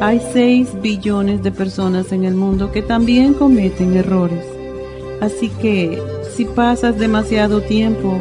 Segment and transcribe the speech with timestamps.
[0.00, 4.44] hay 6 billones de personas en el mundo que también cometen errores.
[5.20, 5.98] Así que
[6.34, 8.20] si pasas demasiado tiempo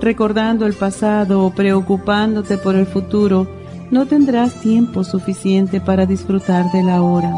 [0.00, 3.46] recordando el pasado o preocupándote por el futuro,
[3.92, 7.32] no tendrás tiempo suficiente para disfrutar de la hora.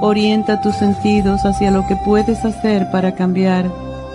[0.00, 3.68] Orienta tus sentidos hacia lo que puedes hacer para cambiar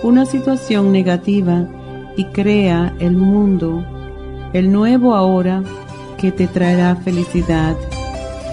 [0.04, 1.68] una situación negativa
[2.16, 3.84] y crea el mundo,
[4.54, 5.64] el nuevo ahora
[6.18, 7.76] que te traerá felicidad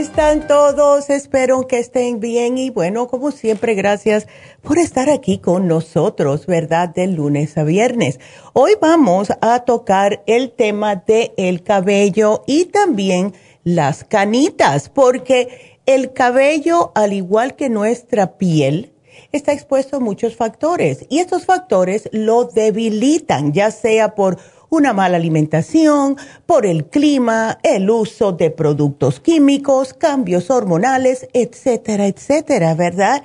[0.00, 1.10] Están todos?
[1.10, 4.26] Espero que estén bien y bueno, como siempre, gracias
[4.62, 6.88] por estar aquí con nosotros, ¿verdad?
[6.88, 8.18] De lunes a viernes.
[8.54, 16.14] Hoy vamos a tocar el tema del el cabello y también las canitas, porque el
[16.14, 18.94] cabello, al igual que nuestra piel,
[19.32, 24.38] está expuesto a muchos factores y estos factores lo debilitan, ya sea por
[24.70, 32.74] una mala alimentación, por el clima, el uso de productos químicos, cambios hormonales, etcétera, etcétera,
[32.74, 33.22] ¿verdad?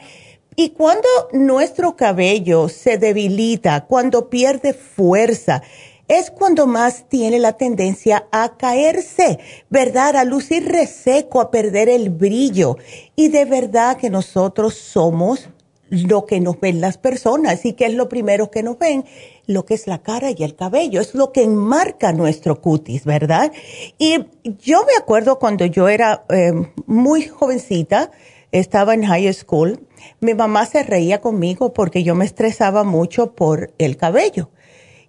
[0.58, 5.62] Y cuando nuestro cabello se debilita, cuando pierde fuerza,
[6.08, 9.40] es cuando más tiene la tendencia a caerse,
[9.70, 10.16] ¿verdad?
[10.16, 12.78] A lucir reseco, a perder el brillo.
[13.16, 15.50] Y de verdad que nosotros somos
[15.90, 19.06] lo que nos ven las personas y que es lo primero que nos ven,
[19.48, 23.52] lo que es la cara y el cabello, es lo que enmarca nuestro cutis, ¿verdad?
[23.98, 24.26] Y
[24.60, 26.54] yo me acuerdo cuando yo era eh,
[26.86, 28.12] muy jovencita,
[28.52, 29.80] estaba en high school,
[30.20, 34.50] mi mamá se reía conmigo porque yo me estresaba mucho por el cabello.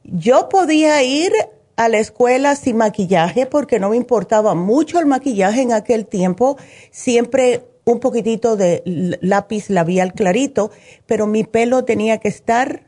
[0.05, 1.33] Yo podía ir
[1.77, 6.57] a la escuela sin maquillaje porque no me importaba mucho el maquillaje en aquel tiempo,
[6.91, 8.83] siempre un poquitito de
[9.21, 10.71] lápiz labial clarito,
[11.07, 12.83] pero mi pelo tenía que estar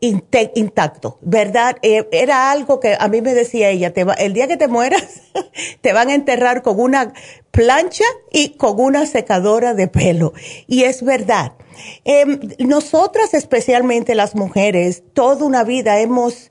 [0.00, 1.76] intacto, ¿verdad?
[1.82, 5.22] Eh, era algo que a mí me decía ella, va, el día que te mueras,
[5.80, 7.12] te van a enterrar con una
[7.50, 10.32] plancha y con una secadora de pelo.
[10.66, 11.54] Y es verdad.
[12.04, 16.50] Em, nosotras, especialmente las mujeres, toda una vida hemos,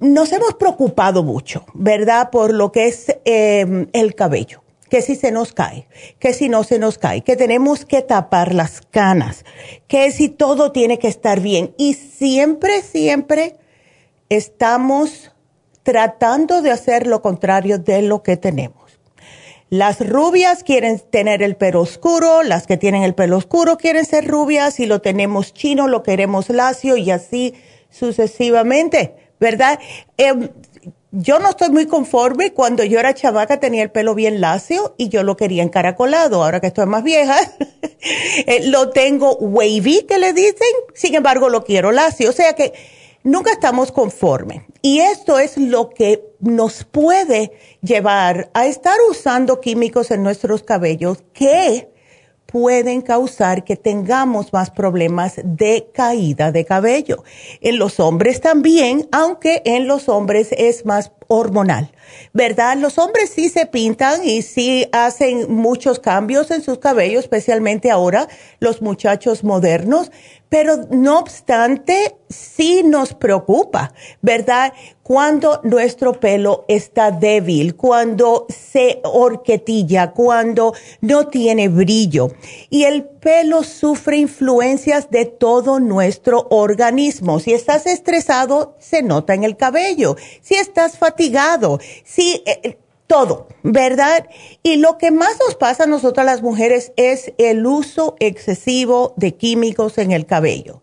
[0.00, 2.30] nos hemos preocupado mucho, ¿verdad?
[2.30, 5.88] Por lo que es em, el cabello que si se nos cae,
[6.18, 9.44] que si no se nos cae, que tenemos que tapar las canas,
[9.88, 11.74] que si todo tiene que estar bien.
[11.78, 13.56] Y siempre, siempre
[14.28, 15.32] estamos
[15.82, 18.98] tratando de hacer lo contrario de lo que tenemos.
[19.70, 24.26] Las rubias quieren tener el pelo oscuro, las que tienen el pelo oscuro quieren ser
[24.26, 27.54] rubias, y lo tenemos chino lo queremos lacio y así
[27.90, 29.78] sucesivamente, ¿verdad?
[30.16, 30.50] Em,
[31.16, 32.52] yo no estoy muy conforme.
[32.52, 36.42] Cuando yo era chavaca tenía el pelo bien lacio y yo lo quería encaracolado.
[36.42, 37.36] Ahora que estoy más vieja,
[38.46, 40.68] eh, lo tengo wavy, que le dicen.
[40.92, 42.30] Sin embargo, lo quiero lacio.
[42.30, 42.72] O sea que
[43.22, 44.62] nunca estamos conformes.
[44.82, 51.18] Y esto es lo que nos puede llevar a estar usando químicos en nuestros cabellos
[51.32, 51.93] que
[52.46, 57.24] pueden causar que tengamos más problemas de caída de cabello.
[57.60, 61.92] En los hombres también, aunque en los hombres es más hormonal,
[62.32, 62.76] ¿verdad?
[62.76, 68.28] Los hombres sí se pintan y sí hacen muchos cambios en sus cabellos, especialmente ahora
[68.60, 70.10] los muchachos modernos,
[70.54, 73.92] pero no obstante, sí nos preocupa,
[74.22, 74.72] ¿verdad?
[75.02, 82.28] Cuando nuestro pelo está débil, cuando se horquetilla, cuando no tiene brillo.
[82.70, 87.40] Y el pelo sufre influencias de todo nuestro organismo.
[87.40, 90.16] Si estás estresado, se nota en el cabello.
[90.40, 91.13] Si estás fatigado,
[92.04, 94.28] si eh, todo, ¿verdad?
[94.62, 99.34] Y lo que más nos pasa a nosotras las mujeres es el uso excesivo de
[99.34, 100.82] químicos en el cabello.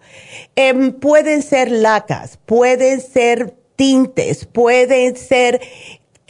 [0.55, 5.61] Em, pueden ser lacas, pueden ser tintes, pueden ser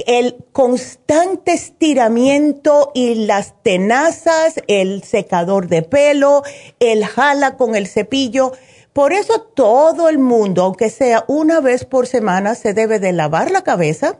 [0.07, 6.43] el constante estiramiento y las tenazas, el secador de pelo,
[6.79, 8.53] el jala con el cepillo.
[8.93, 13.51] Por eso todo el mundo, aunque sea una vez por semana, se debe de lavar
[13.51, 14.19] la cabeza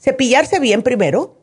[0.00, 1.36] cepillarse bien primero,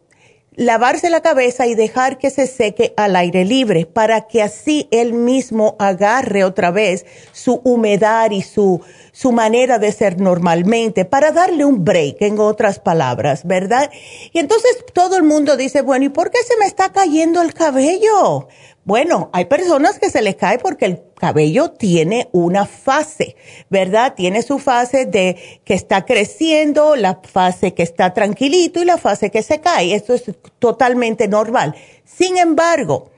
[0.56, 5.13] lavarse la cabeza y dejar que se seque al aire libre para que así él
[5.13, 8.82] mismo agarre otra vez su humedad y su,
[9.15, 13.89] su manera de ser normalmente, para darle un break, en otras palabras, ¿verdad?
[14.34, 17.53] Y entonces todo el mundo dice, bueno, ¿y por qué se me está cayendo el
[17.53, 18.50] cabello?
[18.84, 23.38] Bueno, hay personas que se les cae porque el cabello tiene una fase,
[23.69, 24.15] ¿verdad?
[24.15, 29.31] Tiene su fase de que está creciendo, la fase que está tranquilito y la fase
[29.31, 29.95] que se cae.
[29.95, 30.25] Esto es
[30.60, 31.74] totalmente normal.
[32.03, 33.12] Sin embargo,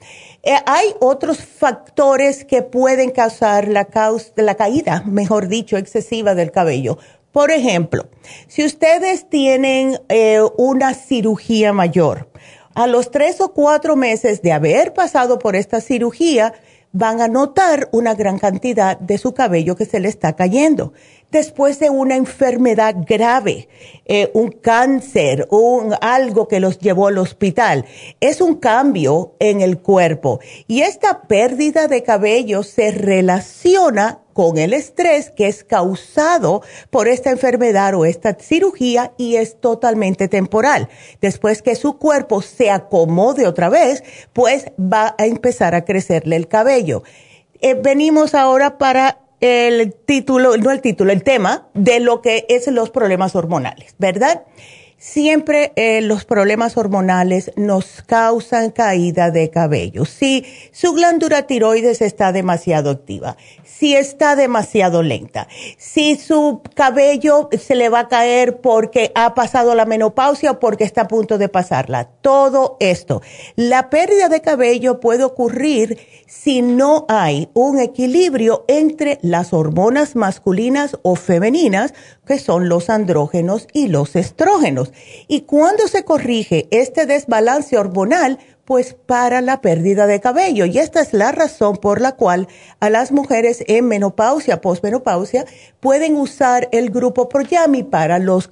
[0.65, 3.87] hay otros factores que pueden causar la,
[4.35, 6.97] la caída, mejor dicho, excesiva del cabello.
[7.31, 8.07] Por ejemplo,
[8.47, 12.29] si ustedes tienen eh, una cirugía mayor,
[12.73, 16.53] a los tres o cuatro meses de haber pasado por esta cirugía,
[16.91, 20.93] van a notar una gran cantidad de su cabello que se le está cayendo.
[21.31, 23.67] Después de una enfermedad grave,
[24.05, 27.85] eh, un cáncer, un, algo que los llevó al hospital.
[28.19, 34.73] Es un cambio en el cuerpo y esta pérdida de cabello se relaciona con el
[34.73, 40.89] estrés que es causado por esta enfermedad o esta cirugía y es totalmente temporal.
[41.21, 44.03] Después que su cuerpo se acomode otra vez,
[44.33, 47.01] pues va a empezar a crecerle el cabello.
[47.61, 52.67] Eh, venimos ahora para el título, no el título, el tema de lo que es
[52.67, 54.43] los problemas hormonales, ¿verdad?
[54.99, 60.05] Siempre eh, los problemas hormonales nos causan caída de cabello.
[60.05, 67.75] Si su glándula tiroides está demasiado activa, si está demasiado lenta, si su cabello se
[67.75, 71.47] le va a caer porque ha pasado la menopausia o porque está a punto de
[71.47, 72.05] pasarla.
[72.21, 73.21] Todo esto.
[73.55, 80.97] La pérdida de cabello puede ocurrir si no hay un equilibrio entre las hormonas masculinas
[81.03, 81.93] o femeninas,
[82.27, 84.91] que son los andrógenos y los estrógenos.
[85.27, 90.65] Y cuando se corrige este desbalance hormonal, pues para la pérdida de cabello.
[90.65, 92.49] Y esta es la razón por la cual
[92.81, 95.45] a las mujeres en menopausia, posmenopausia,
[95.79, 98.49] pueden usar el grupo Proyami para los,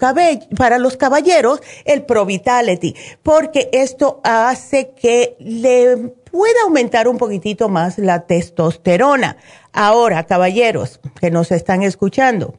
[0.58, 5.98] para los caballeros, el Pro Vitality, porque esto hace que le
[6.32, 9.36] pueda aumentar un poquitito más la testosterona.
[9.74, 12.56] Ahora, caballeros que nos están escuchando,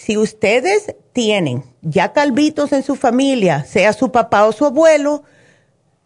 [0.00, 5.24] si ustedes tienen ya calvitos en su familia, sea su papá o su abuelo,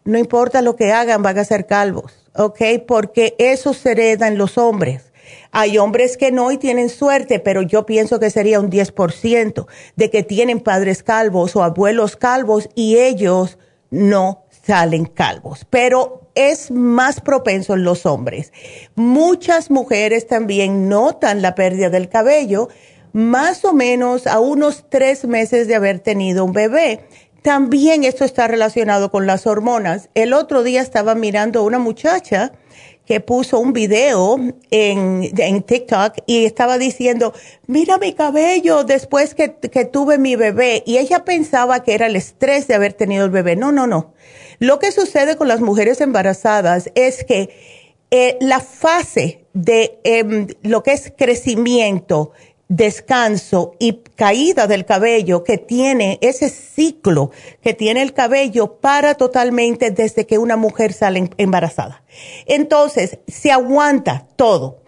[0.03, 2.59] no importa lo que hagan, van a ser calvos, ¿ok?
[2.85, 5.13] Porque eso se hereda en los hombres.
[5.51, 10.09] Hay hombres que no y tienen suerte, pero yo pienso que sería un 10% de
[10.09, 13.57] que tienen padres calvos o abuelos calvos y ellos
[13.91, 15.65] no salen calvos.
[15.69, 18.51] Pero es más propenso en los hombres.
[18.95, 22.67] Muchas mujeres también notan la pérdida del cabello
[23.15, 26.99] más o menos a unos tres meses de haber tenido un bebé
[27.45, 30.09] también esto está relacionado con las hormonas.
[30.15, 32.53] El otro día estaba mirando a una muchacha
[33.05, 34.39] que puso un video
[34.71, 37.33] en, en, TikTok y estaba diciendo,
[37.67, 40.81] mira mi cabello después que, que, tuve mi bebé.
[40.87, 43.55] Y ella pensaba que era el estrés de haber tenido el bebé.
[43.55, 44.15] No, no, no.
[44.57, 47.51] Lo que sucede con las mujeres embarazadas es que
[48.09, 52.31] eh, la fase de em, lo que es crecimiento,
[52.67, 57.31] descanso y caída del cabello que tiene ese ciclo
[57.61, 62.03] que tiene el cabello para totalmente desde que una mujer sale em, embarazada.
[62.45, 64.79] Entonces, se aguanta todo.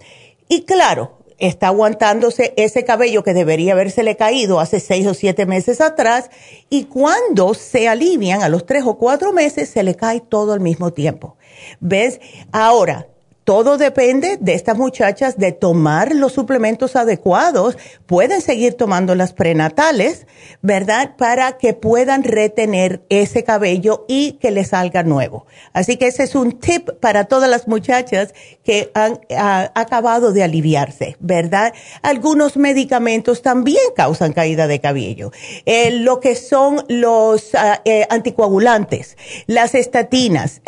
[0.50, 5.82] Y claro, está aguantándose ese cabello que debería habérsele caído hace seis o siete meses
[5.82, 6.32] atrás
[6.70, 10.62] y cuando se alivian a los tres o cuatro meses se le cae todo al
[10.62, 11.38] mismo tiempo.
[11.80, 12.20] ¿Ves?
[12.52, 13.08] Ahora,
[13.48, 17.78] todo depende de estas muchachas de tomar los suplementos adecuados.
[18.06, 20.28] Pueden seguir tomando las prenatales,
[20.62, 21.16] ¿verdad?
[21.18, 25.46] Para que puedan retener ese cabello y que le salga nuevo.
[25.72, 28.34] Así que ese es un tip para todas las muchachas
[28.66, 31.74] que han acabado de aliviarse, ¿verdad?
[32.02, 35.32] Algunos medicamentos también causan caída de cabello.
[35.66, 40.62] Eh, lo que son los ah, eh, anticoagulantes, las estatinas,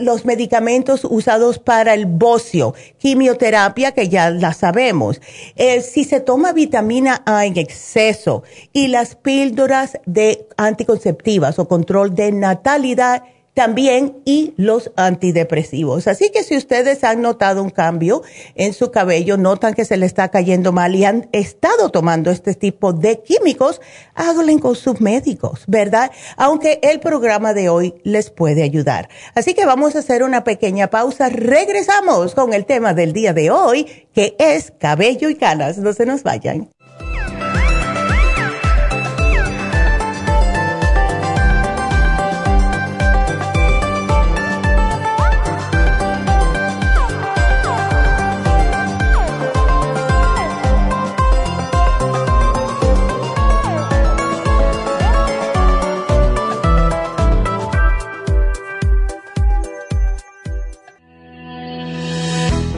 [0.00, 5.20] los medicamentos usados para el bocio, quimioterapia que ya la sabemos.
[5.56, 8.42] Eh, si se toma vitamina A en exceso
[8.72, 13.22] y las píldoras de anticonceptivas o control de natalidad,
[13.54, 16.06] también y los antidepresivos.
[16.06, 18.22] Así que si ustedes han notado un cambio
[18.54, 22.54] en su cabello, notan que se le está cayendo mal y han estado tomando este
[22.54, 23.80] tipo de químicos,
[24.14, 26.10] háganlo con sus médicos, ¿verdad?
[26.36, 29.08] Aunque el programa de hoy les puede ayudar.
[29.34, 31.28] Así que vamos a hacer una pequeña pausa.
[31.28, 35.78] Regresamos con el tema del día de hoy, que es cabello y canas.
[35.78, 36.70] No se nos vayan.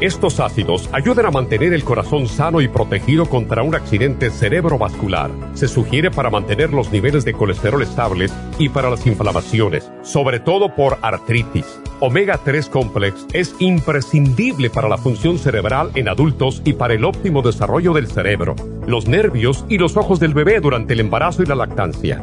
[0.00, 5.30] Estos ácidos ayudan a mantener el corazón sano y protegido contra un accidente cerebrovascular.
[5.54, 10.74] Se sugiere para mantener los niveles de colesterol estables y para las inflamaciones, sobre todo
[10.74, 11.80] por artritis.
[12.00, 17.40] Omega 3 Complex es imprescindible para la función cerebral en adultos y para el óptimo
[17.40, 18.54] desarrollo del cerebro,
[18.86, 22.22] los nervios y los ojos del bebé durante el embarazo y la lactancia.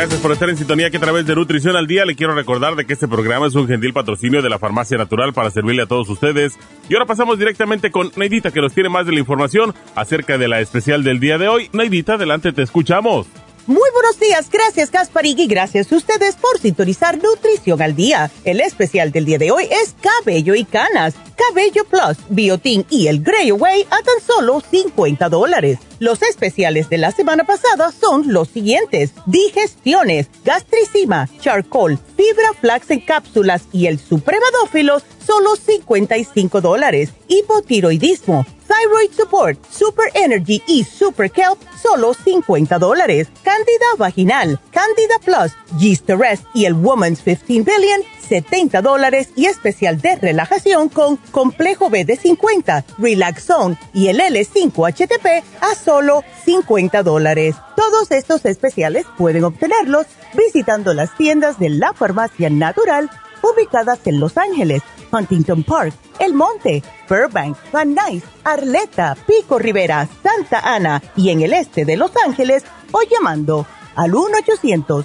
[0.00, 2.74] Gracias por estar en sintonía que a través de Nutrición al Día le quiero recordar
[2.74, 5.86] de que este programa es un gentil patrocinio de la Farmacia Natural para servirle a
[5.86, 6.54] todos ustedes.
[6.88, 10.48] Y ahora pasamos directamente con Neidita que nos tiene más de la información acerca de
[10.48, 11.68] la especial del día de hoy.
[11.74, 13.26] Neidita, adelante, te escuchamos.
[13.66, 18.30] Muy buenos días, gracias Gasparig y gracias a ustedes por sintonizar Nutrición al Día.
[18.46, 23.22] El especial del día de hoy es Cabello y Canas, Cabello Plus, Biotin y el
[23.22, 25.89] Grey Away a tan solo 50 dólares.
[26.00, 29.12] Los especiales de la semana pasada son los siguientes.
[29.26, 37.10] Digestiones, gastricima, charcoal, fibra flax en cápsulas y el supremadófilos, solo 55 dólares.
[37.28, 43.28] Hipotiroidismo, thyroid support, super energy y super kelp, solo 50 dólares.
[43.44, 48.00] Candida vaginal, Candida Plus, Yeast Rest y el Woman's 15 Billion,
[48.30, 55.42] 70 dólares y especial de relajación con complejo B de 50, Relaxone y el L5-HTP
[55.60, 57.56] a solo 50 dólares.
[57.74, 63.10] Todos estos especiales pueden obtenerlos visitando las tiendas de la farmacia natural
[63.42, 70.60] ubicadas en Los Ángeles, Huntington Park, El Monte, Burbank, Van Nuys, Arleta, Pico Rivera, Santa
[70.60, 75.04] Ana y en el este de Los Ángeles o llamando al 1 800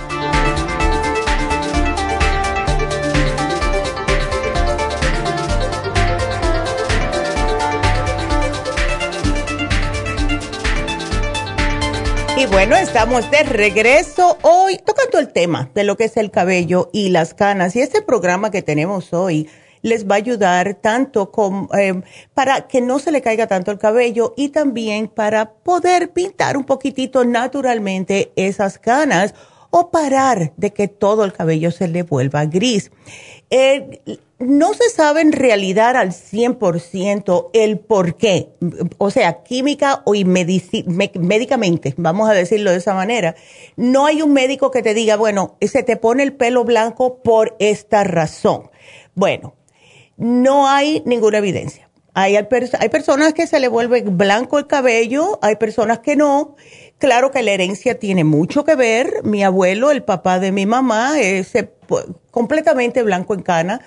[12.51, 17.09] Bueno, estamos de regreso hoy tocando el tema de lo que es el cabello y
[17.09, 17.77] las canas.
[17.77, 19.49] Y este programa que tenemos hoy
[19.81, 22.01] les va a ayudar tanto con, eh,
[22.33, 26.65] para que no se le caiga tanto el cabello y también para poder pintar un
[26.65, 29.33] poquitito naturalmente esas canas
[29.69, 32.91] o parar de que todo el cabello se le vuelva gris.
[33.51, 33.99] Eh,
[34.39, 38.49] no se sabe en realidad al 100% el por qué,
[38.97, 43.35] o sea, química o médicamente, vamos a decirlo de esa manera.
[43.75, 47.55] No hay un médico que te diga, bueno, se te pone el pelo blanco por
[47.59, 48.71] esta razón.
[49.13, 49.53] Bueno,
[50.17, 51.89] no hay ninguna evidencia.
[52.13, 56.55] Hay, hay personas que se le vuelve blanco el cabello, hay personas que no.
[57.01, 59.23] Claro que la herencia tiene mucho que ver.
[59.23, 61.53] Mi abuelo, el papá de mi mamá, es
[62.29, 63.81] completamente blanco en cana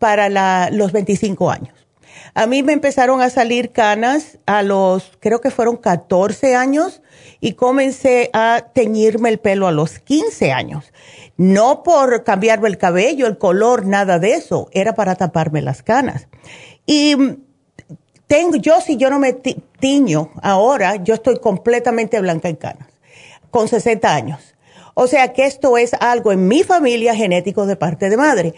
[0.00, 1.86] para la, los 25 años.
[2.34, 7.00] A mí me empezaron a salir canas a los, creo que fueron 14 años
[7.38, 10.92] y comencé a teñirme el pelo a los 15 años.
[11.36, 16.26] No por cambiarme el cabello, el color, nada de eso, era para taparme las canas.
[16.86, 17.14] Y
[18.28, 22.88] tengo, yo si yo no me tiño ahora, yo estoy completamente blanca en canas,
[23.50, 24.54] con 60 años.
[24.94, 28.54] O sea que esto es algo en mi familia genético de parte de madre.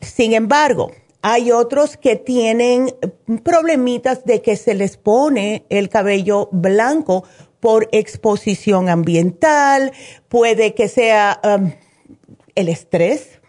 [0.00, 2.94] Sin embargo, hay otros que tienen
[3.42, 7.24] problemitas de que se les pone el cabello blanco
[7.60, 9.92] por exposición ambiental,
[10.28, 11.72] puede que sea um,
[12.54, 13.40] el estrés.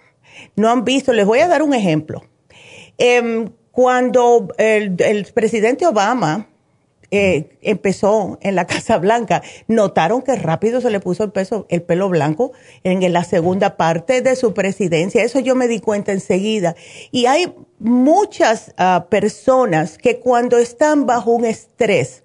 [0.55, 2.23] No han visto, les voy a dar un ejemplo.
[2.97, 6.47] Em, cuando el, presidente Obama
[7.11, 11.81] eh, empezó en la Casa Blanca, notaron que rápido se le puso el, peso, el
[11.81, 12.53] pelo blanco
[12.85, 15.23] en la segunda parte de su presidencia.
[15.23, 16.77] Eso yo me di cuenta enseguida.
[17.11, 22.23] Y hay muchas ah, personas que cuando están bajo un estrés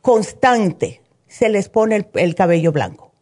[0.00, 3.12] constante, se les pone el cabello blanco.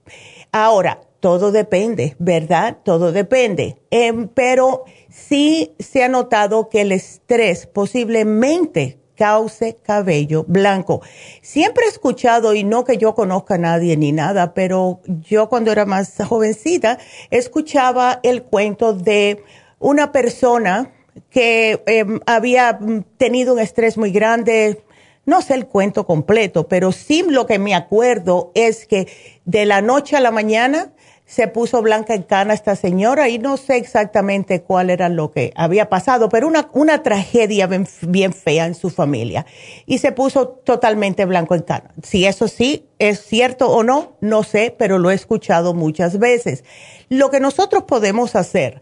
[0.53, 2.77] Ahora, todo depende, ¿verdad?
[2.85, 3.79] Todo depende.
[3.91, 11.01] Em, pero sí se ha notado que el estrés posiblemente cause cabello blanco.
[11.41, 15.73] Siempre he escuchado, y no que yo conozca a nadie ni nada, pero yo cuando
[15.73, 16.99] era más jovencita
[17.31, 19.43] escuchaba el cuento de
[19.79, 20.93] una persona
[21.31, 22.79] que em, había
[23.17, 24.85] tenido un estrés muy grande,
[25.25, 29.09] no sé el cuento completo, pero sí lo que me acuerdo es que
[29.47, 30.91] de la noche a la mañana
[31.35, 35.53] se puso blanca en cana esta señora y no sé exactamente cuál era lo que
[35.57, 39.45] había pasado, pero una, una tragedia bien, fea en su familia.
[39.85, 41.93] Y se puso totalmente blanco en cana.
[42.05, 46.63] Si eso sí es cierto o no, no sé, pero lo he escuchado muchas veces.
[47.09, 48.81] Lo que nosotros podemos hacer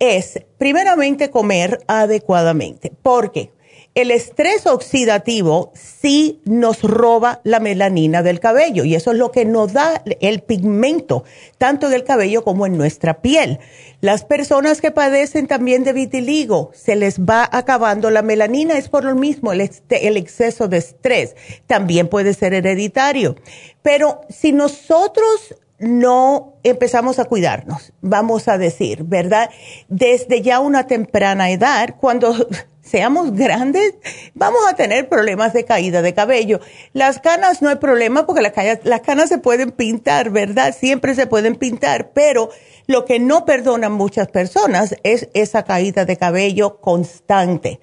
[0.00, 2.90] es, primeramente, comer adecuadamente.
[3.02, 3.52] porque
[3.94, 9.44] el estrés oxidativo sí nos roba la melanina del cabello y eso es lo que
[9.44, 11.24] nos da el pigmento,
[11.58, 13.58] tanto del cabello como en nuestra piel.
[14.00, 19.04] Las personas que padecen también de vitiligo, se les va acabando la melanina, es por
[19.04, 21.36] lo mismo el, el exceso de estrés.
[21.66, 23.36] También puede ser hereditario.
[23.82, 29.50] Pero si nosotros no empezamos a cuidarnos, vamos a decir, ¿verdad?
[29.88, 32.34] Desde ya una temprana edad, cuando
[32.82, 33.94] seamos grandes,
[34.34, 36.60] vamos a tener problemas de caída de cabello.
[36.92, 40.74] Las canas no hay problema porque las canas, las canas se pueden pintar, ¿verdad?
[40.78, 42.50] Siempre se pueden pintar, pero
[42.86, 47.80] lo que no perdonan muchas personas es esa caída de cabello constante.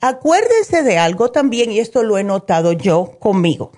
[0.00, 3.72] Acuérdense de algo también, y esto lo he notado yo conmigo.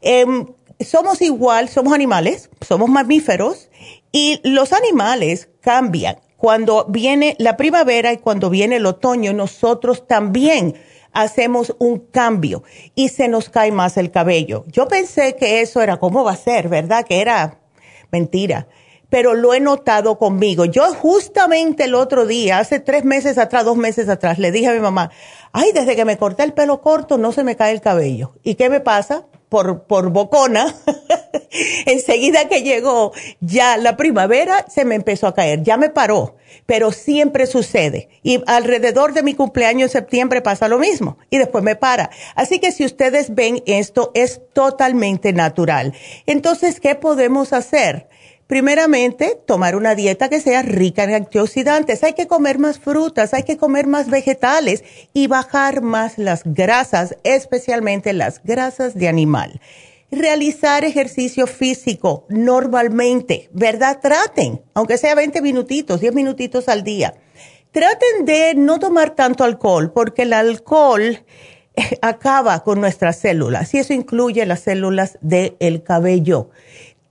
[0.00, 0.46] Em,
[0.80, 3.70] somos igual, somos animales, somos mamíferos,
[4.10, 10.74] y los animales cambian cuando viene la primavera y cuando viene el otoño, nosotros también
[11.12, 12.64] hacemos un cambio
[12.96, 14.64] y se nos cae más el cabello.
[14.66, 16.68] Yo pensé que eso era, ¿cómo va a ser?
[16.68, 17.04] ¿Verdad?
[17.04, 17.60] Que era
[18.10, 18.66] mentira.
[19.08, 20.64] Pero lo he notado conmigo.
[20.64, 24.72] Yo justamente el otro día, hace tres meses atrás, dos meses atrás, le dije a
[24.72, 25.12] mi mamá,
[25.52, 28.32] ay, desde que me corté el pelo corto no se me cae el cabello.
[28.42, 29.26] ¿Y qué me pasa?
[29.52, 30.74] por, por bocona,
[31.86, 36.92] enseguida que llegó ya la primavera, se me empezó a caer, ya me paró, pero
[36.92, 38.08] siempre sucede.
[38.22, 42.10] Y alrededor de mi cumpleaños en septiembre pasa lo mismo y después me para.
[42.34, 45.94] Así que si ustedes ven esto, es totalmente natural.
[46.26, 48.08] Entonces, ¿qué podemos hacer?
[48.52, 52.04] Primeramente, tomar una dieta que sea rica en antioxidantes.
[52.04, 57.16] Hay que comer más frutas, hay que comer más vegetales y bajar más las grasas,
[57.24, 59.58] especialmente las grasas de animal.
[60.12, 63.98] Realizar ejercicio físico normalmente, ¿verdad?
[64.02, 67.14] Traten, aunque sea 20 minutitos, 10 minutitos al día.
[67.70, 71.24] Traten de no tomar tanto alcohol, porque el alcohol
[71.74, 76.50] eh, acaba con nuestras células y eso incluye las células del cabello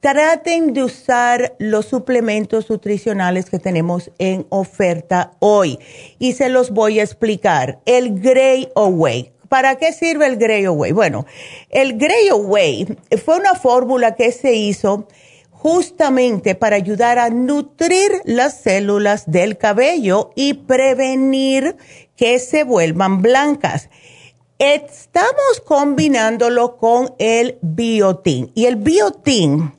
[0.01, 5.79] traten de usar los suplementos nutricionales que tenemos en oferta hoy.
[6.19, 7.79] Y se los voy a explicar.
[7.85, 9.31] El Grey Away.
[9.51, 10.93] ¿Para qué sirve el Grey Away?
[10.93, 11.25] Bueno,
[11.69, 12.87] el Grey Away
[13.21, 15.09] fue una fórmula que se hizo
[15.49, 21.75] justamente para ayudar a nutrir las células del cabello y prevenir
[22.15, 23.89] que se vuelvan blancas.
[24.57, 29.73] Estamos combinándolo con el biotin y el biotin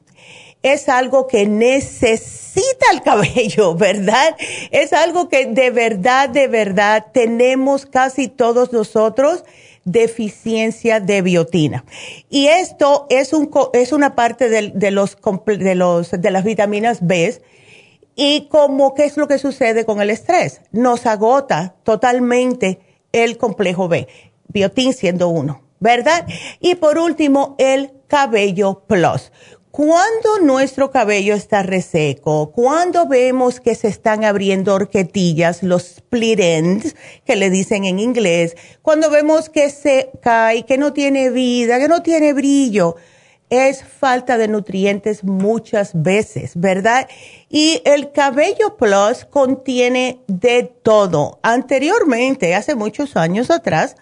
[0.62, 4.37] es algo que necesita el cabello, ¿verdad?
[4.70, 9.44] Es algo que de verdad, de verdad tenemos casi todos nosotros
[9.85, 11.85] deficiencia de biotina.
[12.31, 17.42] Y esto es, un, es una parte de, los, de, los, de las vitaminas B.
[18.14, 20.61] Y como, ¿qué es lo que sucede con el estrés?
[20.70, 22.79] Nos agota totalmente
[23.12, 24.07] el complejo B,
[24.48, 26.27] biotin siendo uno, ¿verdad?
[26.61, 29.33] Y por último, el cabello plus.
[29.73, 36.95] Cuando nuestro cabello está reseco, cuando vemos que se están abriendo horquetillas, los split ends,
[37.25, 41.89] que le dicen en inglés, cuando vemos que se cae, que no tiene vida, que
[41.89, 42.97] no tiene brillo,
[43.49, 47.09] es falta de nutrientes muchas veces, ¿verdad?
[47.49, 51.39] Y el cabello plus contiene de todo.
[51.43, 53.97] Anteriormente, hace muchos años atrás,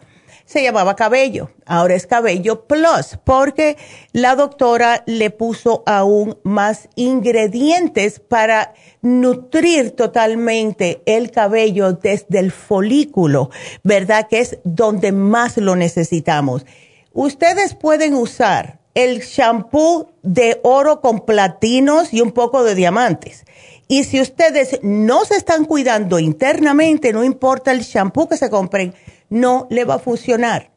[0.51, 3.77] se llamaba cabello, ahora es cabello plus, porque
[4.13, 13.51] la doctora le puso aún más ingredientes para nutrir totalmente el cabello desde el folículo,
[13.85, 14.27] ¿verdad?
[14.29, 16.67] Que es donde más lo necesitamos.
[17.13, 23.45] Ustedes pueden usar el shampoo de oro con platinos y un poco de diamantes.
[23.91, 28.95] Y si ustedes no se están cuidando internamente, no importa el shampoo que se compren,
[29.31, 30.71] no le va a funcionar.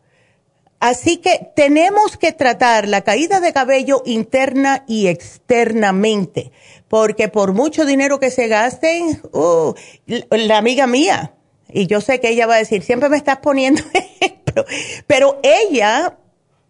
[0.79, 6.51] Así que tenemos que tratar la caída de cabello interna y externamente,
[6.87, 9.75] porque por mucho dinero que se gasten, uh,
[10.31, 11.35] la amiga mía,
[11.69, 14.65] y yo sé que ella va a decir, siempre me estás poniendo ejemplo,
[15.05, 16.17] pero ella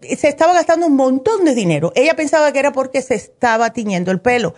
[0.01, 1.93] se estaba gastando un montón de dinero.
[1.95, 4.55] Ella pensaba que era porque se estaba tiñendo el pelo.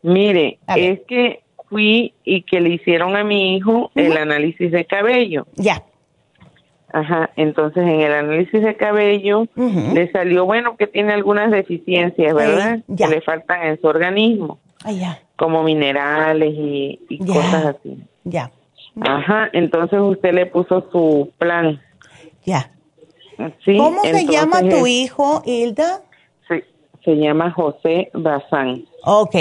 [0.01, 5.47] Mire, es que fui y que le hicieron a mi hijo el análisis de cabello.
[5.55, 5.81] Ya.
[6.93, 12.81] Ajá, entonces en el análisis de cabello le salió, bueno, que tiene algunas deficiencias, ¿verdad?
[12.95, 14.59] que le faltan en su organismo.
[14.85, 15.19] ya.
[15.35, 17.97] Como minerales y, cosas así.
[18.23, 18.51] Ya.
[19.01, 21.81] Ajá, entonces usted le puso su plan.
[22.45, 22.69] Ya.
[23.65, 26.01] ¿Cómo se llama tu hijo, Hilda?
[26.47, 26.61] Sí,
[27.03, 28.85] se llama José Bazán.
[29.03, 29.35] Ok,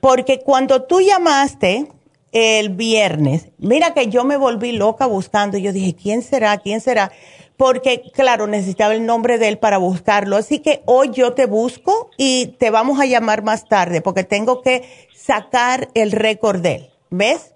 [0.00, 1.86] porque cuando tú llamaste,
[2.32, 3.50] el viernes.
[3.58, 5.58] Mira que yo me volví loca buscando.
[5.58, 6.58] Yo dije, ¿quién será?
[6.58, 7.10] ¿Quién será?
[7.56, 10.36] Porque, claro, necesitaba el nombre de él para buscarlo.
[10.36, 14.62] Así que hoy yo te busco y te vamos a llamar más tarde porque tengo
[14.62, 14.82] que
[15.14, 16.90] sacar el récord de él.
[17.10, 17.54] ¿Ves?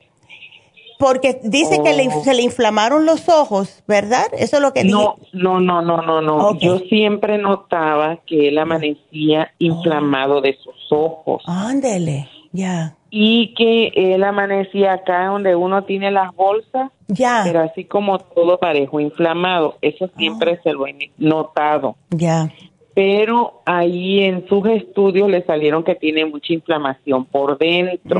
[0.98, 4.26] Porque dice que le, se le inflamaron los ojos, ¿verdad?
[4.38, 6.58] Eso es lo que No, no, no, no, no, no.
[6.58, 11.42] Yo siempre notaba que él amanecía inflamado de sus ojos.
[11.46, 17.42] Ándele, ya y que él amanecía acá donde uno tiene las bolsas, ya.
[17.44, 20.60] pero así como todo parejo, inflamado, eso siempre ah.
[20.64, 21.94] se lo he notado.
[22.10, 22.52] Ya.
[22.92, 28.18] Pero ahí en sus estudios le salieron que tiene mucha inflamación por dentro.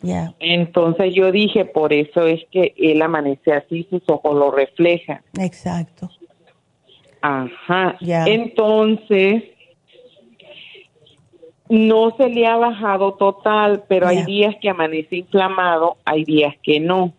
[0.00, 0.32] Ya.
[0.38, 5.20] Entonces yo dije, por eso es que él amanece así, sus ojos lo reflejan.
[5.38, 6.08] Exacto.
[7.20, 7.98] Ajá.
[8.00, 9.42] Entonces,
[11.68, 16.80] no se le ha bajado total, pero hay días que amanece inflamado, hay días que
[16.80, 17.12] no.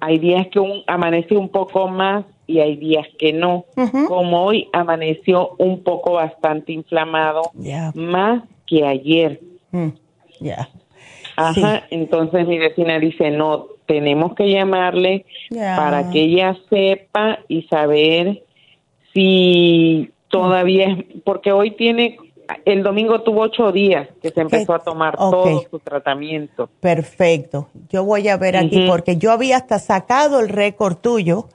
[0.00, 3.64] Hay días que un, amanece un poco más y hay días que no.
[4.08, 7.42] Como hoy amaneció un poco bastante inflamado,
[7.94, 9.40] más que ayer.
[9.70, 9.88] Mm.
[11.36, 18.42] Ajá, entonces mi vecina dice, no, tenemos que llamarle para que ella sepa y saber
[19.12, 22.16] si todavía, porque hoy tiene
[22.64, 26.68] el domingo tuvo ocho días que se empezó a tomar todo su tratamiento.
[26.80, 27.68] Perfecto.
[27.88, 31.48] Yo voy a ver aquí porque yo había hasta sacado el récord tuyo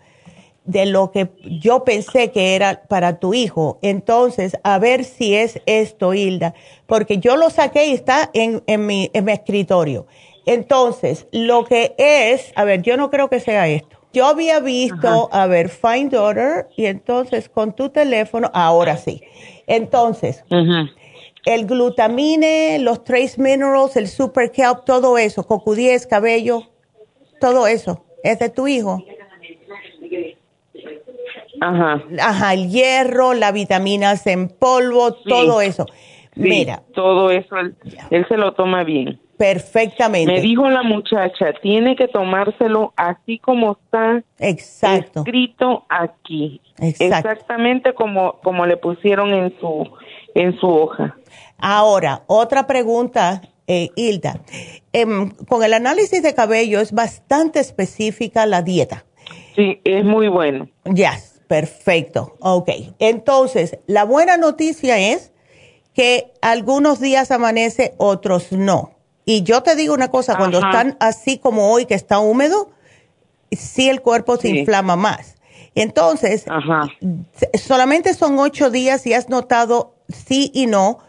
[0.66, 3.80] de lo que yo pensé que era para tu hijo.
[3.82, 6.54] Entonces, a ver si es esto, Hilda,
[6.86, 10.06] porque yo lo saqué y está en, en, mi, en mi escritorio.
[10.46, 13.98] Entonces, lo que es, a ver, yo no creo que sea esto.
[14.14, 19.22] Yo había visto, a ver, Find Order, y entonces con tu teléfono, ahora sí.
[19.68, 20.44] Entonces,
[21.46, 26.64] el glutamine, los trace minerals, el super kelp, todo eso, CoQ10, cabello,
[27.40, 29.04] todo eso, ¿es de tu hijo?
[31.60, 32.04] Ajá.
[32.20, 35.86] Ajá, el hierro, las vitaminas en polvo, todo eso.
[36.36, 36.84] Mira.
[36.94, 39.20] Todo eso, él, se lo toma bien.
[39.38, 40.34] Perfectamente.
[40.34, 45.20] Me dijo la muchacha, tiene que tomárselo así como está Exacto.
[45.20, 46.60] escrito aquí.
[46.80, 49.88] Exactamente como, como le pusieron en su,
[50.34, 51.16] en su hoja.
[51.60, 54.42] Ahora, otra pregunta, eh, Hilda.
[54.92, 59.06] Em, con el análisis de cabello es bastante específica la dieta.
[59.56, 60.68] Sí, es muy bueno.
[60.86, 61.14] Ya,
[61.48, 62.36] perfecto.
[62.40, 62.70] Ok.
[63.00, 65.32] Entonces, la buena noticia es
[65.94, 68.97] que algunos días amanece, otros no.
[69.30, 72.70] Y yo te digo una cosa, cuando están así como hoy, que está húmedo,
[73.52, 75.36] sí el cuerpo se inflama más.
[75.76, 76.46] Entonces,
[77.62, 81.00] solamente son ocho días y has notado sí y no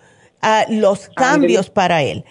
[0.43, 2.25] ah, los cambios para él.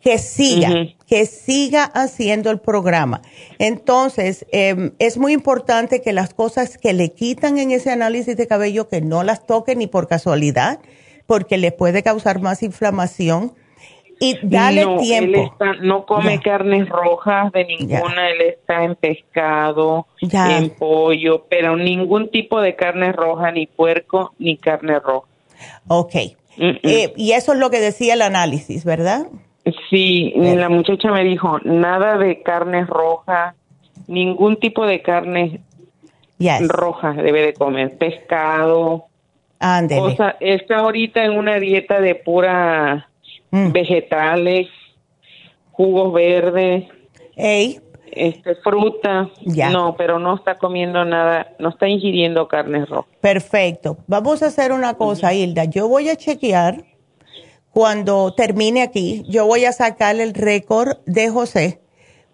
[0.00, 0.72] Que siga,
[1.06, 3.22] que siga haciendo el programa.
[3.60, 8.48] Entonces, em, es muy importante que las cosas que le quitan en ese análisis de
[8.48, 10.80] cabello, que no las toque ni por casualidad,
[11.26, 13.54] porque le puede causar más inflamación
[14.22, 15.56] y dale tiempo.
[15.80, 22.60] no come carnes rojas de ninguna, él está en pescado, en pollo, pero ningún tipo
[22.60, 25.26] de carne roja, ni puerco, ni carne roja.
[25.88, 26.14] Ok.
[26.58, 29.26] Eh, y eso es lo que decía el análisis, ¿verdad?
[29.88, 33.54] Sí, la muchacha me dijo, nada de carnes rojas,
[34.06, 35.60] ningún tipo de carne
[36.68, 39.06] roja debe de comer, pescado.
[39.58, 40.16] Ándele.
[40.40, 43.09] está ahorita en una dieta de pura
[43.50, 43.72] Mm.
[43.72, 44.68] vegetales,
[45.72, 46.84] jugos verdes,
[48.12, 49.30] este fruta.
[49.72, 53.08] No, pero no está comiendo nada, no está ingiriendo carne roja.
[53.20, 53.98] Perfecto.
[54.06, 55.64] Vamos a hacer una cosa, Hilda.
[55.64, 56.84] Yo voy a chequear
[57.72, 61.80] cuando termine aquí, yo voy a sacar el récord de José.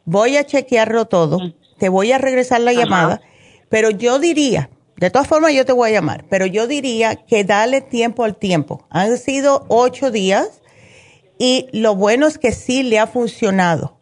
[0.05, 1.38] Voy a chequearlo todo.
[1.79, 3.20] Te voy a regresar la llamada,
[3.68, 7.44] pero yo diría, de todas formas yo te voy a llamar, pero yo diría que
[7.44, 8.87] dale tiempo al tiempo.
[8.88, 10.62] Han sido ocho días
[11.38, 13.99] y lo bueno es que sí le ha funcionado,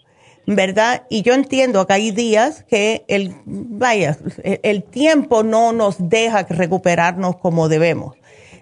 [0.46, 1.04] ¿verdad?
[1.08, 7.36] Y yo entiendo que hay días que el, vaya, el tiempo no nos deja recuperarnos
[7.36, 8.16] como debemos.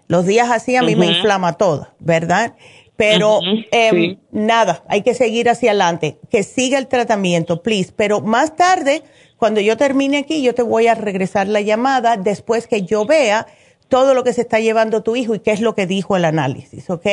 [0.09, 2.55] Los días así a mí me inflama todo, ¿verdad?
[2.97, 7.93] Pero em, nada, hay que seguir hacia adelante, que siga el tratamiento, please.
[7.97, 9.03] Pero más tarde,
[9.39, 13.47] cuando yo termine aquí, yo te voy a regresar la llamada después que yo vea
[13.89, 16.25] todo lo que se está llevando tu hijo y qué es lo que dijo el
[16.25, 17.07] análisis, ¿ok?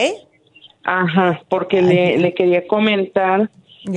[0.83, 3.49] Ajá, porque le, le, quería comentar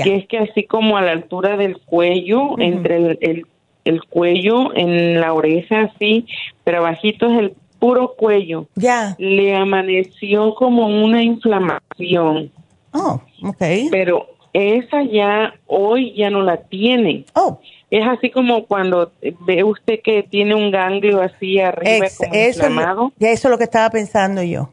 [0.03, 3.47] que es que así como a la altura del cuello, entre el,
[3.85, 6.27] el, cuello, en la oreja así,
[6.65, 8.67] pero bajito es el puro cuello.
[8.77, 9.17] Ya.
[9.19, 12.51] Le amaneció como una inflamación.
[12.93, 13.63] Oh, ok.
[13.91, 17.25] Pero esa ya hoy ya no la tiene.
[17.35, 17.61] Oh.
[17.91, 23.13] Es así como cuando ve usted que tiene un ganglio así arriba como inflamado.
[23.19, 24.71] Ya eso es lo que estaba pensando yo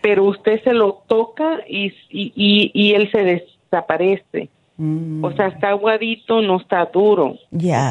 [0.00, 4.48] pero usted se lo toca y, y, y, él se desaparece.
[4.76, 5.24] Mm.
[5.24, 7.36] O sea, está aguadito, no está duro.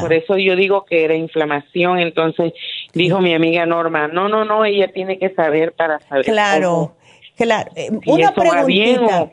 [0.00, 1.98] Por eso yo digo que era inflamación.
[1.98, 2.52] Entonces
[2.92, 6.24] dijo mi amiga Norma, no, no, no, ella tiene que saber para saber.
[6.24, 6.96] Claro,
[7.36, 7.70] claro.
[7.76, 9.30] Eh, una preguntita.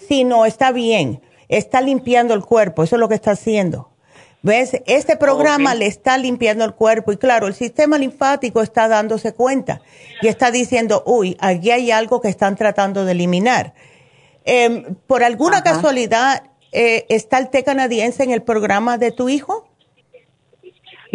[0.00, 1.20] Si no, está bien.
[1.48, 3.88] Está limpiando el cuerpo, eso es lo que está haciendo.
[4.46, 4.80] ¿Ves?
[4.86, 9.80] Este programa le está limpiando el cuerpo y claro, el sistema linfático está dándose cuenta
[10.22, 13.74] y está diciendo, uy, aquí hay algo que están tratando de eliminar.
[14.44, 19.65] Em, ¿Por alguna casualidad eh, está el té canadiense en el programa de tu hijo?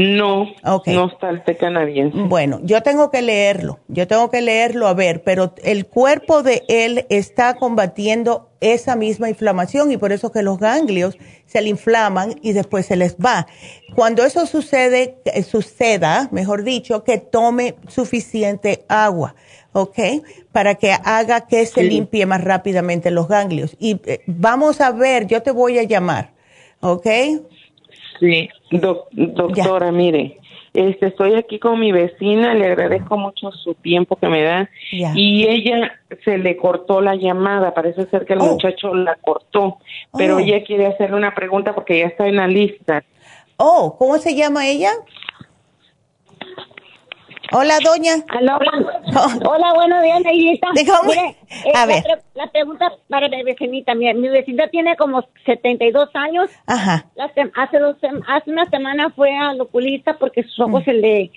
[0.02, 2.18] No, no está el té canadiense.
[2.18, 6.64] Bueno, yo tengo que leerlo, yo tengo que leerlo a ver, pero el cuerpo de
[6.70, 12.36] él está combatiendo esa misma inflamación y por eso que los ganglios se le inflaman
[12.42, 13.46] y después se les va.
[13.94, 19.36] Cuando eso sucede, eh, suceda, mejor dicho, que tome suficiente agua,
[19.74, 20.00] ¿ok?
[20.52, 23.76] Para que haga que se limpie más rápidamente los ganglios.
[23.80, 26.32] Y eh, vamos a ver, yo te voy a llamar,
[26.80, 27.08] ¿ok?
[28.20, 30.40] Sí, doctora, mire,
[30.74, 35.46] este, estoy aquí con mi vecina, le agradezco mucho su tiempo que me da y
[35.46, 38.54] ella se le cortó la llamada, parece ser que el oh.
[38.54, 39.80] muchacho la cortó,
[40.18, 40.40] pero oh.
[40.40, 43.04] ella quiere hacerle una pregunta porque ya está en la lista.
[43.58, 44.92] Oh, ¿cómo se llama ella?
[47.54, 48.14] Hola, doña.
[48.38, 48.58] Hola,
[49.46, 50.68] Hola buenos días, Neidita.
[50.74, 51.36] Mire,
[51.66, 52.04] eh, a ver.
[52.34, 53.94] La, pregunta para mi vecinita.
[53.94, 56.50] Mi, mi vecina tiene como 72 años.
[56.66, 57.06] Ajá.
[57.56, 60.86] hace, dos, hace una semana fue al oculista porque sus ojos mm.
[60.86, 61.32] se le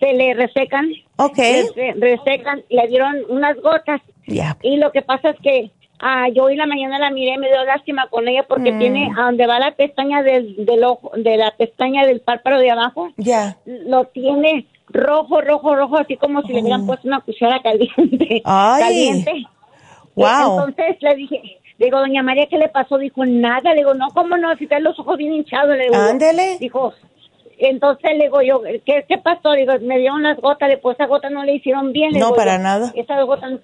[0.00, 0.88] se le resecan.
[1.16, 1.36] Ok.
[1.36, 4.00] Se resecan, le dieron unas gotas.
[4.26, 4.56] Ya.
[4.62, 7.64] Y lo que pasa es que ah, yo hoy la mañana la miré, me dio
[7.64, 8.78] lástima con ella porque mm.
[8.78, 12.70] tiene, a donde va la pestaña del, del ojo, de la pestaña del párpado de
[12.70, 13.10] abajo.
[13.16, 13.56] Ya.
[13.64, 18.42] Lo tiene rojo, rojo, rojo, así como si le hubieran puesto una cuchara caliente.
[18.44, 18.82] Ay.
[18.82, 19.32] Caliente.
[20.14, 20.66] Wow.
[20.68, 21.42] Entonces le dije,
[21.78, 22.98] digo, doña María, ¿qué le pasó?
[22.98, 23.70] Dijo, nada.
[23.70, 24.54] Le digo, no, ¿cómo no?
[24.56, 25.76] Si te los ojos bien hinchados.
[25.76, 26.58] Le digo, Ándele.
[26.58, 26.92] Dijo,
[27.58, 29.52] entonces le digo yo, ¿qué, qué pasó?
[29.52, 32.12] Digo, me dieron las gotas, después esas gotas no le hicieron bien.
[32.18, 32.92] no, para nada.
[32.94, 33.60] Esas gotas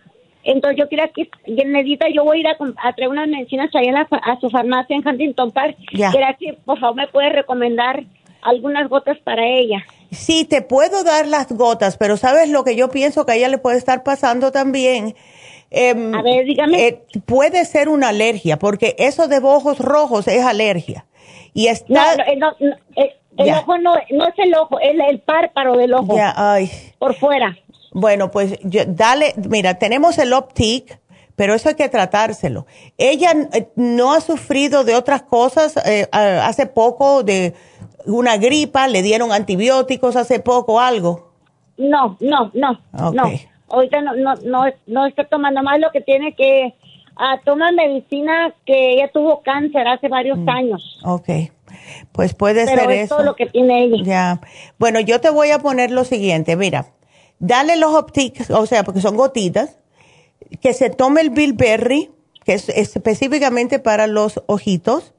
[0.46, 1.28] entonces yo quiero que,
[1.64, 5.50] Nedita, yo voy a ir a, traer unas medicinas ahí a su farmacia en Huntington
[5.50, 5.76] Park.
[5.92, 6.12] Ya.
[6.38, 8.04] que por favor me puede recomendar
[8.42, 9.84] algunas gotas para ella.
[10.12, 13.48] Sí, te puedo dar las gotas, pero ¿sabes lo que yo pienso que a ella
[13.48, 15.16] le puede estar pasando también?
[15.70, 16.86] Em, a ver, dígame.
[16.86, 21.06] Eh, puede ser una alergia, porque eso de ojos rojos es alergia.
[21.54, 22.16] Y está...
[22.38, 22.52] No,
[22.96, 26.16] eh, el ojo no, no es el ojo, es el párpado del ojo.
[26.16, 26.70] Ya, ay.
[26.98, 27.56] Por fuera.
[27.92, 30.98] Bueno, pues dale, mira, tenemos el Optic,
[31.36, 32.66] pero eso hay que tratárselo.
[32.98, 37.54] Ella eh, no ha sufrido de otras cosas eh, hace poco, de
[38.06, 41.32] una gripa, le dieron antibióticos hace poco, algo.
[41.76, 42.80] No, no, no,
[43.12, 43.30] no.
[43.68, 46.74] Ahorita no, no, no, no está tomando más lo que tiene que
[47.16, 50.48] ah, tomar medicina que ella tuvo cáncer hace varios mm.
[50.48, 50.98] años.
[51.04, 51.28] Ok.
[52.12, 53.16] Pues puede ser es eso.
[53.16, 53.96] todo lo que tiene ella.
[54.04, 54.40] Ya.
[54.78, 56.86] Bueno, yo te voy a poner lo siguiente, mira
[57.38, 59.78] Dale los optics, o sea, porque son gotitas,
[60.60, 62.10] que se tome el bilberry,
[62.44, 65.12] que es específicamente para los ojitos,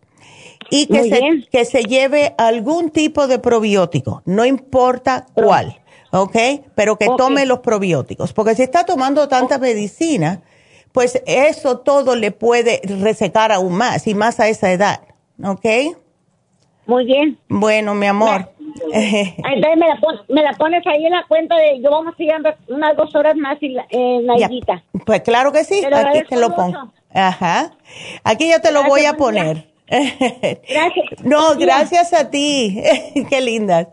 [0.69, 5.79] y que se, que se lleve algún tipo de probiótico, no importa cuál,
[6.11, 6.35] ¿ok?
[6.75, 10.41] Pero que tome los probióticos, porque si está tomando tanta medicina,
[10.91, 15.01] pues eso todo le puede resecar aún más, y más a esa edad,
[15.43, 15.65] ¿ok?
[16.85, 17.37] Muy bien.
[17.49, 18.49] Bueno, mi amor.
[18.81, 19.99] Entonces me la,
[20.29, 22.31] me la, pones ahí en la cuenta de yo vamos a ir
[22.67, 24.21] unas dos horas más y la, eh,
[25.05, 26.91] Pues claro que sí, aquí te lo pongo.
[27.13, 27.71] Ajá.
[28.23, 29.67] Aquí yo te lo voy a poner.
[29.89, 31.05] Gracias.
[31.23, 32.81] no, gracias a ti.
[33.29, 33.89] Qué linda.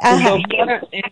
[0.00, 0.36] ajá.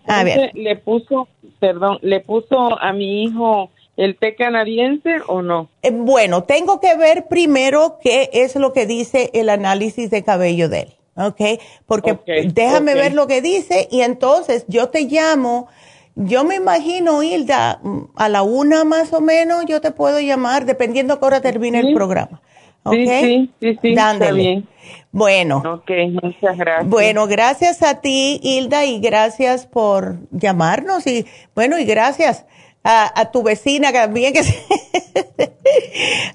[0.06, 0.52] a ver.
[0.54, 1.28] le puso,
[1.58, 5.68] perdón, le puso a mi hijo el té canadiense o no?
[5.82, 10.68] Eh, bueno, tengo que ver primero qué es lo que dice el análisis de cabello
[10.68, 10.97] de él.
[11.18, 11.60] ¿Ok?
[11.86, 12.18] Porque
[12.52, 15.68] déjame ver lo que dice y entonces yo te llamo.
[16.14, 17.80] Yo me imagino, Hilda,
[18.16, 21.80] a la una más o menos yo te puedo llamar, dependiendo a qué hora termine
[21.80, 22.40] el programa.
[22.82, 22.94] ¿Ok?
[22.94, 24.66] Sí, sí, sí, Está bien.
[25.12, 25.62] Bueno.
[25.64, 25.90] Ok,
[26.22, 26.88] muchas gracias.
[26.88, 31.06] Bueno, gracias a ti, Hilda, y gracias por llamarnos.
[31.06, 32.46] Y bueno, y gracias
[32.90, 34.40] a, tu vecina también, que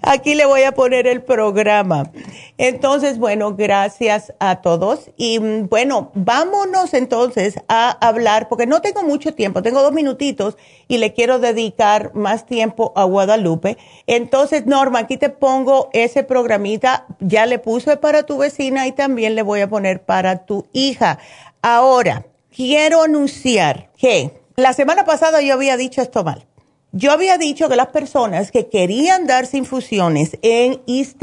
[0.03, 2.11] aquí le voy a poner el programa.
[2.59, 5.09] Entonces, bueno, gracias a todos.
[5.17, 10.55] Y mm, bueno, vámonos entonces a hablar, porque no tengo mucho tiempo, tengo dos minutitos
[10.87, 13.79] y le quiero dedicar más tiempo a Guadalupe.
[14.05, 19.33] Entonces, Norma, aquí te pongo ese programita, ya le puse para tu vecina y también
[19.33, 21.17] le voy a poner para tu hija.
[21.63, 26.45] Ahora, quiero anunciar que la semana pasada yo había dicho esto mal.
[26.91, 31.19] Yo había dicho que las personas que querían darse infusiones en East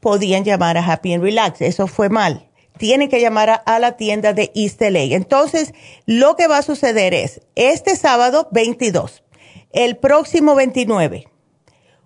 [0.00, 1.60] podían llamar a Happy and Relax.
[1.60, 2.48] Eso fue mal.
[2.78, 5.14] Tienen que llamar a, la tienda de East LA.
[5.14, 5.72] Entonces,
[6.06, 9.22] lo que va a suceder es, este sábado 22,
[9.70, 11.28] el próximo 29,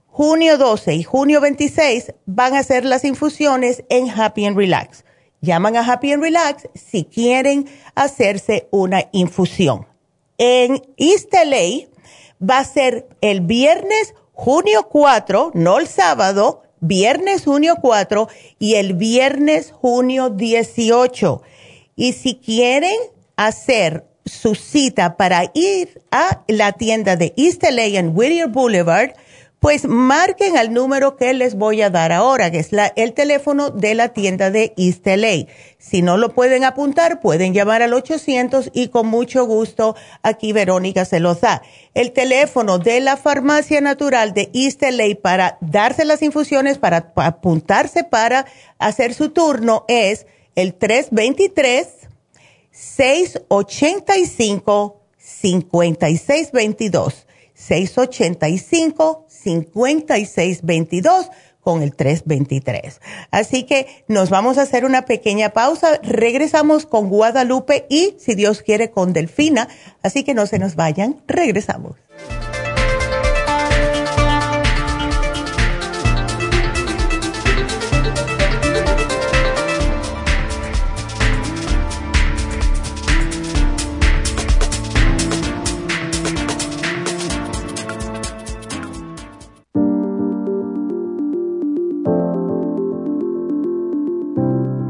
[0.06, 5.06] junio 12 y junio 26 van a hacer las infusiones en Happy and Relax.
[5.40, 9.86] Llaman a Happy and Relax si quieren hacerse una infusión
[10.38, 11.88] en East LA
[12.40, 18.28] va a ser el viernes junio 4, no el sábado, viernes junio 4
[18.58, 21.42] y el viernes junio 18.
[21.96, 22.96] Y si quieren
[23.36, 29.14] hacer su cita para ir a la tienda de East LA en Whittier Boulevard,
[29.60, 33.70] pues marquen al número que les voy a dar ahora, que es la, el teléfono
[33.70, 35.46] de la tienda de East LA.
[35.78, 41.06] Si no lo pueden apuntar, pueden llamar al 800 y con mucho gusto aquí Verónica
[41.06, 41.62] se los da.
[41.94, 48.04] El teléfono de la farmacia natural de East LA para darse las infusiones, para apuntarse
[48.04, 48.44] para
[48.78, 51.88] hacer su turno es el 323
[52.70, 57.26] 685 5622
[57.56, 61.30] 685 5622
[61.60, 63.00] con el 323.
[63.32, 65.98] Así que nos vamos a hacer una pequeña pausa.
[66.00, 69.66] Regresamos con Guadalupe y, si Dios quiere, con Delfina.
[70.00, 71.20] Así que no se nos vayan.
[71.26, 71.96] Regresamos.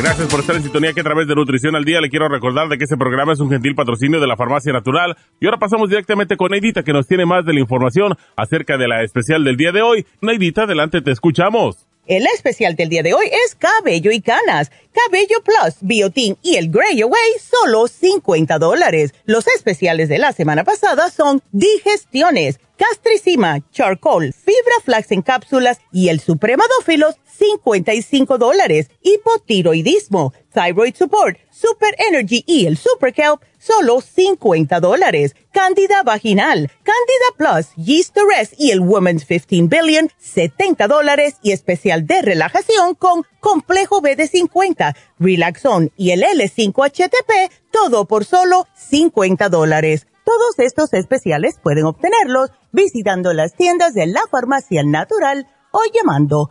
[0.00, 2.68] Gracias por estar en sintonía que a través de Nutrición al Día le quiero recordar
[2.68, 5.16] de que este programa es un gentil patrocinio de la Farmacia Natural.
[5.40, 8.86] Y ahora pasamos directamente con Neidita que nos tiene más de la información acerca de
[8.86, 10.06] la especial del día de hoy.
[10.20, 11.88] Neidita, adelante, te escuchamos.
[12.06, 16.70] El especial del día de hoy es Cabello y Canas, Cabello Plus, Biotin y el
[16.70, 19.12] Grey Away, solo 50 dólares.
[19.26, 26.08] Los especiales de la semana pasada son Digestiones, Gastricima, Charcoal, Fibra Flax en cápsulas y
[26.08, 28.90] el Supremadófilos, 55 dólares.
[29.02, 35.36] Hipotiroidismo, Thyroid Support, Super Energy y el Super Kelp, solo 50 dólares.
[35.52, 41.36] Candida Vaginal, Candida Plus, Yeast Rest y el Women's 15 Billion, 70 dólares.
[41.42, 48.24] Y especial de relajación con Complejo B de 50, Relaxon y el L5HTP, todo por
[48.24, 50.06] solo 50 dólares.
[50.24, 56.50] Todos estos especiales pueden obtenerlos visitando las tiendas de la farmacia natural o llamando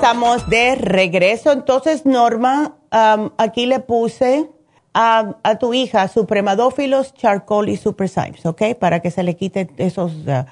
[0.00, 1.52] Estamos de regreso.
[1.52, 2.76] Entonces, Norma,
[3.36, 4.48] aquí le puse
[4.94, 8.62] a, tu hija supremadófilos, charcoal y super Symes, ¿ok?
[8.78, 10.46] Para que se le quiten esos uh,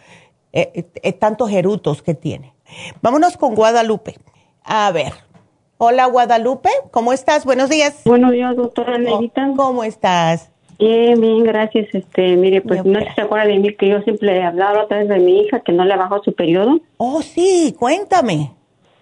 [0.52, 2.52] eh, eh, tantos erutos que tiene.
[3.00, 4.16] Vámonos con Guadalupe.
[4.64, 5.14] A ver.
[5.78, 6.68] Hola, Guadalupe.
[6.90, 7.46] ¿Cómo estás?
[7.46, 8.02] Buenos días.
[8.04, 9.52] Buenos días, doctora Nerita.
[9.56, 10.52] ¿Cómo estás?
[10.78, 11.86] Bien, bien, gracias.
[11.94, 15.08] Este, mire, pues no se acuerda de mí que yo siempre he hablado a través
[15.08, 16.80] de mi hija que no le bajó su periodo.
[16.98, 18.57] Oh, sí, cuéntame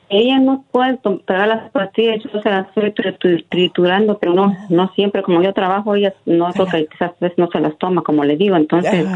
[0.08, 5.22] ella no puede pegar las pastillas, yo se las estoy triturando, pero no no siempre,
[5.22, 8.36] como yo trabajo, ella no creo que quizás veces no se las toma, como le
[8.36, 9.06] digo, entonces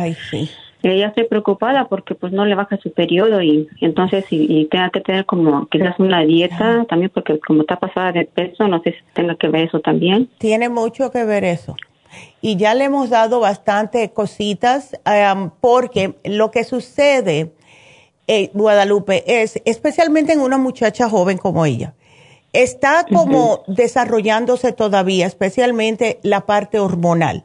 [0.83, 5.01] ella estoy preocupada porque pues no le baja su periodo y, entonces y, tenga que
[5.01, 8.99] tener como quizás una dieta también porque como está pasada de peso, no sé si
[9.13, 10.31] tenga que ver eso también.
[10.39, 11.77] Tiene mucho que ver eso.
[12.41, 14.99] Y ya le hemos dado bastante cositas
[15.61, 17.53] porque lo que sucede
[18.33, 21.95] eh, Guadalupe, es especialmente en una muchacha joven como ella.
[22.53, 27.45] Está como desarrollándose todavía, especialmente la parte hormonal.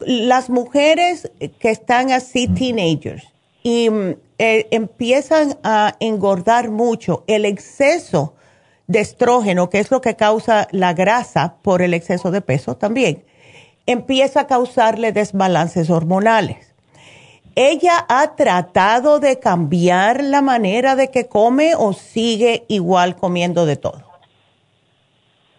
[0.00, 3.28] Las mujeres que están así teenagers
[3.62, 8.34] y mm, eh, empiezan a engordar mucho, el exceso
[8.88, 13.22] de estrógeno, que es lo que causa la grasa por el exceso de peso también,
[13.86, 16.67] empieza a causarle desbalances hormonales.
[17.60, 23.74] ¿Ella ha tratado de cambiar la manera de que come o sigue igual comiendo de
[23.74, 24.04] todo?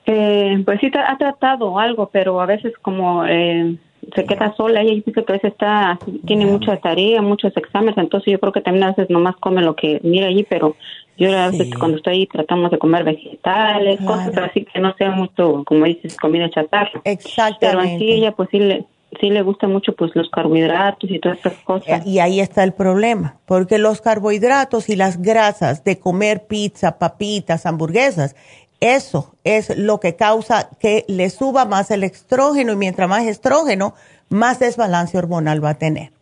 [0.06, 3.76] Eh, pues sí, ha tratado algo, pero a veces como eh,
[4.16, 8.32] se queda sola, ella dice que a veces está, tiene mucha tarea, muchos exámenes, entonces
[8.32, 10.78] yo creo que también a veces nomás come lo que mira allí, pero
[11.18, 15.12] yo a veces cuando estoy ahí tratamos de comer vegetales, cosas así que no sea
[15.12, 17.02] mucho, como dices, comida chatarra.
[17.04, 17.58] Exactamente.
[17.60, 18.86] Pero así ella pues sí le,
[19.20, 22.05] sí le gusta mucho pues los carbohidratos y todas estas cosas.
[22.05, 27.66] Y ahí está el problema, porque los carbohidratos y las grasas de comer pizza, papitas,
[27.66, 28.36] hamburguesas,
[28.82, 33.93] Eso es lo que causa que le suba más el estrógeno y mientras más estrógeno,
[34.30, 36.14] más desbalance hormonal va a tener.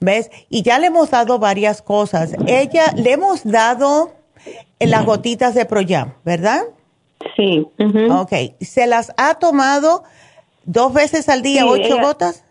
[0.00, 0.30] ¿Ves?
[0.48, 2.34] Y ya le hemos dado varias cosas.
[2.46, 4.10] Ella, le hemos dado
[4.80, 6.62] las gotitas de Proyam, ¿verdad?
[7.36, 7.66] Sí.
[8.10, 8.32] Ok.
[8.60, 10.02] ¿Se las ha tomado
[10.64, 12.44] dos veces al día, ocho gotas?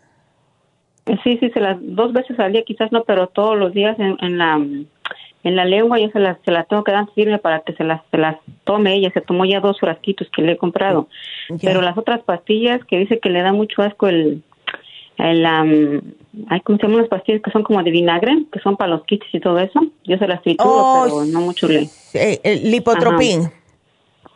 [1.24, 4.38] Sí, sí, se las dos veces al día quizás no, pero todos los días en,
[4.38, 7.74] la en la lengua yo se las, se las tengo que dar firme para que
[7.74, 9.12] se las, se las tome ella.
[9.14, 11.07] Se tomó ya dos frasquitos que le he comprado.
[11.62, 14.43] Pero las otras pastillas que dice que le da mucho asco el,
[15.18, 15.45] el
[16.47, 19.03] hay como se llaman las pastillas que son como de vinagre, que son para los
[19.05, 19.80] kits y todo eso.
[20.03, 21.89] Yo se las trituro, oh, pero no mucho le.
[22.14, 23.49] el lipotropín.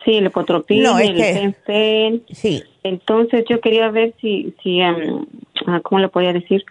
[0.04, 2.62] Sí, el lipotropín, no, el que, Sí.
[2.84, 5.26] Entonces yo quería ver si, si um,
[5.82, 6.64] ¿cómo le podía decir?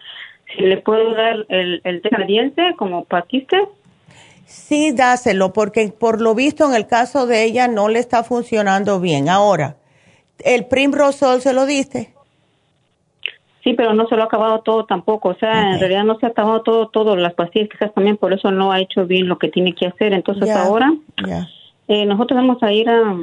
[0.55, 3.57] Si le puedo dar el, el té como paquiste.
[4.45, 8.99] Sí, dáselo, porque por lo visto en el caso de ella no le está funcionando
[8.99, 9.27] bien.
[9.27, 9.77] Ahora,
[10.45, 12.13] ¿el Primrosol se lo diste?
[13.63, 15.29] Sí, pero no se lo ha acabado todo tampoco.
[15.29, 18.33] O sea, en realidad no se ha acabado todo, todo las pastillas, quizás también por
[18.33, 20.13] eso no ha hecho bien lo que tiene que hacer.
[20.13, 20.93] Entonces ahora
[21.87, 23.17] eh, nosotros vamos a ir a,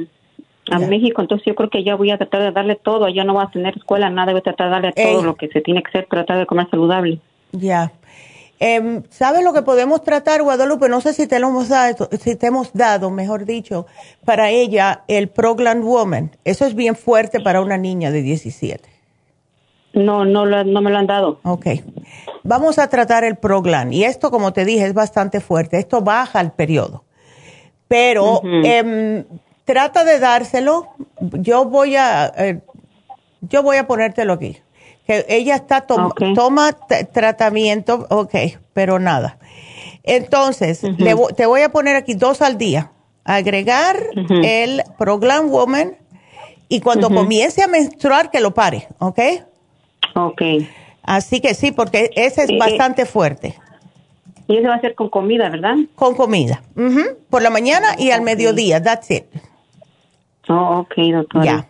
[0.69, 3.09] a México, entonces yo creo que ya voy a tratar de darle todo.
[3.09, 5.47] Ya no va a tener escuela, nada, voy a tratar de darle todo lo que
[5.49, 7.19] se tiene que hacer, tratar de comer saludable.
[7.51, 7.91] Ya.
[8.59, 10.87] Eh, ¿Sabes lo que podemos tratar, Guadalupe?
[10.87, 13.87] No sé si te lo hemos dado, si te hemos dado, mejor dicho,
[14.23, 16.31] para ella el Progland Woman.
[16.45, 18.87] Eso es bien fuerte para una niña de 17.
[19.93, 21.39] No, no, no me lo han dado.
[21.43, 21.67] Ok.
[22.43, 23.93] Vamos a tratar el Proglan.
[23.93, 25.77] Y esto, como te dije, es bastante fuerte.
[25.79, 27.03] Esto baja el periodo.
[27.87, 29.25] Pero em,
[29.65, 30.87] trata de dárselo.
[31.19, 32.61] Yo voy a, eh,
[33.41, 34.57] yo voy a ponértelo aquí.
[35.05, 36.77] Que ella está toma
[37.11, 38.35] tratamiento, ok,
[38.73, 39.37] pero nada.
[40.03, 40.81] Entonces,
[41.35, 42.91] te voy a poner aquí dos al día.
[43.23, 43.97] Agregar
[44.43, 45.95] el Proglan Woman
[46.69, 49.19] y cuando comience a menstruar que lo pare, ¿ok?
[50.15, 50.41] Ok.
[51.03, 52.57] Así que sí, porque ese es eh, eh.
[52.57, 53.55] bastante fuerte.
[54.47, 55.75] Y eso va a ser con comida, ¿verdad?
[55.95, 56.61] Con comida.
[57.29, 59.25] Por la mañana y al mediodía, that's it.
[60.51, 61.45] Oh, ok, doctora.
[61.45, 61.67] Ya.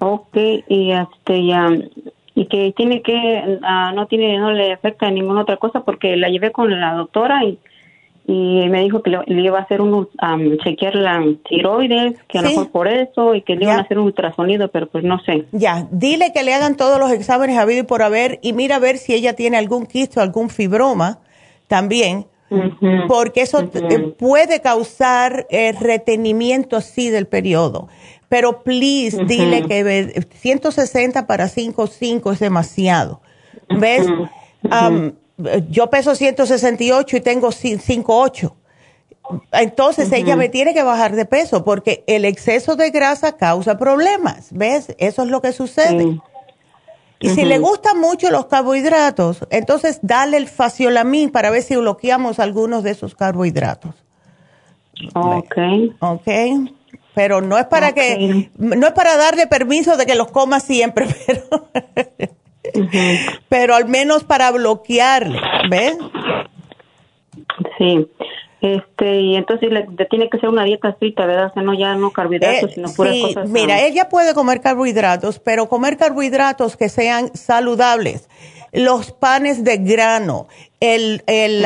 [0.00, 0.36] Ok,
[0.68, 1.68] y este ya
[2.34, 6.28] y que tiene que ah, no tiene no le afecta ninguna otra cosa porque la
[6.28, 7.58] llevé con la doctora y
[8.30, 12.42] y me dijo que le, iba a hacer un um, chequear la tiroides, que a
[12.42, 15.18] lo mejor por eso, y que le iban a hacer un ultrasonido, pero pues no
[15.20, 15.46] sé.
[15.52, 18.80] Ya, dile que le hagan todos los exámenes habido y por haber, y mira a
[18.80, 21.20] ver si ella tiene algún quisto, algún fibroma
[21.68, 22.26] también,
[23.08, 27.88] porque eso eh, puede causar eh, retenimiento, sí, del periodo.
[28.28, 33.20] Pero please, dile que 160 para 5,5 es demasiado.
[33.68, 34.06] ¿Ves?
[35.70, 38.52] yo peso 168 y tengo 5,8.
[39.52, 44.48] Entonces ella me tiene que bajar de peso porque el exceso de grasa causa problemas.
[44.50, 44.94] ¿Ves?
[44.98, 46.18] Eso es lo que sucede.
[47.20, 52.38] Y si le gustan mucho los carbohidratos, entonces dale el faciolamin para ver si bloqueamos
[52.38, 53.94] algunos de esos carbohidratos.
[55.14, 55.56] Ok.
[55.98, 56.28] Ok.
[57.14, 61.06] Pero no es para que, no es para darle permiso de que los coma siempre,
[61.26, 61.68] pero
[63.48, 65.40] pero al menos para bloquearle,
[65.70, 65.96] ¿ves?
[67.76, 68.08] Sí.
[68.60, 71.46] Este, y entonces le, tiene que ser una dieta estricta, ¿verdad?
[71.46, 75.38] O sea, no ya no carbohidratos, eh, sino puras sí, Mira, ella puede comer carbohidratos,
[75.38, 78.28] pero comer carbohidratos que sean saludables.
[78.70, 80.46] Los panes de grano,
[80.80, 81.64] el, el,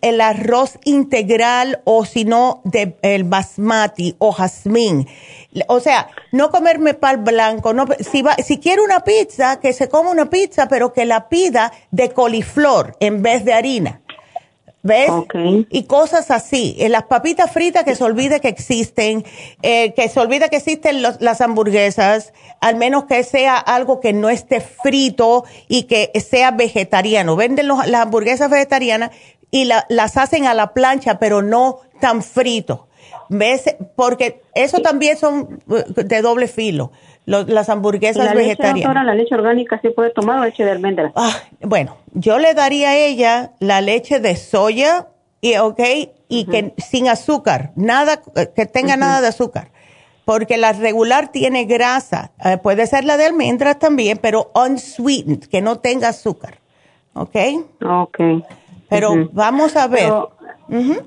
[0.00, 2.62] el arroz integral o si no,
[3.02, 5.06] el basmati o jazmín
[5.66, 7.72] o sea, no comerme pan blanco.
[7.72, 11.28] No, si, va, si quiere una pizza, que se coma una pizza, pero que la
[11.28, 14.00] pida de coliflor en vez de harina.
[14.82, 15.10] ¿Ves?
[15.70, 16.76] Y cosas así.
[16.78, 19.24] En las papitas fritas que se olvide que existen,
[19.62, 24.30] eh, que se olvide que existen las hamburguesas, al menos que sea algo que no
[24.30, 27.36] esté frito y que sea vegetariano.
[27.36, 29.10] Venden las hamburguesas vegetarianas
[29.50, 32.87] y las hacen a la plancha, pero no tan frito.
[33.28, 33.76] ¿Ves?
[33.94, 36.92] Porque eso también son uh, de doble filo,
[37.26, 38.94] las hamburguesas ¿La vegetarianas.
[38.94, 41.12] Leche, ¿La leche orgánica se puede tomar o leche de almendra?
[41.14, 45.08] Ah, bueno, yo le daría a ella la leche de soya,
[45.40, 45.80] y, ¿ok?
[46.28, 48.20] Y que sin azúcar, nada,
[48.54, 49.70] que tenga nada de azúcar.
[50.24, 55.62] Porque la regular tiene grasa, eh, puede ser la de almendras también, pero unsweetened, que
[55.62, 56.58] no tenga azúcar.
[57.14, 57.36] ¿Ok?
[57.82, 58.18] Ok.
[58.88, 60.12] Pero vamos a ver.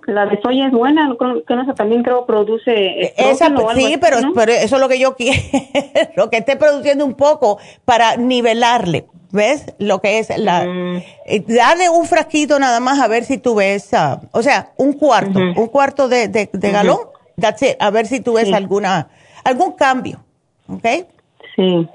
[0.08, 1.16] La de soya es buena,
[1.48, 3.14] que no también creo produce.
[3.16, 5.40] Esa, sí, pero, pero eso es lo que yo quiero,
[6.16, 9.74] lo que esté produciendo un poco para nivelarle, ¿ves?
[9.78, 10.66] Lo que es la.
[10.66, 11.04] Mm.
[11.26, 14.94] Eh, darle un frasquito nada más a ver si tú ves, ah, o sea, un
[14.94, 17.00] cuarto, un cuarto de, de, galón,
[17.80, 19.10] a ver si tú ves alguna
[19.44, 20.24] algún cambio,
[20.68, 20.86] ¿ok?
[21.56, 21.88] Sí.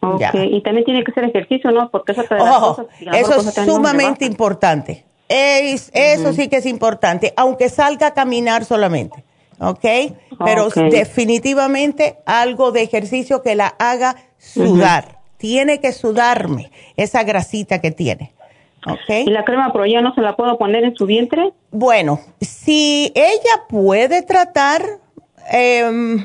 [0.00, 0.54] Okay.
[0.54, 1.90] Y también tiene que ser ejercicio, ¿no?
[1.90, 5.04] Porque eso, oh, eso es sumamente importante.
[5.28, 9.24] Es, eso sí que es importante, aunque salga a caminar solamente,
[9.58, 10.14] ¿ok?
[10.44, 15.18] Pero definitivamente algo de ejercicio que la haga sudar.
[15.38, 18.32] Tiene que sudarme esa grasita que tiene.
[18.86, 19.24] Okay.
[19.26, 21.52] ¿Y la crema pro ya no se la puedo poner en su vientre?
[21.70, 24.82] Bueno, si ella puede tratar,
[25.52, 26.18] eh,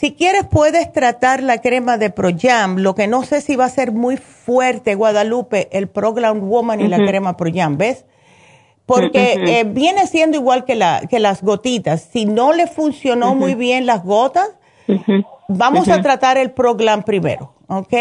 [0.00, 2.78] si quieres, puedes tratar la crema de Proyam.
[2.78, 6.88] Lo que no sé si va a ser muy fuerte, Guadalupe, el Program Woman y
[6.88, 8.06] la crema Proyam, ¿ves?
[8.86, 12.00] Porque eh, viene siendo igual que, la, que las gotitas.
[12.00, 14.48] Si no le funcionó muy bien las gotas,
[15.48, 17.92] vamos a tratar el Program primero, ¿ok?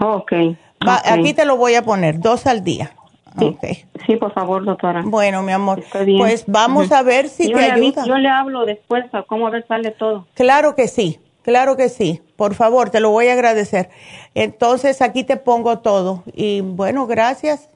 [0.00, 0.32] Ok.
[0.80, 2.90] Aquí te lo voy a poner, dos al día.
[3.38, 3.84] Sí, okay.
[4.06, 5.02] sí, por favor, doctora.
[5.04, 8.04] Bueno, mi amor, pues vamos a ver si te ayuda.
[8.04, 10.26] yo le hablo después a cómo ver sale todo.
[10.34, 11.20] Claro que sí.
[11.42, 13.90] Claro que sí, por favor, te lo voy a agradecer.
[14.34, 16.22] Entonces aquí te pongo todo.
[16.34, 17.70] Y bueno, gracias.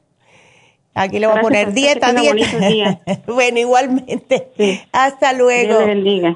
[0.94, 3.00] Aquí le voy a poner dieta, dieta.
[3.26, 4.86] bueno, igualmente.
[4.92, 5.80] Hasta luego.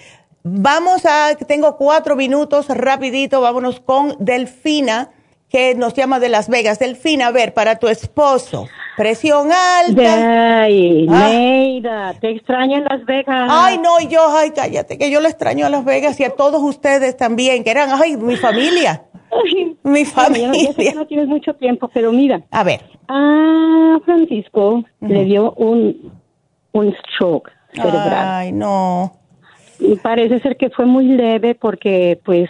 [0.49, 5.11] Vamos a, tengo cuatro minutos, rapidito, vámonos con Delfina,
[5.49, 6.79] que nos llama de Las Vegas.
[6.79, 10.63] Delfina, a ver, para tu esposo, presión alta.
[10.63, 12.13] Ay, ah.
[12.21, 13.51] te extraño en Las Vegas.
[13.51, 16.63] Ay, no, yo, ay, cállate, que yo le extraño a Las Vegas y a todos
[16.63, 19.03] ustedes también, que eran, ay, mi familia.
[19.83, 20.53] mi familia.
[20.79, 22.43] Yo, no tienes mucho tiempo, pero mira.
[22.53, 22.83] A ver.
[23.09, 26.13] A Francisco le dio un,
[26.71, 28.29] un stroke cerebral.
[28.29, 29.26] Ay, no
[30.03, 32.49] parece ser que fue muy leve porque pues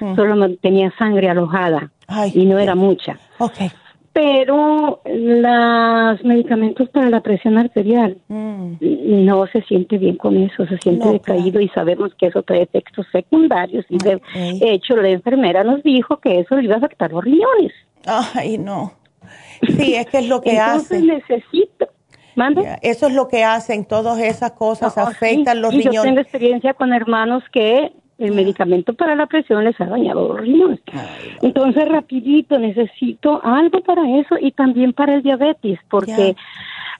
[0.00, 0.14] mm.
[0.14, 1.90] solo tenía sangre alojada
[2.34, 3.18] y no era mucha.
[3.38, 3.70] Okay.
[4.12, 8.74] Pero los medicamentos para la presión arterial mm.
[8.80, 13.06] no se siente bien con eso, se siente decaído y sabemos que eso trae efectos
[13.12, 14.20] secundarios y de
[14.60, 17.72] hecho la enfermera nos dijo que eso iba a afectar los riñones.
[18.34, 18.94] Ay, no.
[19.76, 21.02] Sí, es que es lo que Entonces hace.
[21.02, 21.88] necesito
[22.82, 25.94] eso es lo que hacen, todas esas cosas afectan los riñones.
[25.94, 30.40] Yo tengo experiencia con hermanos que el medicamento para la presión les ha dañado los
[30.40, 30.80] riñones.
[31.40, 36.36] Entonces, rapidito, necesito algo para eso y también para el diabetes, porque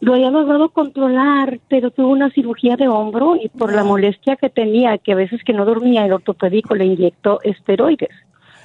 [0.00, 4.48] lo había logrado controlar, pero tuvo una cirugía de hombro y por la molestia que
[4.48, 8.08] tenía, que a veces que no dormía, el ortopédico le inyectó esteroides.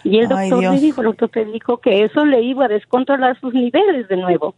[0.06, 4.08] Y el doctor le dijo, el ortopédico, que eso le iba a descontrolar sus niveles
[4.08, 4.56] de nuevo.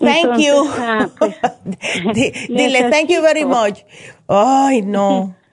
[0.00, 0.66] Thank you.
[0.78, 1.36] Ah, pues,
[2.48, 3.84] dile thank you very much.
[4.28, 5.34] Ay, no.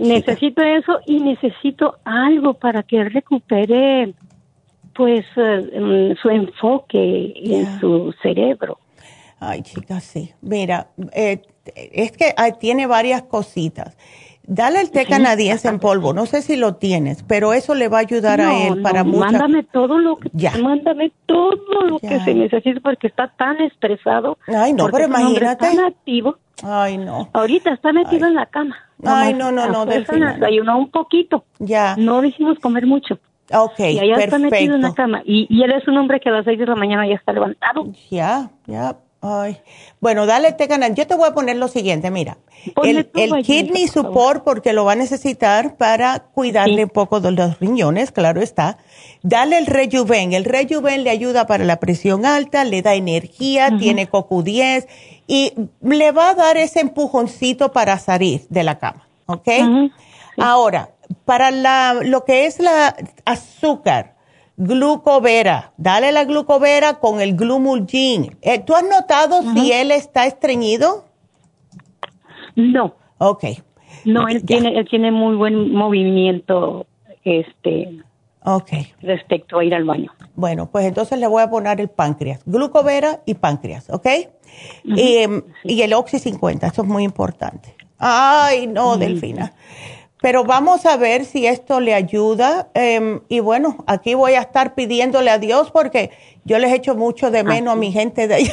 [0.00, 4.14] necesito eso y necesito algo para que recupere
[4.94, 8.78] pues eh, mm, su enfoque en su cerebro.
[9.38, 10.32] Ay, chicas, sí.
[10.40, 11.42] Mira, eh,
[11.74, 13.96] es que tiene varias cositas.
[14.48, 17.98] Dale el té canadiense en polvo, no sé si lo tienes, pero eso le va
[17.98, 20.56] a ayudar a él para no, Mándame todo lo que ya.
[20.58, 24.38] mándame todo lo que se necesite porque está tan estresado.
[24.46, 25.66] Ay, no, pero imagínate.
[25.66, 26.36] Está activo.
[26.62, 27.28] Ay, no.
[27.32, 28.76] Ahorita está metido en la cama.
[29.04, 31.44] Ay, no, no, no, Desayunó un poquito.
[31.58, 31.96] Ya.
[31.96, 33.18] No decimos comer mucho.
[33.52, 35.22] Ok, y allá está metido en la cama.
[35.24, 37.32] Y, y él es un hombre que a las seis de la mañana ya está
[37.32, 37.86] levantado.
[38.10, 38.96] Ya, ya.
[39.26, 39.60] Ay.
[40.00, 40.94] Bueno, dale té canal.
[40.94, 42.38] Yo te voy a poner lo siguiente, mira.
[42.82, 43.10] el,
[43.42, 48.40] kidney support, porque lo va a necesitar para cuidarle un poco de los riñones, claro
[48.40, 48.78] está.
[49.22, 50.32] Dale el rejuven.
[50.32, 54.86] El rejuven le ayuda para la presión alta, le da energía, tiene CoQ10
[55.26, 59.48] y le va a dar ese empujoncito para salir de la cama, ¿ok?
[60.38, 60.90] Ahora,
[61.24, 64.15] para la, lo que es la azúcar,
[64.56, 65.72] glucovera.
[65.76, 68.36] Dale la glucovera con el glumulgin.
[68.42, 71.04] Eh, ¿Tú has notado si él está estreñido?
[72.54, 72.94] No.
[73.18, 73.44] Ok.
[74.04, 76.86] No, él tiene, él tiene muy buen movimiento,
[77.24, 78.04] este,
[78.48, 78.70] Ok.
[79.02, 80.12] Respecto a ir al baño.
[80.36, 84.06] Bueno, pues entonces le voy a poner el páncreas, glucovera y páncreas, ¿ok?
[84.84, 87.74] Em, y, el Oxy 50, eso es muy importante.
[87.98, 89.52] Ay, no, Delfina.
[90.20, 92.68] Pero vamos a ver si esto le ayuda.
[92.74, 96.10] Em, y bueno, aquí voy a estar pidiéndole a Dios porque
[96.46, 98.46] yo les echo mucho de menos a mi gente de ahí.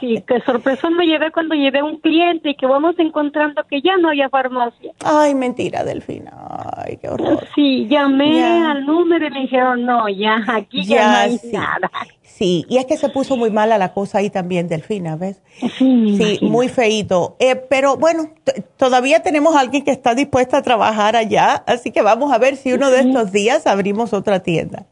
[0.00, 3.96] sí, qué sorpresa me llevé cuando llevé un cliente y que vamos encontrando que ya
[3.96, 4.92] no había farmacia.
[5.02, 6.32] Ay, mentira, Delfina.
[6.76, 7.40] Ay, qué horror.
[7.54, 11.90] Sí, llamé al número y me dijeron, no, ya, aquí ya, no hay nada.
[12.22, 15.40] Sí, y es que se puso muy mala la cosa ahí también, Delfina, ¿ves?
[15.78, 17.36] Sí, sí muy feíto.
[17.38, 18.28] Eh, pero bueno,
[18.76, 22.56] todavía tenemos a alguien que está dispuesta a trabajar allá, así que vamos a ver
[22.56, 24.84] si uno de estos días abrimos otra tienda.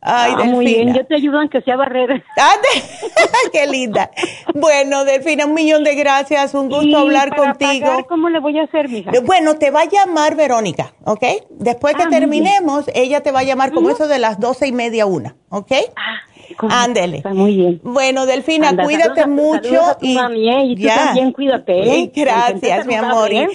[0.00, 2.22] Ay, ah, Muy bien, yo te ayudo aunque sea barrer.
[3.52, 4.10] ¡Qué linda!
[4.54, 8.06] Bueno, Delfina, un millón de gracias, un gusto hablar contigo.
[8.08, 9.10] ¿Cómo le voy a hacer, mija?
[9.24, 11.24] Bueno, te va a llamar Verónica, ¿ok?
[11.50, 14.72] Después que ah, terminemos, ella te va a llamar como eso de las doce y
[14.72, 15.72] media una, ¿ok?
[15.96, 16.20] Ah.
[16.58, 17.18] Ándele.
[17.18, 17.80] Está muy bien.
[17.82, 19.96] Bueno, Delfina, cuídate mucho.
[20.00, 20.64] y, ¿eh?
[20.64, 22.00] y tú también cuídate.
[22.00, 22.12] ¿eh?
[22.14, 23.32] Gracias, mi amor.
[23.32, 23.48] ¿eh?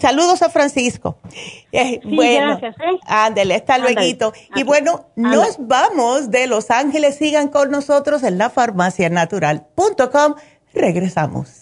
[0.00, 1.18] Saludos a Francisco.
[1.70, 2.76] sí, bueno, gracias.
[3.06, 4.32] Ándele, hasta luego.
[4.54, 7.16] Y bueno, nos vamos de Los Ángeles.
[7.16, 10.34] Sigan con nosotros en la farmacianatural.com.
[10.74, 11.61] Regresamos.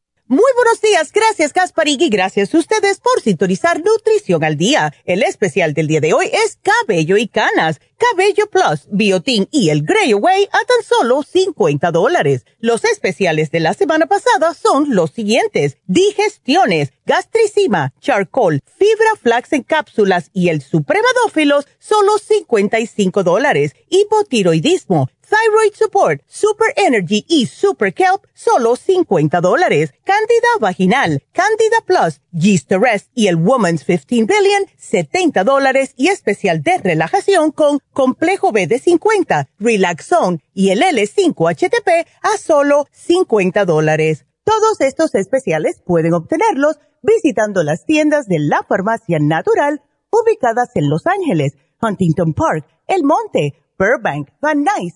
[0.31, 4.93] Muy buenos días, gracias Gasparig y gracias a ustedes por sintonizar Nutrición al Día.
[5.03, 9.83] El especial del día de hoy es Cabello y Canas, Cabello Plus, Biotin y el
[9.83, 12.45] Grey Away a tan solo 50 dólares.
[12.59, 15.75] Los especiales de la semana pasada son los siguientes.
[15.87, 23.75] Digestiones, gastricima, charcoal, fibra flax en cápsulas y el supremadófilos, solo 55 dólares.
[23.89, 29.93] Hipotiroidismo, Thyroid Support, Super Energy y Super Kelp, solo 50 dólares.
[30.03, 36.61] Candida Vaginal, Candida Plus, Yeast Rest y el Woman's 15 Billion, 70 dólares y especial
[36.63, 44.25] de relajación con Complejo B de 50, Relaxone y el L5-HTP a solo 50 dólares.
[44.43, 51.07] Todos estos especiales pueden obtenerlos visitando las tiendas de la Farmacia Natural ubicadas en Los
[51.07, 54.95] Ángeles, Huntington Park, El Monte, Burbank, Van Nuys,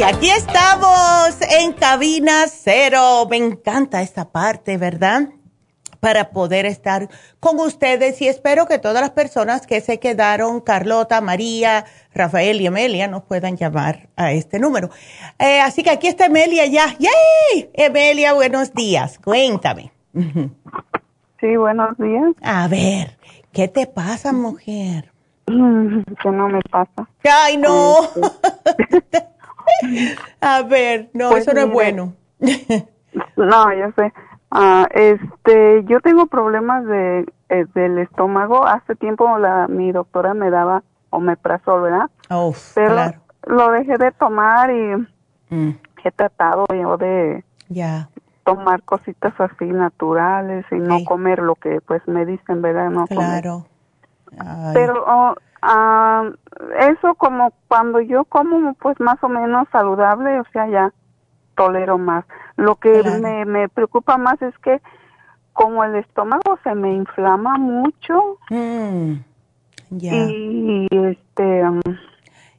[0.00, 3.26] Y aquí estamos en cabina cero.
[3.28, 5.28] Me encanta esta parte, ¿verdad?
[6.00, 11.20] Para poder estar con ustedes y espero que todas las personas que se quedaron, Carlota,
[11.20, 11.84] María,
[12.14, 14.88] Rafael y Emelia, nos puedan llamar a este número.
[15.38, 16.96] Eh, así que aquí está Emelia ya.
[16.98, 17.68] ¡Yay!
[17.74, 19.18] Emelia, buenos días.
[19.18, 19.92] Cuéntame.
[21.40, 22.32] Sí, buenos días.
[22.40, 23.18] A ver,
[23.52, 25.12] ¿qué te pasa, mujer?
[25.44, 27.06] Que no me pasa.
[27.22, 27.98] Ay, no.
[30.40, 32.14] A ver, no, pues eso no es bueno.
[33.36, 34.12] no, ya sé.
[34.50, 38.66] Ah, este, yo tengo problemas de eh, del estómago.
[38.66, 42.10] Hace tiempo la, mi doctora me daba omeprazol, ¿verdad?
[42.30, 43.20] Oh, Pero claro.
[43.46, 45.06] lo dejé de tomar y
[45.50, 45.70] Mm,
[46.04, 48.08] he tratado yo de ya.
[48.44, 52.88] tomar cositas así naturales y no comer lo que pues me dicen, ¿verdad?
[52.90, 53.08] No.
[53.08, 53.66] Claro.
[54.72, 56.30] Pero oh, ah,
[56.80, 60.92] eso como cuando yo como pues más o menos saludable, o sea, ya
[61.56, 62.24] tolero más.
[62.56, 63.18] Lo que Claro.
[63.20, 64.80] me, me preocupa más es que
[65.52, 69.14] como el estómago se me inflama mucho Mm,
[69.90, 70.12] ya.
[70.14, 71.80] y este um,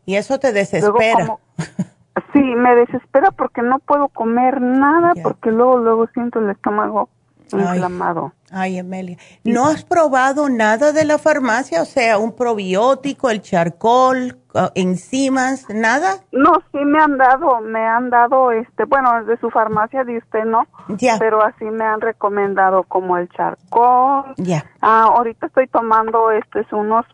[0.05, 1.25] Y eso te desespera.
[1.25, 1.39] como-
[2.33, 7.09] sí, me desespera porque no puedo comer nada porque luego luego siento el estómago
[7.53, 8.33] inflamado.
[8.51, 9.17] Ay, Amelia.
[9.45, 11.81] ¿No has probado nada de la farmacia?
[11.81, 16.17] O sea, un probiótico, el charcoal, ah, enzimas, nada.
[16.33, 20.43] No, sí me han dado, me han dado, este, bueno, de su farmacia de usted
[20.43, 21.15] no, Ya.
[21.17, 24.33] pero así me han recomendado como el charcoal.
[24.37, 24.65] Ya.
[24.81, 27.05] Ah, ahorita estoy tomando estos unos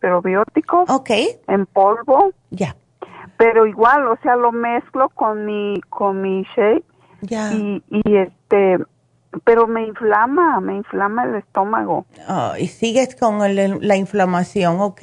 [0.00, 1.10] probióticos Ok.
[1.46, 2.74] en polvo, Ya.
[3.36, 6.84] pero igual, o sea, lo mezclo con mi con mi shake
[7.22, 7.52] Ya.
[7.52, 8.78] y, y este,
[9.44, 12.06] pero me inflama, me inflama el estómago.
[12.58, 15.02] Y sigues con el- la inflamación, ok.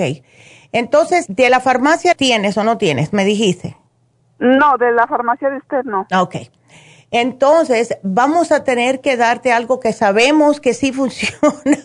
[0.72, 3.14] Entonces, ¿de la farmacia tienes o no tienes?
[3.14, 3.78] Me dijiste.
[4.40, 6.08] No, de la farmacia de usted no.
[6.12, 6.36] Ah, Ok.
[7.16, 11.78] Entonces, vamos a tener que darte algo que sabemos que sí funciona.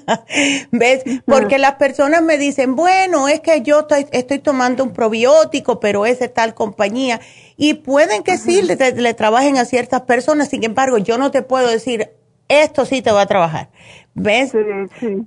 [0.72, 1.02] ¿Ves?
[1.26, 6.06] Porque las personas me dicen, bueno, es que yo estoy, estoy tomando un probiótico, pero
[6.06, 7.20] es de tal compañía.
[7.58, 10.48] Y pueden que sí le, le trabajen a ciertas personas.
[10.48, 12.10] Sin embargo, yo no te puedo decir,
[12.48, 13.70] esto sí te va a trabajar.
[14.20, 14.50] ¿Ves?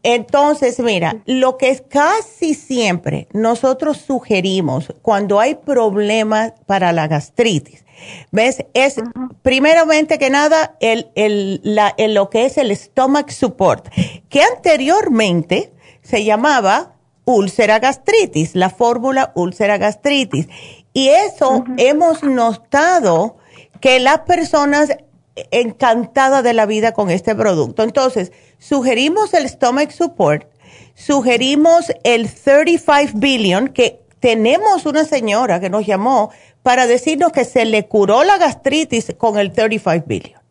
[0.03, 7.85] Entonces, mira, lo que es casi siempre nosotros sugerimos cuando hay problemas para la gastritis,
[8.31, 8.65] ¿ves?
[8.73, 8.95] Es
[9.43, 13.87] primeramente que nada el, el, la, el- lo que es el stomach support,
[14.27, 20.49] que anteriormente se llamaba úlcera gastritis, la fórmula úlcera gastritis.
[20.91, 23.37] Y eso hemos notado
[23.79, 24.97] que las personas
[25.35, 27.83] encantadas de la vida con este producto.
[27.83, 30.47] Entonces, sugerimos el Stomach Support,
[30.93, 36.31] sugerimos el 35 Billion, que tenemos una señora que nos llamó
[36.63, 40.41] para decirnos que se le curó la gastritis con el 35 Billion.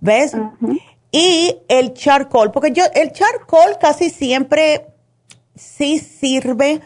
[0.00, 0.32] ¿Ves?
[1.10, 4.86] Y el charcoal, porque yo, el charcoal casi siempre
[5.54, 6.82] sí sirve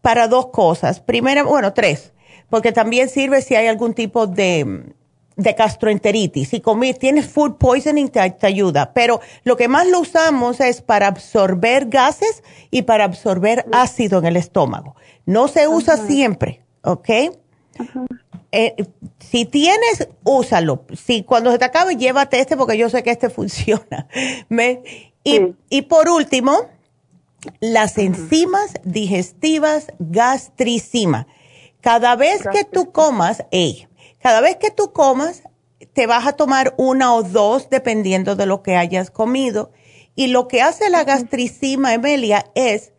[0.00, 1.00] para dos cosas.
[1.00, 2.12] Primero, bueno, tres,
[2.48, 4.94] porque también sirve si hay algún tipo de,
[5.36, 6.48] de gastroenteritis.
[6.48, 8.92] Si comí, tienes food poisoning, te, te ayuda.
[8.92, 14.26] Pero lo que más lo usamos es para absorber gases y para absorber ácido en
[14.26, 14.96] el estómago.
[15.26, 17.08] No se usa siempre, ¿ok?
[18.52, 18.86] Eh,
[19.18, 20.84] si tienes, úsalo.
[20.94, 24.06] Si cuando se te acabe, llévate este porque yo sé que este funciona.
[24.48, 24.78] ¿Ves?
[25.24, 26.68] Y, y por último,
[27.60, 31.26] las enzimas digestivas gastricima.
[31.80, 33.88] Cada vez que tú comas, ey,
[34.24, 35.42] cada vez que tú comas,
[35.92, 39.70] te vas a tomar una o dos dependiendo de lo que hayas comido.
[40.16, 42.94] Y lo que hace la gastricima, Emelia, es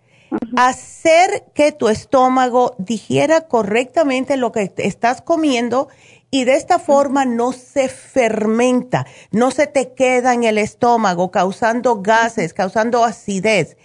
[0.55, 5.87] hacer que tu estómago digiera correctamente lo que estás comiendo
[6.29, 12.03] y de esta forma no se fermenta, no se te queda en el estómago causando
[12.03, 13.77] gases, causando acidez.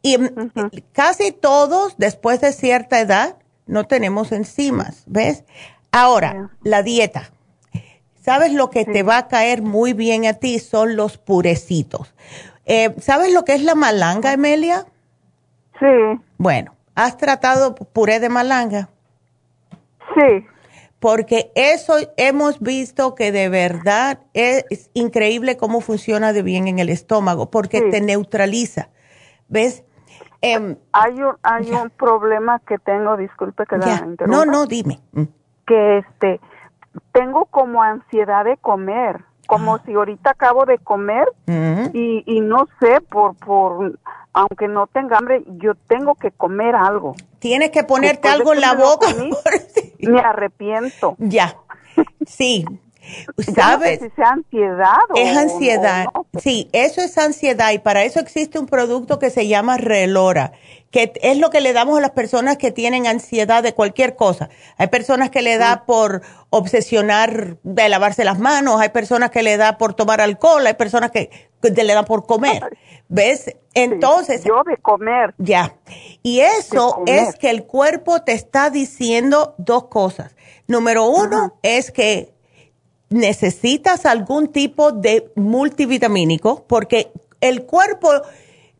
[0.00, 0.30] Y mm,
[0.92, 3.36] casi todos después de cierta edad
[3.66, 5.44] no tenemos enzimas, ¿ves?
[5.96, 7.30] Ahora, la dieta.
[8.20, 10.58] ¿Sabes lo que te va a caer muy bien a ti?
[10.58, 12.14] Son los purecitos.
[12.66, 14.84] Eh, ¿Sabes lo que es la malanga, Emelia?
[15.80, 16.20] Sí.
[16.36, 18.90] Bueno, ¿has tratado puré de malanga?
[20.14, 20.44] Sí.
[20.98, 26.90] Porque eso hemos visto que de verdad es, increíble cómo funciona de bien en el
[26.90, 28.90] estómago, porque te neutraliza.
[29.48, 29.82] ¿Ves?
[30.42, 34.26] Em, Hay un, hay un problema que tengo, disculpe que la interrumpa.
[34.26, 35.00] No, no, dime.
[35.66, 36.40] Que este,
[37.12, 41.28] tengo como ansiedad de comer, como si ahorita acabo de comer
[41.92, 43.98] y, y no sé, por, por,
[44.32, 47.14] aunque no tenga hambre, yo tengo que comer algo.
[47.38, 49.06] Tienes que ponerte Después algo en la boca.
[49.14, 49.30] comí,
[50.00, 51.16] Me arrepiento.
[51.18, 51.56] Ya.
[52.26, 52.66] Sí.
[53.06, 54.00] Ya no sé ¿Sabes?
[54.00, 56.06] si sea ansiedad o Es ansiedad.
[56.14, 56.40] o no.
[56.40, 60.52] Sí, eso es ansiedad y para eso existe un producto que se llama Relora,
[60.90, 64.48] que es lo que le damos a las personas que tienen ansiedad de cualquier cosa.
[64.78, 69.56] Hay personas que le da por obsesionar de lavarse las manos, hay personas que le
[69.56, 71.30] da por tomar alcohol, hay personas que,
[71.62, 72.62] que le da por comer.
[73.08, 73.54] ¿Ves?
[73.74, 75.34] Entonces, yo de comer.
[75.38, 75.76] Ya.
[76.22, 77.18] Y eso comer.
[77.20, 80.34] es que el cuerpo te está diciendo dos cosas.
[80.66, 82.34] Número uno es que
[83.08, 88.10] necesitas algún tipo de multivitamínico porque el cuerpo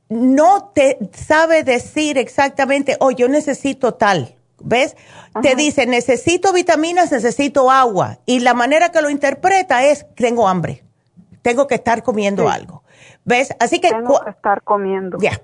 [0.09, 4.35] no te sabe decir exactamente, oh, yo necesito tal.
[4.59, 4.97] ¿Ves?
[5.43, 8.21] Te dice, necesito vitaminas, necesito agua.
[8.25, 10.83] Y la manera que lo interpreta es, tengo hambre.
[11.43, 12.83] Tengo que estar comiendo algo.
[13.25, 13.55] ¿Ves?
[13.61, 13.91] Así que...
[13.91, 15.19] Tengo que estar comiendo.
[15.21, 15.41] Ya.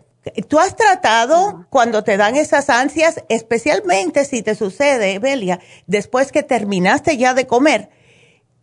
[0.48, 6.44] Tú has tratado cuando te dan esas ansias, especialmente si te sucede, Belia, después que
[6.44, 7.90] terminaste ya de comer,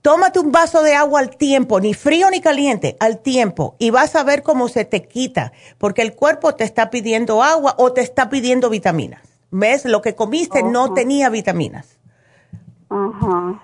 [0.01, 4.15] tómate un vaso de agua al tiempo, ni frío ni caliente, al tiempo, y vas
[4.15, 8.01] a ver cómo se te quita, porque el cuerpo te está pidiendo agua o te
[8.01, 9.21] está pidiendo vitaminas.
[9.51, 9.85] ¿Ves?
[9.85, 11.97] Lo que comiste no tenía vitaminas.
[12.89, 13.61] Ajá,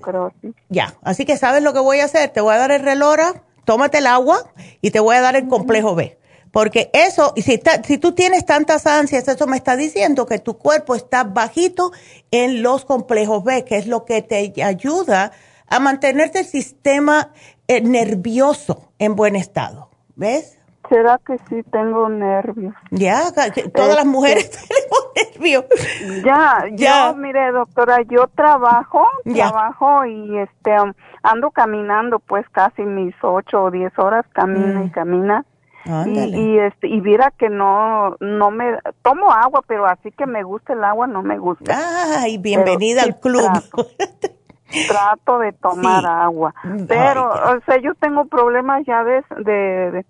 [0.00, 0.54] creo sí.
[0.68, 3.42] Ya, así que sabes lo que voy a hacer, te voy a dar el relora,
[3.64, 6.18] tómate el agua y te voy a dar el complejo B.
[6.52, 10.96] Porque eso, si, si tú tienes tantas ansias, eso me está diciendo que tu cuerpo
[10.96, 11.92] está bajito
[12.32, 15.32] en los complejos B, que es lo que te ayuda a
[15.78, 17.28] mantenerte el sistema
[17.68, 19.90] eh, nervioso en buen estado.
[20.16, 20.56] ¿Ves?
[20.88, 22.74] ¿Será que sí tengo nervios?
[22.90, 23.30] Ya,
[23.72, 26.24] todas las mujeres Este, tenemos nervios.
[26.24, 27.10] Ya, Ya.
[27.12, 30.92] yo, mire, doctora, yo trabajo, trabajo y este um,
[31.22, 35.44] ando caminando pues casi mis ocho o diez horas, camina y camina.
[35.86, 36.36] Y, Ándale.
[36.38, 40.74] y este y viera que no no me tomo agua pero así que me gusta
[40.74, 41.74] el agua no me gusta
[42.20, 43.48] Ay, bienvenida al club.
[44.88, 46.06] trato de tomar Sí.
[46.10, 46.54] agua
[46.88, 50.04] pero o sea yo tengo problemas ya de de,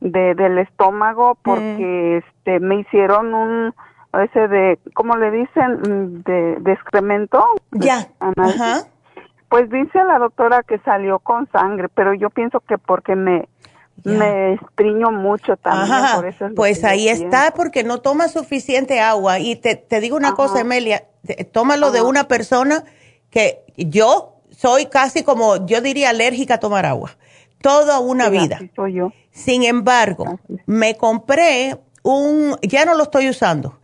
[0.00, 3.74] de- del estómago porque este me hicieron un
[4.22, 8.06] ese de cómo le dicen Mm, de, de excremento Ya.
[8.20, 8.82] Ajá.
[9.48, 13.48] pues dice la doctora que salió con sangre pero yo pienso que porque me
[14.04, 17.24] me estriño mucho también Ajá, por eso es pues ahí pienso.
[17.24, 19.38] está, porque no tomas suficiente agua.
[19.38, 21.04] Y te, te digo una cosa, Emelia,
[21.52, 22.82] tómalo de una persona
[23.34, 27.18] que yo soy casi como, yo diría, alérgica a tomar agua.
[27.60, 28.60] Toda una Sí, vida.
[28.76, 29.12] soy yo.
[29.32, 33.80] Sin embargo, me compré un, ya no lo estoy usando,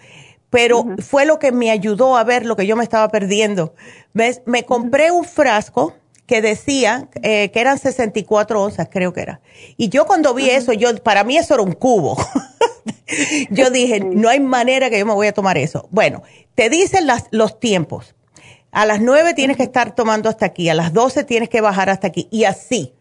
[0.51, 3.75] pero fue lo que me ayudó a ver lo que yo me estaba perdiendo.
[4.15, 4.43] ¿Ves?
[4.47, 5.95] Me compré un frasco
[6.27, 9.41] que decía eh, que eran 64 onzas, creo que era.
[9.77, 12.17] Y yo cuando vi eso, yo para mí eso era un cubo.
[13.51, 15.89] yo dije, no hay manera que yo me voy a tomar eso.
[15.91, 16.23] Bueno,
[16.55, 18.15] te dicen las, los tiempos.
[18.73, 21.91] A las 9 tienes que estar tomando hasta aquí, a las 12 tienes que bajar
[21.91, 22.95] hasta aquí, y así.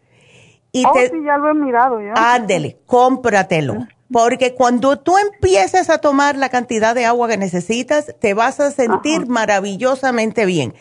[0.72, 2.14] Y oh, te, sí, ya lo he mirado ya.
[2.34, 3.86] Ándele, cómpratelo.
[4.12, 8.72] Porque cuando tú empieces a tomar la cantidad de agua que necesitas, te vas a
[8.72, 10.74] sentir maravillosamente bien.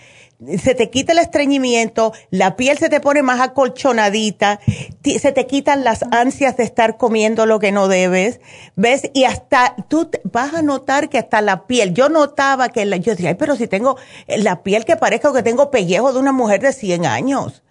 [0.58, 4.62] Se te quita el estreñimiento, la piel se te pone más acolchonadita,
[5.04, 8.40] se te quitan las ansias de estar comiendo lo que no debes,
[8.78, 9.10] ¿ves?
[9.14, 13.12] Y hasta tú vas a notar que hasta la piel, yo notaba que la, yo
[13.12, 16.62] decía, "Ay, pero si tengo la piel que parezca que tengo pellejo de una mujer
[16.62, 17.62] de 100 años.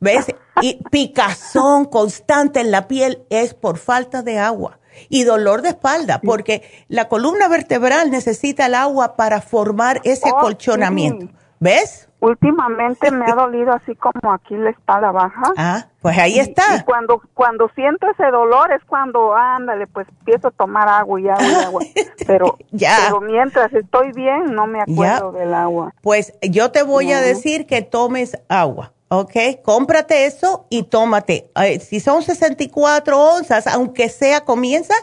[0.00, 0.26] ¿Ves?
[0.60, 4.78] Y picazón constante en la piel es por falta de agua.
[5.08, 10.38] Y dolor de espalda, porque la columna vertebral necesita el agua para formar ese Oh,
[10.38, 11.28] acolchonamiento.
[11.58, 12.08] ¿Ves?
[12.24, 15.52] Últimamente me ha dolido así como aquí la espalda baja.
[15.58, 16.76] Ah, pues ahí está.
[16.76, 21.28] Y cuando, cuando siento ese dolor es cuando, ándale, pues empiezo a tomar agua y
[21.28, 21.82] agua y agua.
[22.26, 22.96] Pero, Ya.
[23.04, 25.92] pero mientras estoy bien, no me acuerdo del agua.
[26.00, 29.32] Pues yo te voy a decir que tomes agua, ¿ok?
[29.62, 31.50] Cómprate eso y tómate.
[31.56, 34.94] Eh, si son 64 onzas, aunque sea, comienza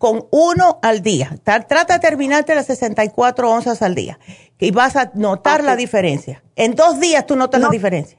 [0.00, 1.36] con uno al día.
[1.44, 4.18] Ta- Trata de terminarte las 64 onzas al día
[4.58, 6.42] y vas a notar la diferencia.
[6.56, 8.16] En dos días tú notas la diferencia.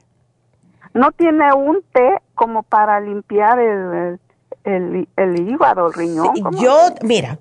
[0.94, 4.20] ¿No tiene un té como para limpiar el,
[4.62, 6.32] el, el hígado, el riñón?
[6.60, 7.40] Yo, mira,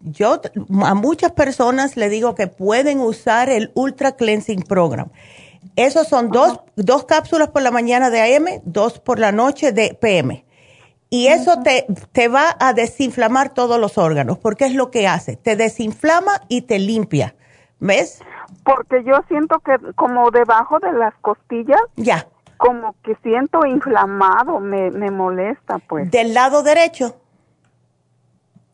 [0.00, 0.40] yo
[0.82, 5.10] a muchas personas le digo que pueden usar el Ultra Cleansing Program.
[5.76, 9.92] Esos son dos, dos cápsulas por la mañana de AM, dos por la noche de
[10.00, 10.43] PM.
[11.16, 15.36] Y eso te, te va a desinflamar todos los órganos, porque es lo que hace.
[15.36, 17.36] Te desinflama y te limpia.
[17.78, 18.18] ¿Ves?
[18.64, 22.26] Porque yo siento que como debajo de las costillas, Ya.
[22.56, 26.10] como que siento inflamado, me, me molesta, pues.
[26.10, 27.14] Del lado derecho.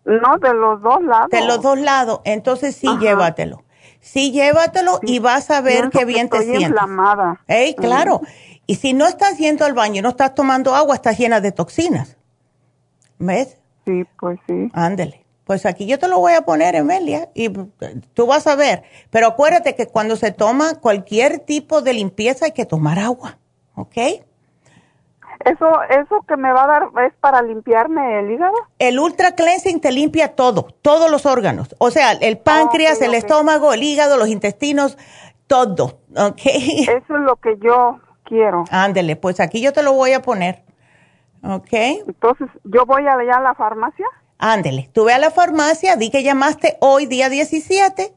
[0.06, 1.28] No, de los dos lados.
[1.30, 2.20] De los dos lados.
[2.24, 2.98] Entonces sí, Ajá.
[3.00, 3.64] llévatelo.
[4.00, 6.70] Sí, llévatelo y vas a ver qué que bien te estoy sientes.
[6.70, 7.38] inflamada.
[7.48, 8.22] Ey, claro.
[8.66, 11.52] Y si no estás yendo al baño y no estás tomando agua, estás llena de
[11.52, 12.16] toxinas.
[13.20, 13.58] ¿Ves?
[13.86, 14.70] Sí, pues sí.
[14.72, 15.24] Ándele.
[15.44, 18.82] Pues aquí yo te lo voy a poner, Emelia, y eh, tú vas a ver.
[19.10, 23.38] Pero acuérdate que cuando se toma cualquier tipo de limpieza hay que tomar agua,
[23.74, 23.96] ¿ok?
[25.44, 28.54] Eso, eso que me va a dar es para limpiarme el hígado.
[28.78, 31.74] El Ultra Cleansing te limpia todo, todos los órganos.
[31.78, 34.98] O sea, el páncreas, el estómago, el hígado, los intestinos,
[35.46, 36.40] todo, ¿ok?
[36.44, 38.64] Eso es lo que yo quiero.
[38.70, 40.62] Ándele, pues aquí yo te lo voy a poner,
[41.42, 41.72] ¿ok?
[42.06, 44.06] Entonces, yo voy allá a la farmacia.
[44.38, 48.14] Ándele, tú ve a la farmacia, di que llamaste hoy día 17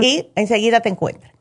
[0.00, 1.32] y enseguida te encuentran.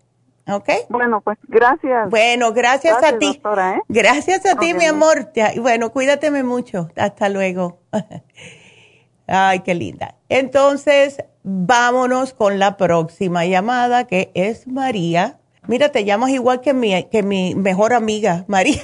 [0.51, 0.69] ¿Ok?
[0.89, 2.09] Bueno, pues gracias.
[2.09, 3.39] Bueno, gracias, a ti.
[3.43, 3.81] ¿eh?
[3.87, 5.31] Gracias a ti, mi amor.
[5.61, 6.89] Bueno, cuídateme mucho.
[6.95, 7.81] Hasta luego.
[9.27, 10.15] Ay, qué linda.
[10.27, 15.37] Entonces, vámonos con la próxima llamada, que es María.
[15.67, 18.81] Mira, te llamas igual que mi, que mi mejor amiga, María.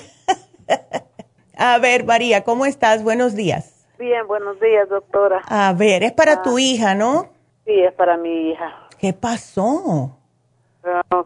[1.58, 3.04] a ver, María, ¿cómo estás?
[3.04, 3.88] Buenos días.
[3.98, 5.42] Bien, buenos días, doctora.
[5.48, 6.62] A ver, es para tu ah.
[6.62, 7.30] hija, ¿no?
[7.66, 8.88] Sí, es para mi hija.
[9.00, 10.18] ¿Qué pasó?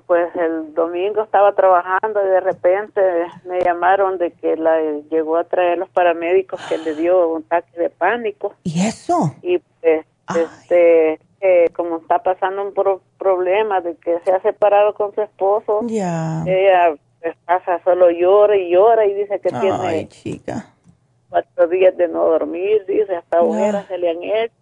[0.07, 3.01] pues el domingo estaba trabajando y de repente
[3.45, 4.79] me llamaron de que la
[5.09, 8.53] llegó a traer los paramédicos que le dio un ataque de pánico.
[8.63, 9.35] ¿Y eso?
[9.41, 12.73] Y pues, este, eh, como está pasando un
[13.17, 16.43] problema de que se ha separado con su esposo, ya.
[16.45, 20.73] ella pues, pasa solo llora y llora y dice que Ay, tiene chica
[21.29, 24.53] cuatro días de no dormir, dice, hasta ojeras se le han hecho.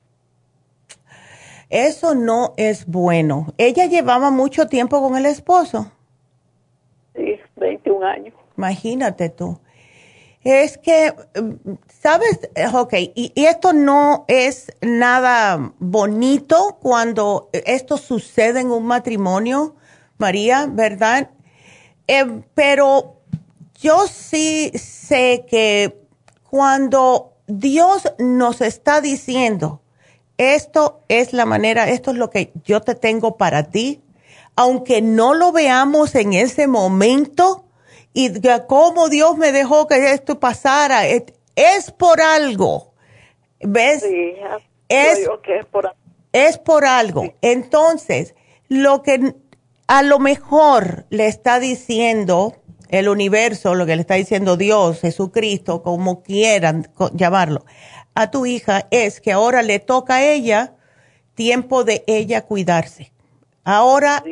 [1.69, 3.47] Eso no es bueno.
[3.57, 5.91] ¿Ella llevaba mucho tiempo con el esposo?
[7.15, 8.33] Sí, 21 años.
[8.57, 9.59] Imagínate tú.
[10.43, 11.13] Es que,
[11.89, 12.49] ¿sabes?
[12.73, 19.75] Ok, y, esto no es nada bonito cuando esto sucede en un matrimonio,
[20.17, 21.31] María, ¿verdad?
[22.07, 23.17] Eh, pero
[23.79, 26.01] yo sí sé que
[26.49, 29.81] cuando Dios nos está diciendo,
[30.37, 34.01] esto es la manera, esto es lo que yo te tengo para ti,
[34.55, 37.65] aunque no lo veamos en ese momento
[38.13, 38.31] y
[38.67, 42.93] cómo Dios me dejó que esto pasara, es, por algo.
[43.59, 44.01] ¿Ves?
[44.01, 44.33] Sí,
[44.89, 45.95] es, que es, por,
[46.33, 47.33] es por algo.
[47.41, 48.33] Entonces,
[48.67, 49.35] lo que
[49.87, 52.55] a lo mejor le está diciendo
[52.89, 57.65] el universo, lo que le está diciendo Dios, Jesucristo, como quieran llamarlo,
[58.15, 60.73] a tu hija es que ahora le toca a ella
[61.35, 63.11] tiempo de ella cuidarse.
[63.63, 64.23] Ahora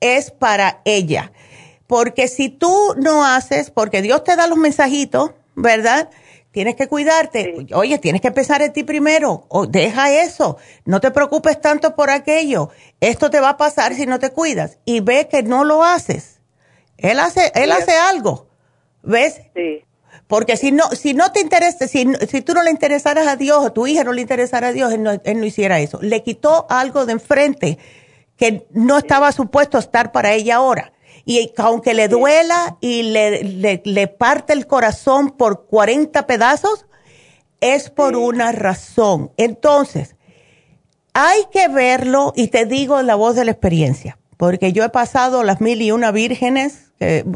[0.00, 1.32] es para ella.
[1.86, 6.10] Porque si tú no haces, porque Dios te da los mensajitos, ¿verdad?
[6.54, 7.66] Tienes que cuidarte.
[7.74, 9.44] Oye, tienes que empezar en ti primero.
[9.50, 10.56] O deja eso.
[10.86, 12.70] No te preocupes tanto por aquello.
[13.00, 14.78] Esto te va a pasar si no te cuidas.
[14.86, 16.34] Y ve que no lo haces
[16.98, 18.48] él hace, él hace algo,
[19.02, 19.40] ¿ves?
[19.54, 19.84] Sí.
[20.26, 23.62] Porque si no, si no te interesa, si, si tú no le interesaras a Dios
[23.62, 25.98] o tu hija no le interesara a Dios, él no, hiciera eso.
[26.00, 27.78] Le quitó algo de enfrente
[28.36, 30.93] que no estaba supuesto estar para ella ahora.
[31.24, 36.86] Y aunque le duela y le, le, parte el corazón por 40 pedazos,
[37.60, 39.32] es por una razón.
[39.36, 40.16] Entonces,
[41.14, 45.44] hay que verlo y te digo la voz de la experiencia, porque yo he pasado
[45.44, 46.84] las mil y una vírgenes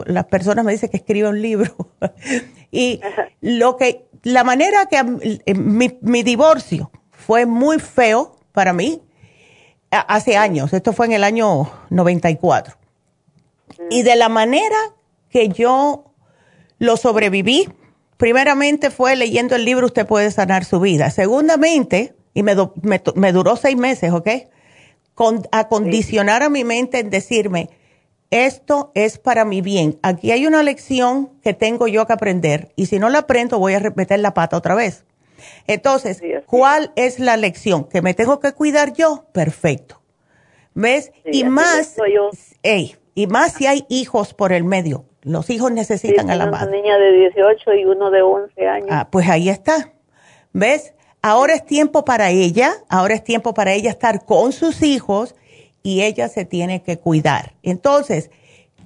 [0.06, 1.74] las personas me dicen que escribe un libro.
[2.70, 3.01] y
[3.40, 9.02] lo que, la manera que eh, mi, divorcio fue muy feo para mí
[9.90, 12.77] hace años, esto fue en el año 94.
[13.90, 14.77] Y de la manera
[15.31, 16.12] que yo
[16.78, 17.69] lo sobreviví,
[18.16, 21.11] primeramente fue leyendo el libro Usted puede sanar su vida.
[21.11, 22.55] Segundamente, y me,
[23.15, 24.28] me, duró seis meses, ¿ok?
[25.15, 27.70] Con, acondicionar a mi mente en decirme,
[28.31, 29.99] esto es para mi bien.
[30.03, 33.74] Aquí hay una lección que tengo yo que aprender y si no la aprendo voy
[33.74, 35.05] a meter la pata otra vez.
[35.66, 37.85] Entonces, ¿cuál es la lección?
[37.85, 39.27] ¿Que me tengo que cuidar yo?
[39.32, 40.03] Perfecto.
[40.74, 41.11] ¿Ves?
[41.24, 41.97] y más,
[43.19, 45.05] y más si hay hijos por el medio.
[45.23, 46.69] Los hijos necesitan a la madre.
[46.69, 48.89] Una niña de 18 y uno de 11 años.
[48.93, 49.90] Ah, pues ahí está.
[50.53, 50.95] ¿Ves?
[51.20, 55.35] Ahora es tiempo para ella, ahora es tiempo para ella estar con sus hijos
[55.82, 57.55] y ella se tiene que cuidar.
[57.65, 58.31] Entonces,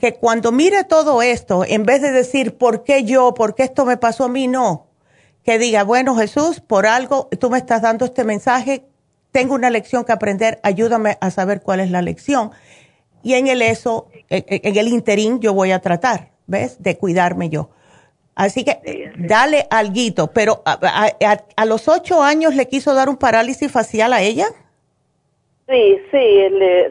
[0.01, 3.35] que cuando mire todo esto, en vez de decir, ¿por qué yo?
[3.35, 4.49] ¿Por qué esto me pasó a mí?
[4.49, 4.87] No.
[5.45, 8.87] Que diga, bueno, Jesús, por algo tú me estás dando este mensaje,
[9.31, 12.53] tengo una lección que aprender, ayúdame a saber cuál es la lección.
[13.23, 16.83] Y en el eso, en el interín, yo voy a tratar, ¿ves?
[16.83, 17.71] De cuidarme yo.
[18.35, 20.79] Así que dale alguito, pero a,
[21.55, 24.47] a, los ocho años le quiso dar un parálisis facial a ella.
[25.69, 26.39] Sí, sí,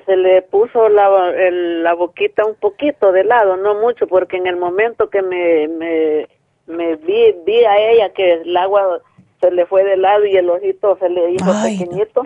[0.06, 1.10] se le puso la,
[1.52, 6.28] la boquita un poquito de lado, no mucho, porque en el momento que me, me,
[6.68, 9.02] me vi, vi a ella que el agua
[9.42, 12.26] se le fue de lado y el ojito se le hizo pequeñito,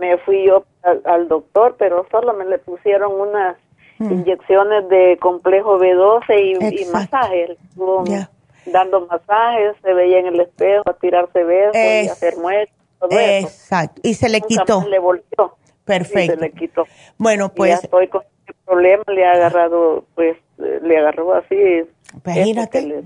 [0.00, 0.64] me fui yo
[1.04, 3.56] al, doctor, pero solo me le pusieron unas
[3.98, 4.12] mm.
[4.12, 7.56] inyecciones de complejo B12 y, y masajes.
[8.66, 12.76] Dando masajes, se veía en el espejo a tirarse besos y hacer muestras.
[13.10, 14.00] Exacto.
[14.02, 14.84] Y se le quitó.
[14.88, 15.56] le volvió.
[15.84, 16.40] Perfecto.
[16.40, 16.84] le quitó.
[17.16, 17.70] Bueno, pues.
[17.70, 21.56] ya estoy con este problema, le ha agarrado, pues, le agarró así.
[22.24, 23.04] Imagínate.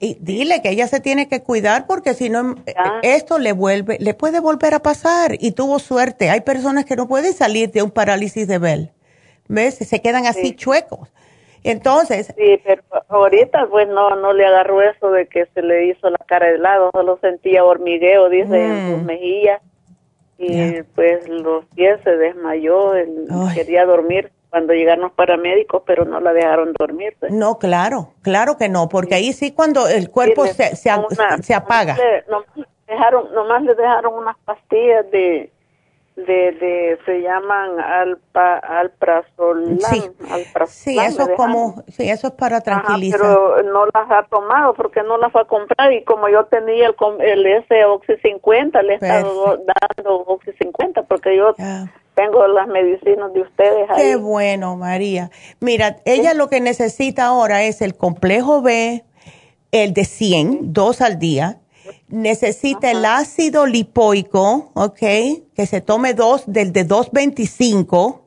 [0.00, 2.56] Y dile que ella se tiene que cuidar porque si no,
[3.02, 5.36] esto le vuelve, le puede volver a pasar.
[5.38, 6.30] Y tuvo suerte.
[6.30, 8.90] Hay personas que no pueden salir de un parálisis de Bell.
[9.48, 9.76] ¿Ves?
[9.76, 11.12] Se quedan así chuecos.
[11.64, 12.34] Entonces.
[12.36, 16.18] Sí, pero ahorita pues no, no le agarró eso de que se le hizo la
[16.26, 19.06] cara de lado, solo sentía hormigueo, dice, en sus mm.
[19.06, 19.62] mejillas.
[20.38, 22.94] Y pues los pies se desmayó,
[23.54, 27.16] quería dormir cuando llegaron los paramédicos, pero no la dejaron dormir.
[27.18, 27.32] Pues.
[27.32, 30.90] No, claro, claro que no, porque ahí sí cuando el cuerpo se, se,
[31.40, 31.96] se, apaga.
[32.28, 32.46] Nomás
[32.86, 35.50] dejaron, nomás le dejaron unas pastillas de
[36.16, 39.78] de, de se llaman alpa, alprazolam.
[39.78, 40.02] Sí,
[40.66, 43.18] sí eso es como, sí, eso es para tranquilizar.
[43.18, 46.88] pero no las ha tomado porque no las va a comprar y como yo tenía
[46.88, 49.58] el, el ese Oxy 50, le he estado
[49.96, 51.54] dando Oxy 50 porque yo
[52.14, 54.02] tengo las medicinas de ustedes ahí.
[54.02, 55.30] Qué bueno, María.
[55.60, 59.04] Mira, ella lo que necesita ahora es el complejo B,
[59.70, 61.58] el de 100, dos al día,
[62.08, 64.98] necesita el ácido lipoico, ¿ok?
[65.54, 68.22] Que se tome dos del de 225.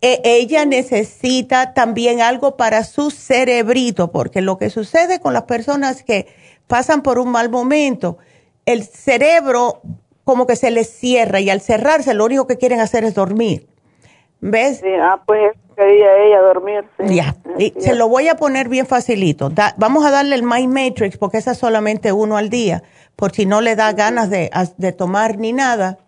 [0.00, 6.02] E, ella necesita también algo para su cerebrito, porque lo que sucede con las personas
[6.02, 6.26] que
[6.66, 8.18] pasan por un mal momento,
[8.66, 9.82] el cerebro
[10.24, 13.66] como que se les cierra y al cerrarse lo único que quieren hacer es dormir.
[14.40, 14.80] ¿Ves?
[14.80, 16.84] Sí, ah, pues quería ella dormir.
[16.98, 17.36] Ya,
[17.78, 19.50] se lo voy a poner bien facilito.
[19.76, 22.82] vamos a darle el My Matrix porque esa es solamente uno al día,
[23.16, 24.50] por si no le da ganas de,
[24.96, 25.98] tomar ni nada,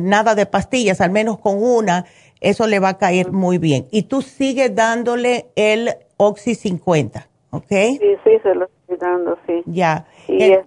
[0.00, 2.06] nada de pastillas, al menos con una,
[2.40, 3.86] eso le va a caer muy bien.
[3.90, 7.68] Y tú sigues dándole el Oxy 50, ¿ok?
[7.68, 9.62] Sí, sí, se lo estoy dando, sí.
[9.66, 10.06] Ya.
[10.28, 10.66] Y es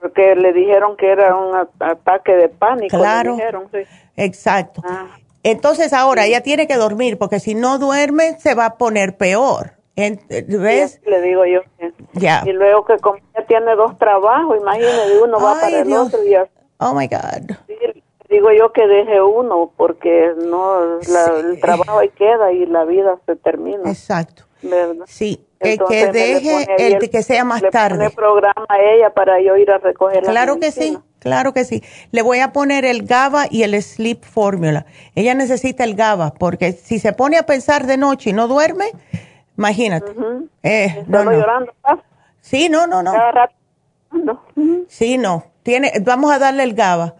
[0.00, 2.96] porque le dijeron que era un ataque de pánico.
[2.96, 3.36] Claro.
[4.16, 4.82] Exacto.
[4.84, 5.06] Ah.
[5.42, 9.72] Entonces ahora ella tiene que dormir porque si no duerme se va a poner peor.
[9.96, 11.00] ¿Ves?
[11.06, 11.60] le digo yo.
[12.14, 12.42] Ya.
[12.46, 16.34] Y luego que como ella tiene dos trabajos, imagínese, uno va para el otro y
[16.78, 17.56] Oh my God.
[18.28, 23.36] digo yo que deje uno porque no el trabajo ahí queda y la vida se
[23.36, 23.88] termina.
[23.88, 24.44] Exacto.
[24.62, 25.04] ¿verdad?
[25.06, 25.46] Sí,
[25.88, 28.04] que deje el, que sea más tarde.
[28.04, 30.98] Le programa a ella para yo ir a recoger Claro que sí.
[31.18, 31.82] Claro que sí.
[32.12, 34.84] Le voy a poner el GABA y el Sleep Formula.
[35.14, 38.90] Ella necesita el GABA porque si se pone a pensar de noche y no duerme,
[39.56, 40.12] imagínate.
[40.62, 41.32] eh, no, no.
[41.32, 41.72] llorando.
[42.40, 43.12] Sí, no, no, no.
[44.88, 45.44] Sí, no.
[45.62, 47.14] Tiene, vamos a darle el GABA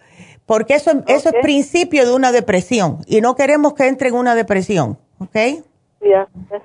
[0.47, 4.35] porque eso, eso es principio de una depresión y no queremos que entre en una
[4.35, 5.35] depresión, ¿ok?
[5.35, 6.11] Sí,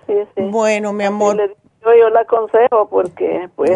[0.06, 0.44] sí, sí.
[0.52, 1.56] Bueno, mi amor.
[1.84, 3.72] Yo, yo la aconsejo porque, pues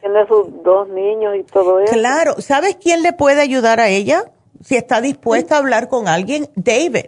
[0.00, 1.92] tiene sus dos niños y todo eso.
[1.92, 4.24] Claro, ¿sabes quién le puede ayudar a ella?
[4.60, 7.06] Si está dispuesta a hablar con alguien, David.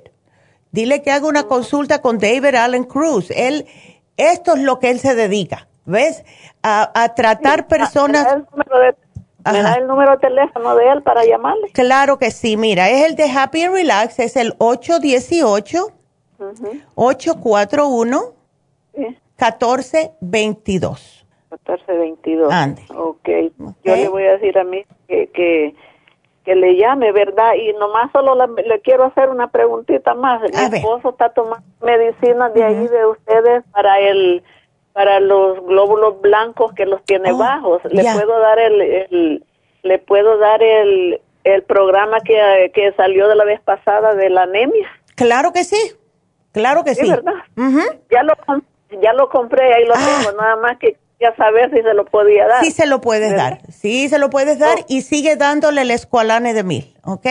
[0.70, 3.30] Dile que haga una consulta con David Allen Cruz.
[3.30, 3.66] Él,
[4.16, 6.24] esto es lo que él se dedica, ¿ves?
[6.62, 8.36] A, tratar personas.
[9.44, 11.70] ¿Me da el número de teléfono de él para llamarle?
[11.72, 15.92] Claro que sí, mira, es el de Happy and Relax, es el 818
[16.94, 18.34] 841
[19.40, 21.26] 1422.
[21.50, 22.52] 1422.
[22.52, 22.82] Ande.
[22.94, 23.52] Okay.
[23.84, 25.74] Yo le voy a decir a mí que, que,
[26.44, 27.54] que le llame, ¿verdad?
[27.54, 30.42] Y nomás solo le quiero hacer una preguntita más.
[30.42, 34.42] Mi esposo está tomando medicinas de ahí de ustedes para el
[34.92, 37.80] para los glóbulos blancos que los tiene oh, bajos.
[37.84, 39.44] Le puedo dar el, el,
[39.82, 44.42] le puedo dar el el programa que, que salió de la vez pasada de la
[44.42, 44.88] anemia.
[45.14, 45.92] Claro que sí.
[46.52, 47.04] Claro que sí.
[47.04, 47.10] sí.
[47.10, 47.32] ¿verdad?
[48.10, 48.34] Ya lo
[49.02, 50.22] ya lo compré, ahí lo ah.
[50.22, 52.64] tengo, nada más que ya saber si se lo podía dar.
[52.64, 56.54] Sí se lo puedes dar, sí se lo puedes dar y sigue dándole el escualane
[56.54, 57.26] de mil, ¿ok?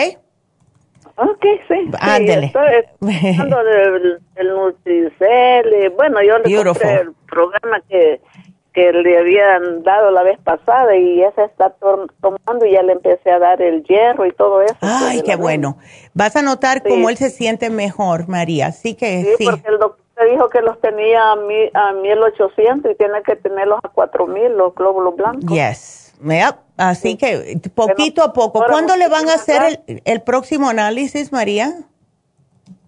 [1.15, 1.91] Ok, sí.
[1.99, 2.45] Ándele.
[2.45, 8.21] estoy del, del Nutricel, bueno, yo le compré el programa que,
[8.73, 11.73] que le habían dado la vez pasada y ese está
[12.21, 14.77] tomando y ya le empecé a dar el hierro y todo eso.
[14.79, 15.77] Ay, qué bueno.
[16.13, 19.35] Vas a notar cómo él se siente mejor, María, así que sí.
[19.39, 23.35] Sí, porque el doctor dijo que los tenía a, mi, a 1800 y tiene que
[23.35, 25.49] tenerlos a 4000 los glóbulos blancos.
[25.49, 26.15] Yes.
[26.77, 28.63] Así que poquito a poco.
[28.67, 31.73] ¿Cuándo le van a hacer el, el, próximo análisis, María?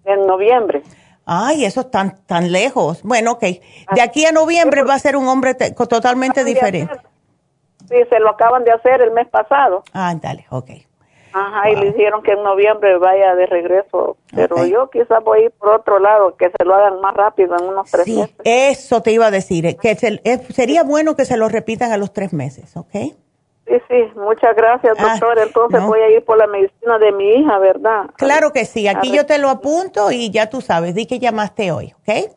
[0.05, 0.83] En noviembre.
[1.25, 3.03] Ay, eso es tan, tan lejos.
[3.03, 3.43] Bueno, ok.
[3.93, 6.93] De aquí a noviembre va a ser un hombre totalmente diferente.
[7.87, 9.83] Sí, se lo acaban de hacer el mes pasado.
[9.93, 10.71] Ah, dale, ok.
[11.33, 14.17] Ajá, y le dijeron que en noviembre vaya de regreso.
[14.33, 17.55] Pero yo quizás voy a ir por otro lado, que se lo hagan más rápido,
[17.57, 21.37] en unos tres sí, Eso te iba a decir, eh, que sería bueno que se
[21.37, 22.91] lo repitan a los tres meses, ¿ok?
[22.91, 25.39] Sí, sí, muchas gracias, ah, doctor.
[25.39, 28.07] Entonces voy a ir por la medicina de mi hija, ¿verdad?
[28.17, 31.71] Claro que sí, aquí yo te lo apunto y ya tú sabes, di que llamaste
[31.71, 32.31] hoy, ¿ok?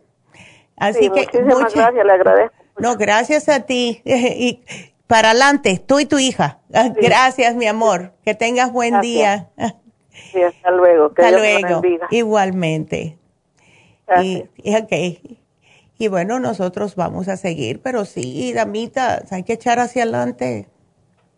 [0.76, 2.56] Así que muchas gracias, le agradezco.
[2.78, 4.02] No, gracias a ti.
[4.04, 4.64] y
[5.06, 6.60] para adelante, tú y tu hija.
[7.00, 8.14] Gracias, mi amor.
[8.24, 9.50] Que tengas buen día.
[10.32, 11.06] Sí, hasta luego.
[11.06, 11.82] hasta luego.
[12.10, 13.18] Igualmente.
[14.22, 14.44] Y,
[15.98, 20.68] y bueno, nosotros vamos a seguir, pero sí, damitas, hay que echar hacia adelante.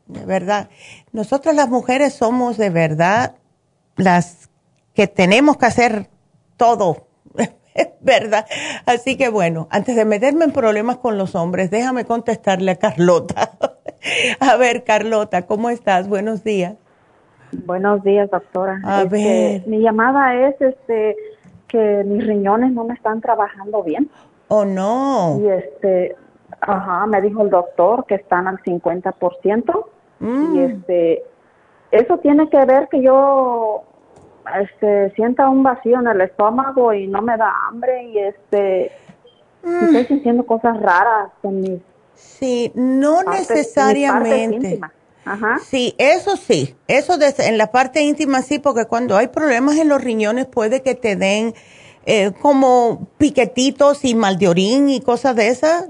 [0.06, 0.68] De verdad.
[1.12, 3.36] Nosotros las mujeres somos de verdad
[3.96, 4.50] las
[4.94, 6.08] que tenemos que hacer
[6.56, 7.06] todo.
[8.00, 8.46] ¿Verdad?
[8.86, 13.50] Así que bueno, antes de meterme en problemas con los hombres, déjame contestarle a Carlota.
[14.40, 16.08] a ver, Carlota, ¿cómo estás?
[16.08, 16.76] Buenos días.
[17.64, 18.80] Buenos días, doctora.
[18.84, 19.68] A este, ver.
[19.68, 21.16] Mi llamada es este
[21.68, 24.10] que mis riñones no me están trabajando bien.
[24.48, 25.40] Oh, no.
[25.40, 26.16] Y este,
[26.60, 29.86] ajá, me dijo el doctor que están al 50%.
[30.20, 30.54] Mm.
[30.54, 31.22] Y este,
[31.90, 33.84] eso tiene que ver que yo
[34.60, 38.92] este, sienta un vacío en el estómago y no me da hambre y este,
[39.62, 39.84] Mm.
[39.86, 41.80] estoy sintiendo cosas raras en mis
[42.14, 44.80] Sí, no partes- necesariamente.
[45.24, 45.58] Ajá.
[45.58, 49.88] Sí, eso sí, eso de- en la parte íntima sí, porque cuando hay problemas en
[49.88, 51.54] los riñones puede que te den
[52.08, 55.88] eh, como piquetitos y mal de orín y cosas de esas.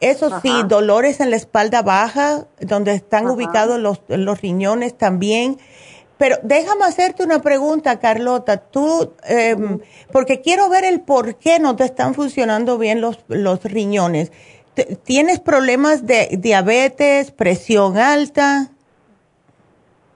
[0.00, 3.34] Eso sí, dolores en la espalda baja, donde están Ajá.
[3.34, 5.58] ubicados los, los riñones también.
[6.18, 8.56] Pero déjame hacerte una pregunta, Carlota.
[8.58, 9.80] Tú, em,
[10.12, 14.30] porque quiero ver el por qué no te están funcionando bien los, los riñones.
[15.04, 18.68] ¿Tienes problemas de diabetes, presión alta?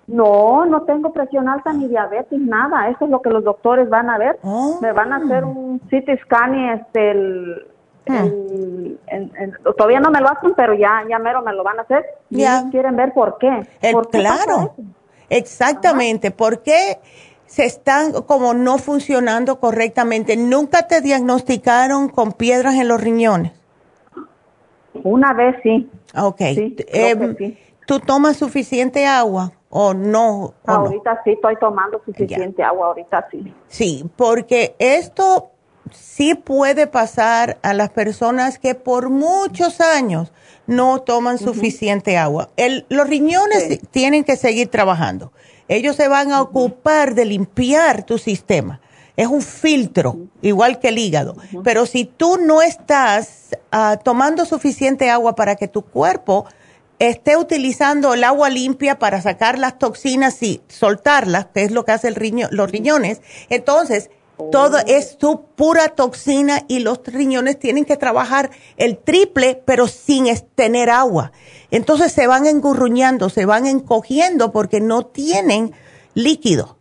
[0.06, 2.88] No, no tengo presión alta ni diabetes, nada.
[2.88, 4.38] Eso es lo que los doctores van a ver.
[4.80, 7.66] Me van a hacer un CT scan y este, el,
[9.08, 12.04] el- todavía no me lo hacen, pero ya, ya mero me lo van a hacer.
[12.30, 12.68] Ya.
[12.70, 13.66] quieren ver por qué.
[13.92, 14.74] ¿Por qué claro?
[15.30, 16.30] Exactamente.
[16.30, 16.98] ¿Por qué
[17.46, 20.36] se están como no funcionando correctamente?
[20.36, 23.52] ¿Nunca te diagnosticaron con piedras en los riñones?
[25.04, 25.88] Una vez sí.
[26.16, 26.38] Ok.
[26.54, 27.58] Sí, Em, sí.
[27.86, 30.36] ¿Tú tomas suficiente agua o no?
[30.46, 30.74] o no?
[30.74, 33.54] Ahorita sí estoy tomando suficiente agua, ahorita sí.
[33.68, 35.50] Sí, porque esto
[35.92, 40.32] sí puede pasar a las personas que por muchos años
[40.66, 42.50] no toman suficiente agua.
[42.56, 45.32] El- los riñones tienen que seguir trabajando.
[45.68, 48.80] Ellos se van a ocupar de limpiar tu sistema.
[49.16, 51.36] Es un filtro, igual que el hígado.
[51.64, 56.46] Pero si tú no estás ah, tomando suficiente agua para que tu cuerpo
[56.98, 61.92] esté utilizando el agua limpia para sacar las toxinas y soltarlas, que es lo que
[61.92, 64.10] hace el riño- los riñones, entonces
[64.52, 70.26] todo es su pura toxina y los riñones tienen que trabajar el triple, pero sin
[70.54, 71.32] tener agua.
[71.70, 75.72] Entonces se van engurruñando, se van encogiendo porque no tienen
[76.14, 76.76] líquido.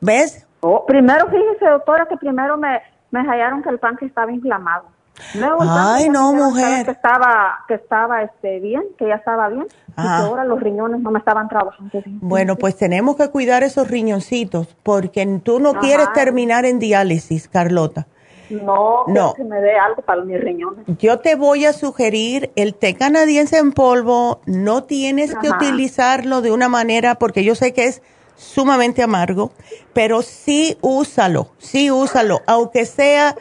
[0.00, 0.46] ¿Ves?
[0.60, 4.95] Oh, primero, fíjese, doctora, que primero me, me hallaron que el páncreas estaba inflamado.
[5.34, 6.84] Luego Ay, no, mujer.
[6.84, 9.66] Que estaba, que estaba este, bien, que ya estaba bien.
[9.88, 10.18] Y Ah.
[10.20, 12.18] que ahora los riñones no me estaban trabajando bien.
[12.20, 15.80] Bueno, pues tenemos que cuidar esos riñoncitos porque tú no Ajá.
[15.80, 18.06] quieres terminar en diálisis, Carlota.
[18.50, 19.34] No, No.
[19.34, 20.84] que me dé algo para mis riñones.
[20.98, 24.40] Yo te voy a sugerir el té canadiense en polvo.
[24.46, 28.02] No tienes que utilizarlo de una manera, porque yo sé que es
[28.36, 29.50] sumamente amargo,
[29.94, 33.34] pero sí úsalo, sí úsalo, aunque sea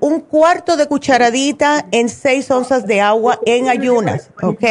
[0.00, 4.64] un cuarto de cucharadita en seis onzas de agua en ayunas, ¿ok?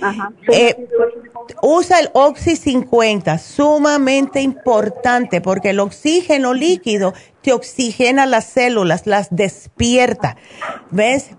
[0.00, 0.32] Ajá.
[0.52, 0.88] Eh,
[1.62, 9.28] usa el Oxy 50, sumamente importante porque el oxígeno líquido te oxigena las células, las
[9.30, 10.36] despierta,
[10.90, 11.30] ¿ves?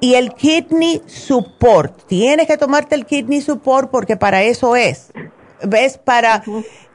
[0.00, 5.12] Y el Kidney Support, tienes que tomarte el Kidney Support porque para eso es,
[5.62, 5.98] ¿ves?
[5.98, 6.42] Para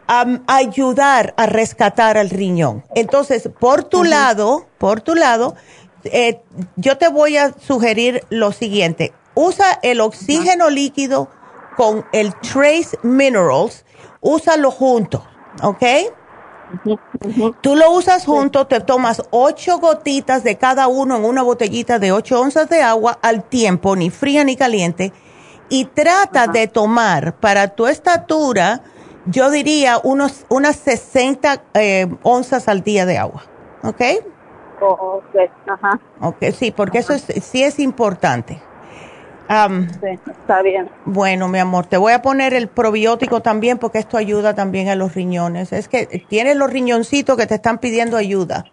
[0.09, 2.83] am, ayudar a rescatar al riñón.
[2.95, 5.55] Entonces, por tu lado, por tu lado,
[6.03, 6.41] eh,
[6.75, 9.13] yo te voy a sugerir lo siguiente.
[9.35, 11.29] Usa el oxígeno líquido
[11.77, 13.85] con el Trace Minerals,
[14.19, 15.23] úsalo junto,
[15.61, 15.83] ¿ok?
[17.61, 22.11] Tú lo usas junto, te tomas ocho gotitas de cada uno en una botellita de
[22.11, 25.13] ocho onzas de agua al tiempo, ni fría ni caliente,
[25.69, 28.81] y trata de tomar para tu estatura,
[29.29, 33.43] yo diría unos, unas 60 eh, onzas al día de agua,
[33.83, 34.01] ¿ok?
[34.81, 35.99] Oh, ok, ajá.
[36.21, 38.61] Ok, sí, porque eso es, sí es importante.
[39.49, 40.87] Sí, está bien.
[41.05, 44.95] bueno, mi amor, te voy a poner el probiótico también porque esto ayuda también a
[44.95, 45.73] los riñones.
[45.73, 48.65] Es que tienes los riñoncitos que te están pidiendo ayuda.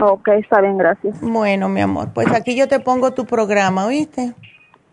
[0.00, 1.20] Ok, está bien, gracias.
[1.20, 4.34] Bueno, mi amor, pues aquí yo te pongo tu programa, ¿oíste?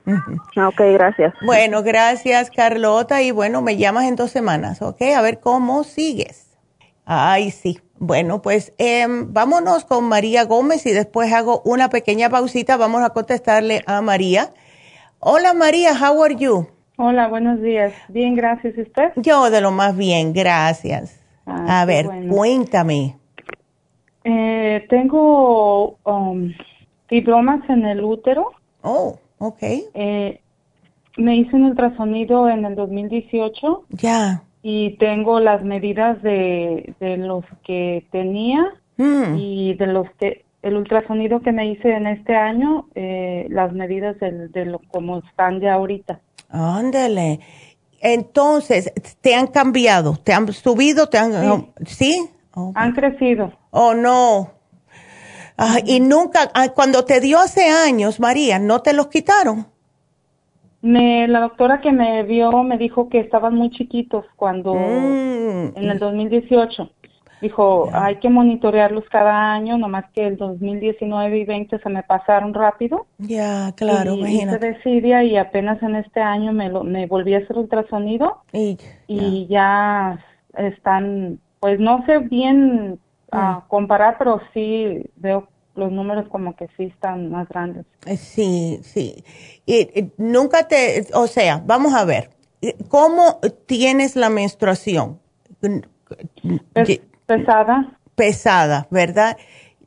[0.05, 1.33] Ok, gracias.
[1.45, 5.01] Bueno, gracias Carlota y bueno, me llamas en dos semanas, ¿ok?
[5.15, 6.57] A ver cómo sigues.
[7.05, 12.77] Ay, sí, Bueno, pues em, vámonos con María Gómez y después hago una pequeña pausita.
[12.77, 14.49] Vamos a contestarle a María.
[15.19, 16.67] Hola María, how are you?
[16.97, 17.93] Hola, buenos días.
[18.07, 18.77] Bien, gracias.
[18.77, 19.11] ¿Y usted?
[19.17, 21.21] Yo de lo más bien, gracias.
[21.45, 23.17] Ah, a ver, cuéntame.
[24.23, 26.51] Eh, tengo um,
[27.07, 28.51] fibromas en el útero.
[28.81, 29.63] Oh, ok.
[29.93, 30.39] Eh,
[31.17, 33.85] me hice un ultrasonido en el 2018.
[33.89, 34.43] Ya.
[34.61, 39.35] Y tengo las medidas de, de los que tenía mm.
[39.37, 44.19] y de los que el ultrasonido que me hice en este año, eh, las medidas
[44.19, 46.19] de, de lo como están ya ahorita.
[46.49, 47.39] Ándale.
[48.01, 48.91] Entonces,
[49.21, 50.17] ¿te han cambiado?
[50.17, 51.07] ¿Te han subido?
[51.07, 52.29] ¿Te han, sí?
[52.55, 53.53] Oh, han crecido.
[53.69, 54.54] Oh, no.
[55.57, 59.67] Ah, y nunca, ah, cuando te dio hace años, María, ¿no te los quitaron?
[60.81, 65.77] Me, la doctora que me vio me dijo que estaban muy chiquitos cuando, mm.
[65.77, 66.91] en el 2018.
[67.41, 72.53] Dijo, hay que monitorearlos cada año, nomás que el 2019 y 20 se me pasaron
[72.53, 73.05] rápido.
[73.17, 74.73] Ya, claro, y, imagínate.
[74.73, 78.77] decidia y apenas en este año me, lo, me volví a hacer ultrasonido y,
[79.07, 80.19] y ya
[80.57, 82.99] están, pues no sé bien
[83.35, 83.67] a mm.
[83.67, 87.85] comparar, pero sí veo los números como que sí están más grandes.
[88.05, 89.23] Eh, sí, sí.
[89.65, 92.29] Y, nunca te, o sea, vamos a ver,
[92.87, 95.19] ¿cómo tienes la menstruación?
[97.25, 97.97] Pesada.
[98.15, 99.37] Pesada, ¿verdad?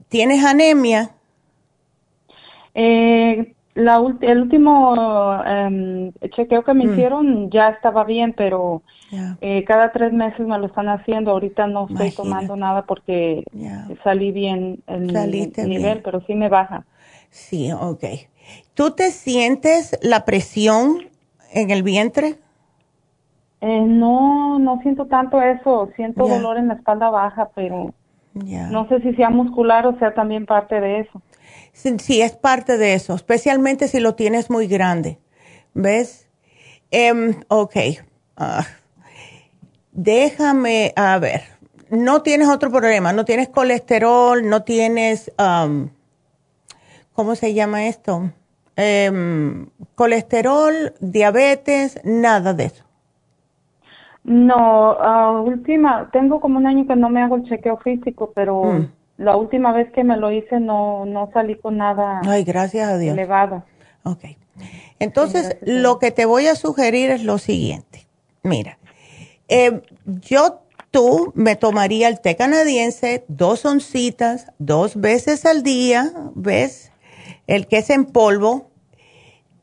[0.09, 1.11] ¿Tienes anemia?
[2.75, 6.93] Eh, la, el último em, chequeo que me mm.
[6.93, 8.83] hicieron ya estaba bien, pero
[9.41, 11.31] eh, cada tres meses me lo están haciendo.
[11.31, 13.45] Ahorita no estoy tomando nada porque
[14.03, 16.85] salí bien en el nivel, pero sí me baja.
[17.31, 18.05] Sí, ok.
[18.75, 21.09] ¿Tú te sientes la presión
[21.53, 22.37] en el vientre?
[23.61, 25.91] Eh, no, no siento tanto eso.
[25.97, 27.95] Siento dolor en la espalda baja, pero
[28.35, 31.23] no sé si sea muscular o sea también parte de eso.
[31.79, 35.19] Sí, es parte de eso, especialmente si lo tienes muy grande.
[35.75, 36.29] ¿Ves?
[36.91, 37.77] Um, ok.
[38.37, 38.67] Ah,
[39.93, 41.43] déjame, a ver.
[41.91, 45.89] No tienes otro problema, no tienes colesterol, no tienes, um,
[47.13, 48.33] ¿cómo se llama esto?
[48.75, 52.85] Em, colesterol, diabetes, nada de eso.
[54.25, 54.99] No,
[55.45, 58.98] última, tengo como un año que no me hago el chequeo físico, pero mm.
[59.19, 62.97] La última vez que me lo hice no, no salí con nada Ay, gracias a
[62.97, 63.13] Dios.
[63.13, 63.65] elevado.
[64.05, 64.25] Ok.
[65.01, 68.07] Entonces, lo que te voy a sugerir es lo siguiente.
[68.43, 68.79] Mira,
[69.49, 76.91] eh, yo, tú, me tomaría el té canadiense, dos oncitas, dos veces al día, ¿ves?
[77.47, 78.71] El que es en polvo.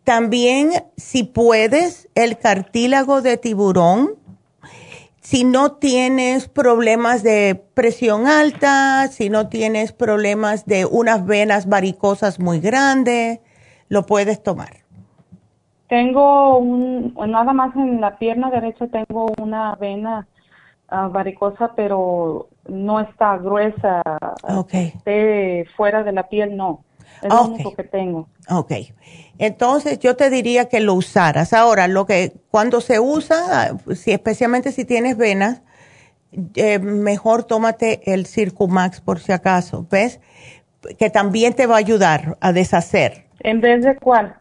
[0.03, 4.15] También, si puedes, el cartílago de tiburón,
[5.26, 12.39] si no tienes problemas de presión alta, si no tienes problemas de unas venas varicosas
[12.39, 13.39] muy grandes,
[13.89, 14.84] lo puedes tomar.
[15.88, 20.27] Tengo un, nada más en la pierna derecha tengo una vena
[20.89, 24.03] ah, varicosa, pero no está gruesa.
[24.43, 24.93] Okay.
[24.95, 26.84] Esté fuera de la piel, no.
[27.26, 28.27] Es lo único que tengo.
[28.49, 28.72] Ok.
[29.38, 31.53] Entonces yo te diría que lo usaras.
[31.53, 35.61] Ahora, lo que cuando se usa, si especialmente si tienes venas,
[36.56, 40.19] eh, mejor tómate el Circumax por si acaso, ¿ves?
[40.99, 43.26] Que también te va a ayudar a deshacer.
[43.39, 44.35] ¿En vez de cuál?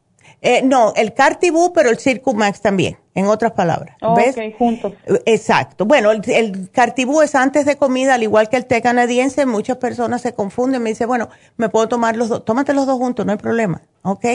[0.47, 3.97] Eh, no, el Cartibú, pero el Circumax también, en otras palabras.
[4.15, 4.37] ¿ves?
[4.37, 4.93] Ok, juntos.
[5.25, 5.87] Exacto.
[5.87, 9.47] Bueno, el, el, Cartibú es antes de comida, al igual que el té canadiense.
[9.47, 10.83] Muchas personas se confunden.
[10.83, 12.45] Me dicen, bueno, me puedo tomar los dos.
[12.45, 13.81] Tómate los dos juntos, no hay problema.
[14.03, 14.27] ¿Ok?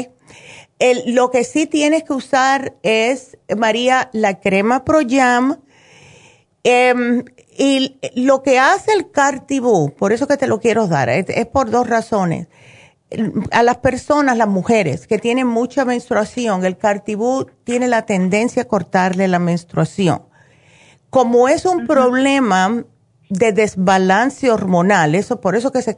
[0.79, 5.59] El, lo que sí tienes que usar es, María, la crema Pro Jam.
[6.63, 7.23] Em,
[7.55, 11.69] y lo que hace el Cartibú, por eso que te lo quiero dar, es por
[11.69, 12.47] dos razones
[13.51, 18.67] a las personas, las mujeres que tienen mucha menstruación, el cartibú tiene la tendencia a
[18.67, 20.23] cortarle la menstruación.
[21.09, 22.85] Como es un problema
[23.29, 25.95] de desbalance hormonal, eso por eso que se,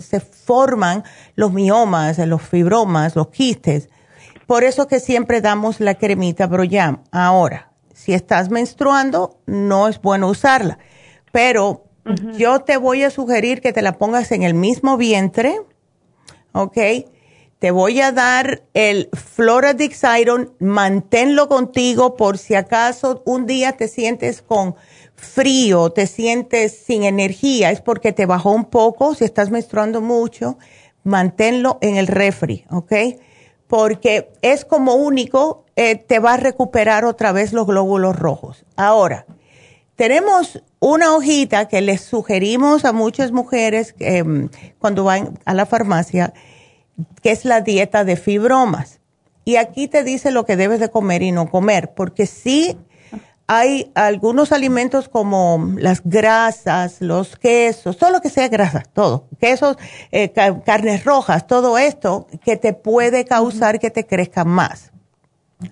[0.00, 1.04] se, forman
[1.34, 3.90] los miomas, los fibromas, los quistes.
[4.46, 7.02] Por eso que siempre damos la cremita Broyam.
[7.10, 10.78] Ahora, si estás menstruando, no es bueno usarla,
[11.30, 11.84] pero
[12.38, 15.60] yo te voy a sugerir que te la pongas en el mismo vientre
[16.58, 16.76] ¿ok?
[17.60, 23.88] Te voy a dar el Floradix Iron, manténlo contigo por si acaso un día te
[23.88, 24.74] sientes con
[25.14, 30.58] frío, te sientes sin energía, es porque te bajó un poco, si estás menstruando mucho,
[31.02, 32.92] manténlo en el refri, ¿ok?
[33.66, 38.64] Porque es como único, eh, te va a recuperar otra vez los glóbulos rojos.
[38.76, 39.26] Ahora,
[39.98, 44.48] tenemos una hojita que les sugerimos a muchas mujeres em,
[44.78, 46.32] cuando van a la farmacia,
[47.22, 49.00] que es la dieta de fibromas.
[49.44, 52.76] Y aquí te dice lo que debes de comer y no comer, porque sí
[53.46, 59.78] hay algunos alimentos como las grasas, los quesos, todo lo que sea grasa, todo, quesos,
[60.12, 64.92] eh, carnes rojas, todo esto que te puede causar que te crezcan más.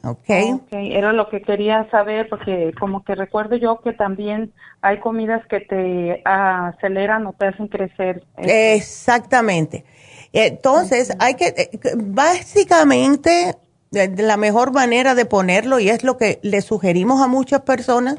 [0.02, 0.52] Okay.
[0.52, 0.72] ok.
[0.72, 5.60] Era lo que quería saber porque como que recuerdo yo que también hay comidas que
[5.60, 8.24] te aceleran o te hacen crecer.
[8.36, 9.84] Exactamente.
[10.36, 13.56] Entonces, hay que, eh, básicamente,
[13.90, 18.16] la mejor manera de ponerlo, y es lo que le sugerimos a muchas personas,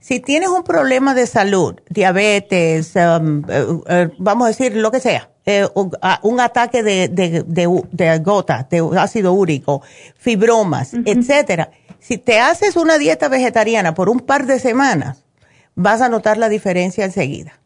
[0.00, 4.98] si tienes un problema de salud, diabetes, um, eh, eh, vamos a decir lo que
[4.98, 5.30] sea,
[6.22, 9.82] un, ataque de, de, de, gota, de ácido úrico,
[10.16, 11.70] fibromas, etcétera,
[12.00, 15.22] si te haces una dieta vegetariana por un par de semanas,
[15.76, 17.60] vas a notar la diferencia enseguida.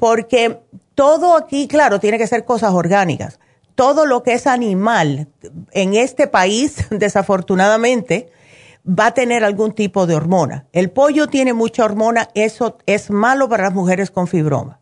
[0.00, 0.58] Porque
[0.96, 3.38] todo aquí, claro, tiene que ser cosas orgánicas
[3.80, 5.28] todo lo que es animal
[5.72, 8.30] en este país, desafortunadamente,
[8.86, 10.66] va a tener algún tipo de hormona.
[10.72, 14.80] El pollo tiene mucha hormona, eso es malo para las mujeres con fibroma.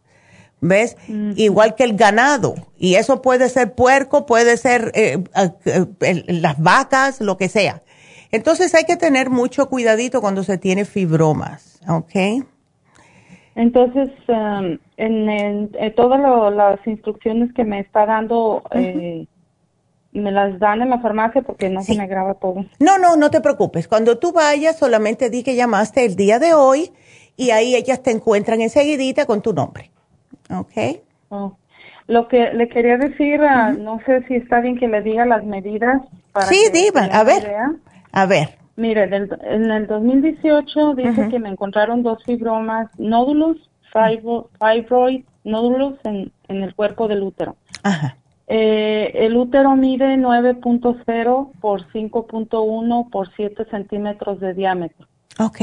[0.60, 0.96] ¿Ves?
[1.36, 2.56] Igual que el ganado.
[2.76, 5.22] Y eso puede ser puerco, puede ser eh,
[5.64, 7.84] eh, las vacas, lo que sea.
[8.32, 12.44] Entonces hay que tener mucho cuidadito cuando se tiene fibromas, ¿ok?
[13.58, 16.20] Entonces, um, en, todas
[16.54, 19.26] las instrucciones que me está dando, eh,
[20.12, 22.64] me las dan en la farmacia porque no se me graba todo.
[22.78, 23.88] No, no, no te preocupes.
[23.88, 26.92] Cuando tú vayas, solamente di que llamaste el día de hoy
[27.36, 29.90] y ahí ellas te encuentran enseguidita con tu nombre.
[30.50, 31.00] ¿Ok?
[31.30, 31.56] Oh.
[32.06, 35.44] Lo que le quería decir, ah, no sé si está bien que le diga las
[35.44, 36.00] medidas.
[36.30, 37.56] Para sí, Diva, a ver.
[38.12, 38.57] A ver.
[38.78, 39.02] Mire,
[39.42, 43.56] en el 2018 dice que me encontraron dos fibromas, nódulos,
[43.92, 47.56] fibroid, nódulos en, el cuerpo del útero.
[47.82, 48.16] Ajá.
[48.46, 55.08] Eh, el útero mide 9.0 por 5.1 por 7 centímetros de diámetro.
[55.40, 55.60] Ok.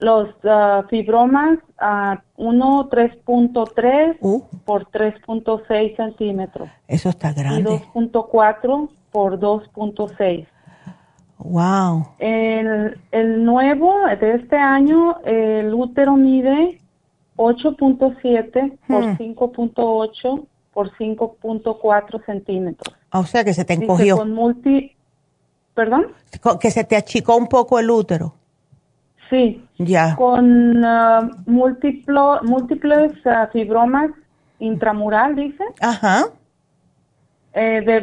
[0.00, 4.42] Los uh, fibromas, uh, uno 3.3 uh.
[4.64, 6.68] por 3.6 centímetros.
[6.88, 7.82] Eso está grande.
[7.94, 10.48] Y 2.4 por 2.6.
[11.44, 12.06] Wow.
[12.18, 16.78] El, el nuevo de este año, el útero mide
[17.36, 20.44] 8.7 por 5.8 hmm.
[20.72, 22.96] por 5.4 centímetros.
[23.12, 24.16] O sea que se te encogió.
[24.16, 24.96] con multi,
[25.74, 26.08] ¿Perdón?
[26.60, 28.34] Que se te achicó un poco el útero.
[29.30, 29.64] Sí.
[29.78, 30.14] Ya.
[30.16, 34.10] Con uh, múltiplo, múltiples uh, fibromas
[34.58, 35.64] intramural, dice.
[35.80, 36.26] Ajá
[37.54, 38.02] eh, de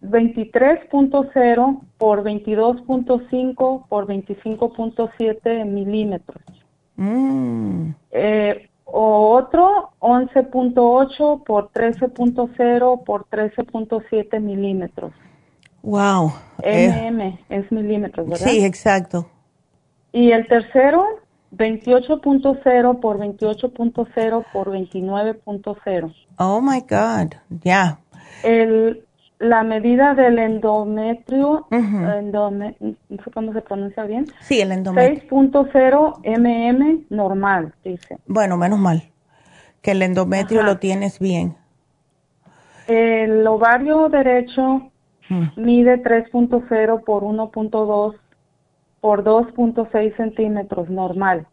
[0.00, 6.42] 23.0 por 22.5 por 25.7 milímetros.
[6.96, 7.90] Mm.
[8.10, 15.12] Eh, o otro 11.8 por 13.0 por 13.7 milímetros.
[15.82, 16.32] Wow.
[16.58, 17.38] MM eh.
[17.50, 18.46] es milímetros, ¿verdad?
[18.46, 19.26] Sí, exacto.
[20.12, 21.04] Y el tercero
[21.52, 26.14] 28.0 por 28.0 por 29.0.
[26.38, 27.98] Oh my God, ya
[28.42, 29.04] el,
[29.38, 32.50] la medida del endometrio, no
[33.24, 34.26] sé cómo se pronuncia bien.
[34.40, 35.28] Sí, el endometrio.
[35.28, 38.18] 6.0 mm normal, dice.
[38.26, 39.02] Bueno, menos mal,
[39.82, 41.56] que el endometrio lo tienes bien.
[42.86, 44.90] El ovario derecho
[45.28, 45.48] mm.
[45.56, 48.14] mide 3.0 por 1.2
[49.00, 51.46] por 2.6 centímetros, normal.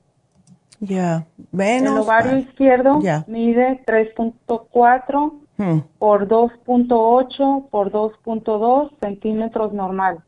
[0.80, 1.93] Ya, menos.
[1.93, 5.82] El ovario izquierdo mide 3.4 Hmm.
[6.00, 10.24] por 2.8 por 2.2 centímetros normal.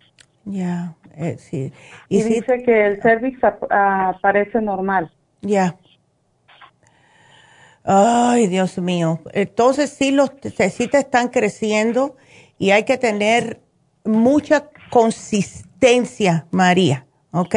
[0.45, 1.73] Ya, eh, sí.
[2.09, 5.11] Y, dice que el cervix aparece normal.
[5.41, 5.75] Ya.
[7.83, 9.19] Ay, Dios mío.
[9.33, 10.31] Entonces sí, los
[10.71, 12.15] sí te están creciendo
[12.57, 13.61] y hay que tener
[14.03, 17.55] mucha consistencia, María, ¿ok?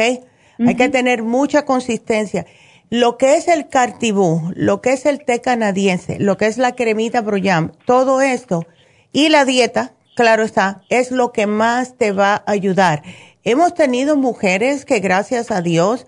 [0.67, 2.45] Hay que tener mucha consistencia.
[2.89, 6.75] Lo que es el cartibú, lo que es el té canadiense, lo que es la
[6.75, 8.65] cremita Broyam, todo esto
[9.11, 13.03] y la dieta, claro está, es lo que más te va a ayudar.
[13.43, 16.07] Hemos tenido mujeres que gracias a Dios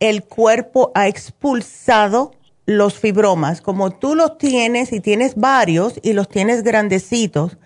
[0.00, 2.32] el cuerpo ha expulsado
[2.66, 3.62] los fibromas.
[3.62, 7.56] Como tú los tienes y tienes varios y los tienes grandecitos,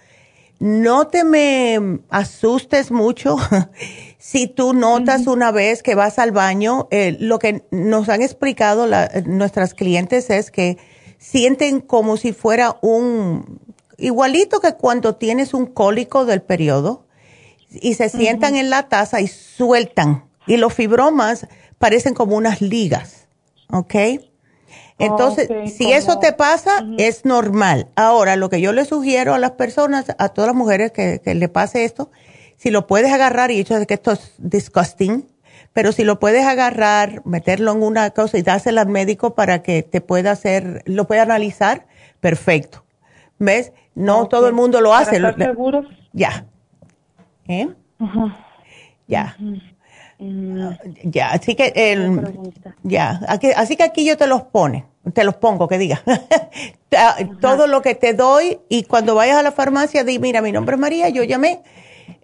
[0.61, 3.37] no te me asustes mucho
[4.23, 6.87] si tú notas una vez que vas al baño.
[6.93, 8.87] Eh, lo que nos han explicado
[9.27, 10.79] nuestras clientes es que
[11.19, 13.59] sienten como si fuera un
[13.99, 17.05] igualito que cuando tienes un cólico del periodo
[17.69, 23.27] y se sientan en la taza y sueltan y los fibromas parecen como unas ligas.
[23.73, 23.95] ¿ok?
[24.99, 27.89] Entonces, si eso te pasa, es normal.
[27.97, 31.49] Ahora, lo que yo le sugiero a las personas, a todas las mujeres que, le
[31.49, 32.13] pase esto,
[32.63, 35.27] si lo puedes agarrar, y hecho de que esto es disgusting,
[35.73, 39.83] pero si lo puedes agarrar, meterlo en una cosa y dárselo al médico para que
[39.83, 41.87] te pueda hacer, lo pueda analizar,
[42.21, 42.85] perfecto.
[43.41, 43.73] ¿Ves?
[43.97, 45.17] No todo el mundo lo hace.
[45.17, 45.83] ¿Estás seguro?
[46.13, 46.47] Ya.
[47.49, 47.69] ¿Eh?
[49.09, 49.37] Ya.
[51.03, 52.33] Ya, así que el,
[52.85, 53.23] ya,
[53.57, 56.01] así que aquí yo te los pone, te los pongo, que diga.
[57.41, 60.77] Todo lo que te doy y cuando vayas a la farmacia di, mira, mi nombre
[60.77, 61.63] es María, yo llamé,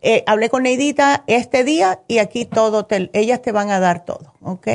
[0.01, 4.35] eh, hablé con Neidita este día y aquí todo, ellas te van a dar todo,
[4.43, 4.69] ¿ok?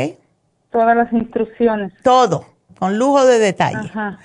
[0.72, 1.94] Todas las instrucciones.
[2.04, 2.46] Todo,
[2.80, 3.90] con lujo de detalle.
[3.90, 4.20] Ajá.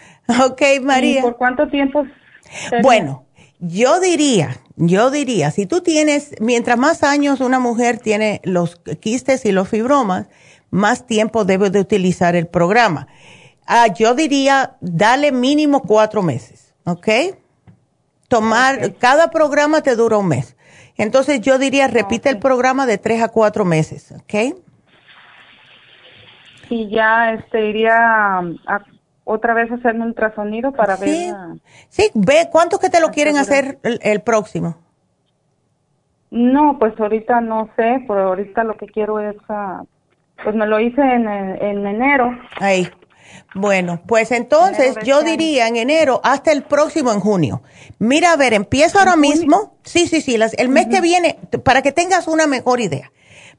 [0.47, 1.21] Ok, María.
[1.21, 2.05] ¿Y por cuánto tiempo?
[2.83, 3.25] Bueno,
[3.61, 9.45] yo diría, yo diría, si tú tienes, mientras más años una mujer tiene los quistes
[9.45, 10.27] y los fibromas,
[10.71, 13.09] más tiempo debe de utilizar el programa.
[13.67, 17.09] Ah, yo diría, dale mínimo cuatro meses, ¿ok?
[18.29, 20.57] Tomar, cada programa te dura un mes.
[20.99, 24.57] Entonces yo diría, repite el programa de tres a cuatro meses, ¿ok?
[26.71, 28.85] Y ya este, iría a
[29.25, 31.35] otra vez hacerme un ultrasonido para ver.
[31.89, 34.77] Sí, ve, ¿cuántos que te lo quieren hacer el, próximo?
[36.31, 39.83] No, pues ahorita no sé, pero ahorita lo que quiero es, ah,
[40.43, 42.37] pues me lo hice en, en enero.
[42.59, 42.89] Ahí.
[43.55, 47.63] Bueno, pues entonces yo este diría en enero hasta el próximo en junio.
[47.99, 49.77] Mira, a ver, empiezo ahora mismo.
[49.85, 53.11] Sí, sí, sí, el mes que viene, para que tengas una mejor idea.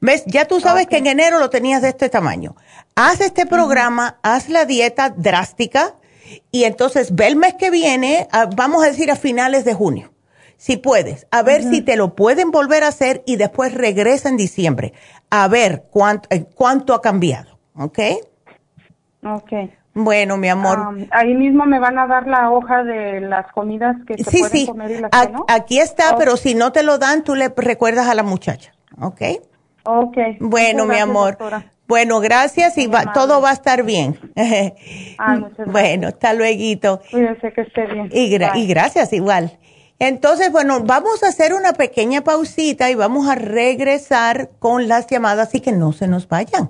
[0.01, 0.23] ¿Ves?
[0.27, 2.55] Ya tú sabes que en enero lo tenías de este tamaño.
[2.95, 5.95] Haz este programa, haz la dieta drástica
[6.51, 10.13] y entonces ve el mes que viene, vamos a decir a finales de junio,
[10.57, 14.37] si puedes, a ver si te lo pueden volver a hacer y después regresa en
[14.37, 14.93] diciembre,
[15.29, 17.99] a ver cuánto, eh, cuánto ha cambiado, ¿ok?
[19.23, 19.51] Ok.
[19.93, 20.97] Bueno, mi amor.
[21.11, 24.91] ahí mismo me van a dar la hoja de las comidas que se pueden comer
[24.91, 25.45] y las que no.
[25.47, 28.71] Aquí está, pero si no te lo dan, tú le recuerdas a la muchacha,
[29.01, 29.21] ¿ok?
[29.83, 30.17] Ok.
[30.39, 31.37] Bueno, mi amor.
[31.87, 34.19] Bueno, gracias y todo va a estar bien.
[35.65, 36.99] bueno, hasta luego.
[37.09, 38.09] Cuídese que esté bien.
[38.13, 39.57] Y, y gracias igual.
[39.97, 45.49] Entonces, bueno, vamos a hacer una pequeña pausita y vamos a regresar con las llamadas,
[45.49, 46.69] así que no se nos vayan.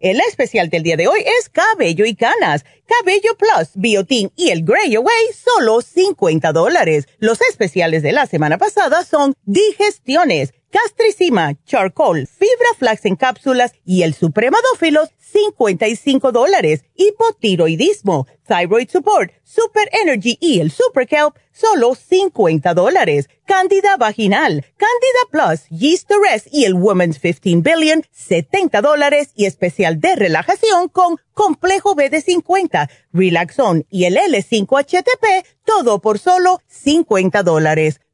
[0.00, 4.62] El especial del día de hoy es Cabello y Canas, Cabello Plus, Biotin y el
[4.62, 7.08] Grey Away, solo 50 dólares.
[7.18, 14.02] Los especiales de la semana pasada son Digestiones Gastricima, Charcoal, Fibra Flax en cápsulas y
[14.02, 16.84] el Supremadófilos, 55 dólares.
[16.96, 23.30] Hipotiroidismo, Thyroid Support, Super Energy y el Super Kelp, solo 50 dólares.
[23.46, 29.98] Candida Vaginal, Candida Plus, Yeast Rest y el Women's 15 Billion, 70 dólares y especial
[29.98, 37.42] de relajación con Complejo B de 50, Relaxon y el L5HTP, todo por solo 50
[37.42, 38.00] dólares.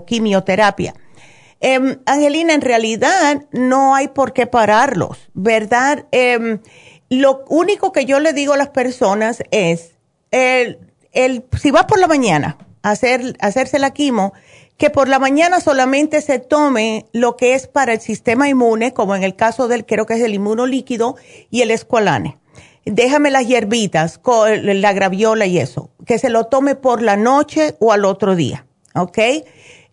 [0.05, 0.93] quimioterapia.
[1.59, 6.05] Em, Angelina, en realidad no hay por qué pararlos, ¿verdad?
[6.11, 6.59] Em,
[7.09, 9.95] lo único que yo le digo a las personas es,
[10.31, 10.79] el,
[11.59, 14.33] si va por la mañana a hacer, hacerse la quimo,
[14.77, 19.15] que por la mañana solamente se tome lo que es para el sistema inmune, como
[19.15, 21.15] en el caso del, creo que es el inmunolíquido
[21.49, 22.37] y el escualane.
[22.85, 24.19] Déjame las hierbitas,
[24.61, 28.64] la graviola y eso, que se lo tome por la noche o al otro día,
[28.95, 29.17] ¿ok?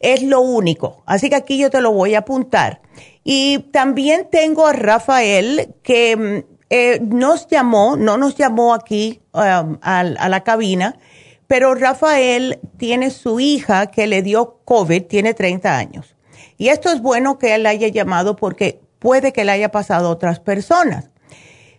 [0.00, 1.02] Es lo único.
[1.06, 2.82] Así que aquí yo te lo voy a apuntar.
[3.24, 9.78] Y también tengo a Rafael que mm, eh, nos llamó, no nos llamó aquí um,
[9.82, 10.98] a, la cabina,
[11.46, 16.16] pero Rafael tiene su hija que le dio COVID, tiene 30 años.
[16.56, 20.12] Y esto es bueno que él haya llamado porque puede que le haya pasado a
[20.12, 21.10] otras personas.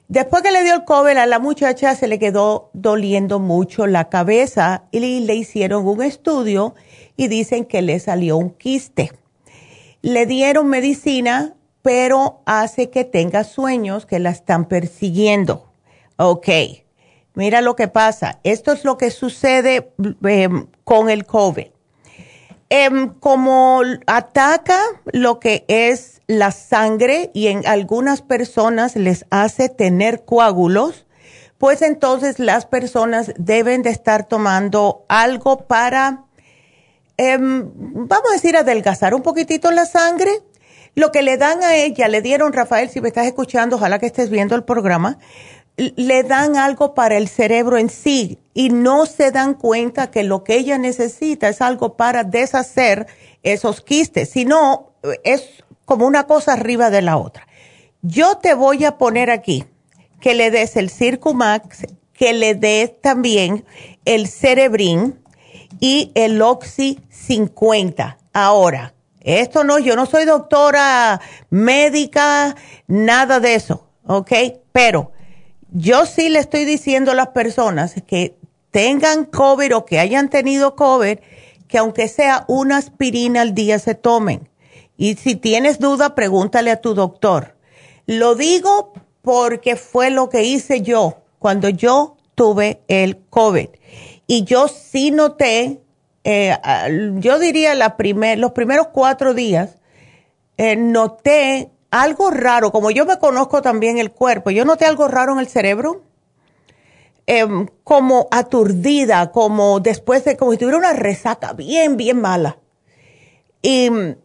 [0.08, 4.10] Después que le dio el COVID, a la muchacha se le quedó doliendo mucho la
[4.10, 6.76] cabeza y le hicieron un estudio
[7.16, 9.12] y dicen que le salió un quiste.
[10.02, 15.70] Le dieron medicina pero hace que tenga sueños que la están persiguiendo.
[16.16, 16.48] Ok,
[17.36, 18.40] mira lo que pasa.
[18.44, 21.68] Esto es lo que sucede em, con el COVID.
[22.70, 24.80] Em, como ataca
[25.12, 31.06] lo que es la sangre y en algunas personas les hace tener coágulos,
[31.58, 36.24] pues entonces las personas deben de estar tomando algo para,
[37.18, 40.32] em, vamos a decir, adelgazar un poquitito la sangre
[40.96, 44.06] lo que le dan a ella, le dieron, Rafael, si me estás escuchando, ojalá que
[44.06, 45.18] estés viendo el programa,
[45.76, 50.44] le dan algo para el cerebro en sí y no se dan cuenta que lo
[50.44, 53.08] que ella necesita es algo para deshacer
[53.42, 57.48] esos quistes, sino es como una cosa arriba de la otra.
[58.04, 59.66] Yo te voy a poner aquí
[60.22, 63.66] que le des el Circumax, que le des también
[64.06, 65.23] el Cerebrin
[65.80, 68.18] y el Oxy 50.
[68.34, 72.56] Ahora, esto no, yo no soy doctora médica,
[72.88, 74.32] nada de eso, ¿ok?
[74.72, 75.12] Pero
[75.72, 78.38] yo sí le estoy diciendo a las personas que
[78.72, 81.20] tengan COVID o que hayan tenido COVID,
[81.68, 84.50] que aunque sea una aspirina al día se tomen.
[84.98, 87.56] Y si tienes duda, pregúntale a tu doctor.
[88.06, 93.70] Lo digo porque fue lo que hice yo cuando yo tuve el COVID.
[94.28, 95.84] Y yo sí noté
[96.24, 96.56] eh,
[97.18, 99.76] yo diría la primer, los primeros cuatro días,
[100.58, 105.34] eh, noté algo raro, como yo me conozco también el cuerpo, yo noté algo raro
[105.34, 106.04] en el cerebro,
[107.28, 112.58] em, como aturdida, como después de, como si tuviera una resaca bien, bien mala.
[113.62, 114.16] Y mm,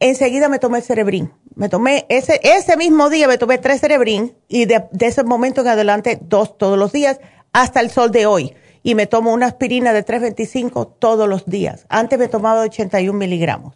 [0.00, 1.32] enseguida me tomé el cerebrín.
[1.54, 5.62] Me tomé, ese, ese mismo día me tomé tres cerebrín y de, de ese momento
[5.62, 7.18] en adelante dos todos los días
[7.52, 8.54] hasta el sol de hoy
[8.86, 11.86] y me tomo una aspirina de 325 todos los días.
[11.88, 13.74] Antes me tomaba 81 miligramos.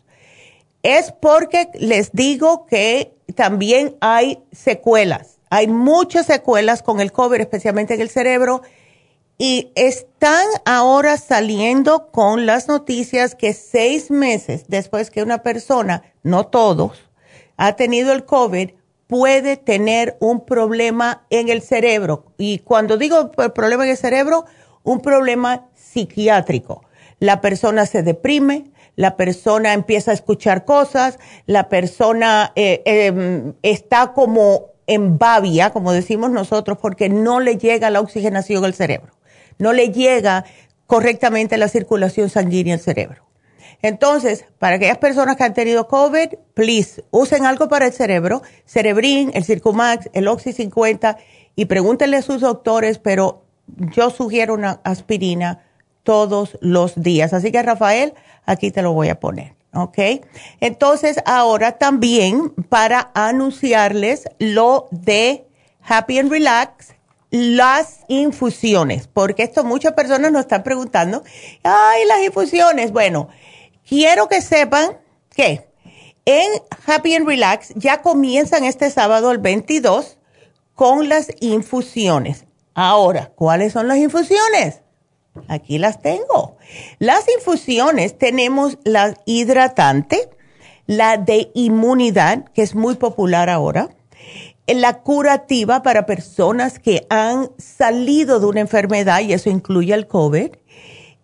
[0.85, 5.41] Es porque les digo que también hay secuelas.
[5.51, 8.63] Hay muchas secuelas con el COVID, especialmente en el cerebro.
[9.37, 16.47] Y están ahora saliendo con las noticias que seis meses después que una persona, no
[16.47, 17.11] todos,
[17.57, 18.71] ha tenido el COVID,
[19.09, 22.27] puede tener un problema en el cerebro.
[22.39, 24.45] Y cuando digo problema en el cerebro,
[24.83, 26.85] un problema psiquiátrico.
[27.19, 34.13] La persona se deprime, la persona empieza a escuchar cosas, la persona eh, em, está
[34.13, 39.13] como en babia, como decimos nosotros, porque no le llega la oxigenación al cerebro,
[39.59, 40.45] no le llega
[40.87, 43.31] correctamente la circulación sanguínea al cerebro.
[43.83, 49.31] Entonces, para aquellas personas que han tenido COVID, please, usen algo para el cerebro, Cerebrin,
[49.35, 51.17] el Circumax, el Oxy 50
[51.57, 53.45] y pregúntenle a sus doctores, pero
[53.95, 55.63] yo sugiero una aspirina
[56.03, 57.33] todos los días.
[57.33, 58.15] Así que Rafael,
[58.47, 59.55] aquí te lo voy a poner.
[59.73, 59.99] ¿Ok?
[60.61, 65.47] Entonces, ahora también para anunciarles lo de
[65.83, 66.95] Happy and Relax,
[67.31, 71.23] las infusiones, porque esto muchas personas nos están preguntando,
[71.63, 72.91] ay, las infusiones.
[72.91, 73.29] Bueno,
[73.89, 74.99] quiero que sepan
[75.35, 75.69] que
[76.25, 76.51] en
[76.87, 80.19] Happy and Relax ya comienzan este sábado el 22
[80.75, 82.45] con las infusiones.
[82.83, 84.81] Ahora, ¿cuáles son las infusiones?
[85.49, 86.57] Aquí las tengo.
[86.99, 90.31] Las infusiones tenemos la hidratante,
[90.87, 93.91] la de inmunidad, que es muy popular ahora,
[94.67, 100.49] la curativa para personas que han salido de una enfermedad, y eso incluye el COVID,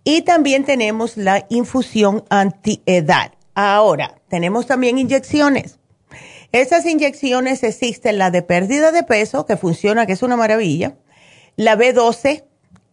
[0.04, 3.32] y también tenemos la infusión antiedad.
[3.54, 5.78] Ahora, tenemos también inyecciones.
[6.52, 10.96] Esas inyecciones existen, la de pérdida de peso, que funciona, que es una maravilla,
[11.56, 12.44] la B12,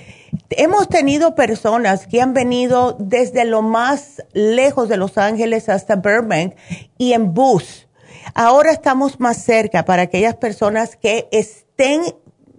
[0.51, 6.55] hemos tenido personas que han venido desde lo más lejos de Los Ángeles hasta Burbank
[6.99, 7.89] y en bus.
[8.35, 12.03] Ahora estamos más cerca para aquellas personas que estén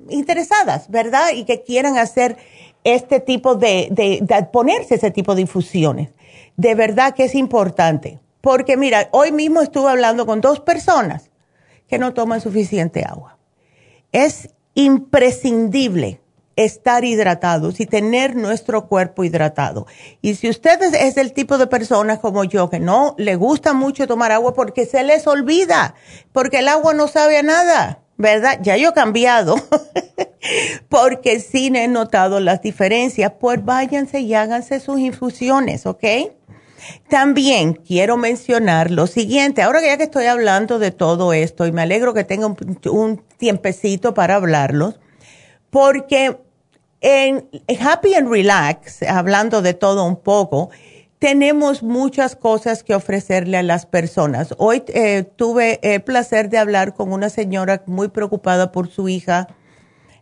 [0.10, 1.30] interesadas, ¿verdad?
[1.36, 2.38] Y que quieran hacer
[2.84, 6.10] este tipo de, de, ponerse ese tipo de infusiones.
[6.58, 8.20] De verdad que es importante.
[8.42, 11.32] Porque mira, hoy mismo estuve hablando con dos personas
[11.88, 13.38] que no toman suficiente agua.
[14.12, 16.20] Es imprescindible
[16.56, 19.88] estar hidratados y tener nuestro cuerpo hidratado.
[20.22, 24.08] Y si usted es el tipo de persona como yo que no le gusta mucho
[24.08, 25.96] tomar agua porque se les olvida,
[26.32, 28.60] porque el agua no sabe a nada, ¿verdad?
[28.62, 29.56] Ya yo he cambiado,
[30.90, 36.04] porque sí he notado las diferencias, pues váyanse y háganse sus infusiones, ¿ok?
[37.10, 41.72] También quiero mencionar lo siguiente, ahora que ya que estoy hablando de todo esto y
[41.72, 42.58] me alegro que tenga un,
[42.92, 45.00] un tiempecito para hablarlos,
[45.70, 46.38] porque
[47.02, 47.50] en
[47.82, 50.70] Happy and Relax, hablando de todo un poco,
[51.24, 54.54] tenemos muchas cosas que ofrecerle a las personas.
[54.58, 59.48] Hoy eh, tuve el placer de hablar con una señora muy preocupada por su hija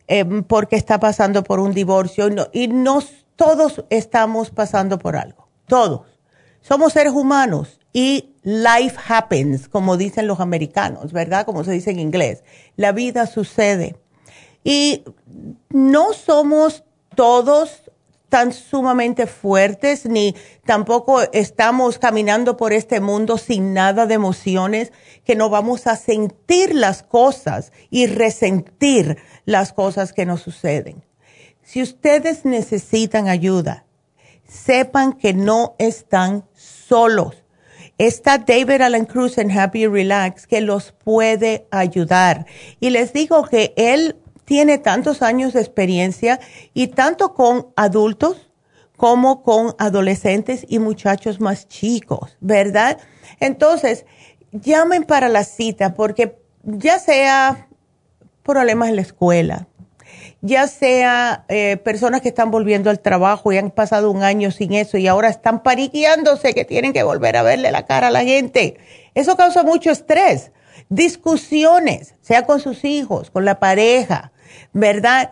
[0.08, 6.20] eh, porque está pasando por un divorcio y, nos, todos estamos pasando por algo, todos.
[6.62, 11.48] Somos seres humanos y life happens, como dicen los americanos, ¿verdad?
[11.48, 12.44] Como se dice en inglés.
[12.76, 13.96] La vida sucede.
[14.64, 15.04] Y
[15.72, 16.84] no somos
[17.16, 17.91] todos
[18.32, 20.34] tan sumamente fuertes, ni
[20.66, 24.94] tampoco estamos caminando por este mundo sin nada de emociones,
[25.26, 31.04] que no vamos a sentir las cosas y resentir las cosas que nos suceden.
[31.62, 33.86] Si ustedes necesitan ayuda,
[34.48, 37.36] sepan que no están solos.
[37.98, 42.46] está David Allen Cruz en Happy Relax que los puede ayudar.
[42.80, 46.40] Y les digo que él tiene tantos años de experiencia
[46.74, 48.52] y tanto con adultos
[48.98, 53.00] como con adolescentes y muchachos más chicos, ¿verdad?
[53.40, 54.06] Entonces,
[54.52, 57.68] llamen para la cita porque ya sea
[58.44, 59.68] problemas en la escuela,
[60.42, 64.74] ya sea eh, personas que están volviendo al trabajo y han pasado un año sin
[64.74, 68.24] eso y ahora están pariqueándose que tienen que volver a verle la cara a la
[68.24, 68.78] gente.
[69.16, 70.52] Eso causa mucho estrés.
[70.92, 74.34] Discusiones, sea con sus hijos, con la pareja,
[74.74, 75.32] ¿verdad?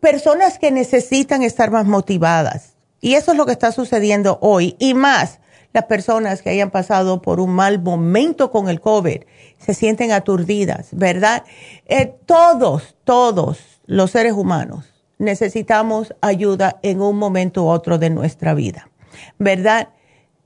[0.00, 2.74] personas que necesitan estar más motivadas.
[3.00, 4.74] Y eso es lo que está sucediendo hoy.
[4.80, 5.38] Y más,
[5.72, 9.20] las personas que hayan pasado por un mal momento con el COVID
[9.58, 11.44] se sienten aturdidas, ¿verdad?
[11.86, 18.54] Eh, todos, todos los seres humanos necesitamos ayuda en un momento u otro de nuestra
[18.54, 18.90] vida,
[19.38, 19.90] ¿verdad?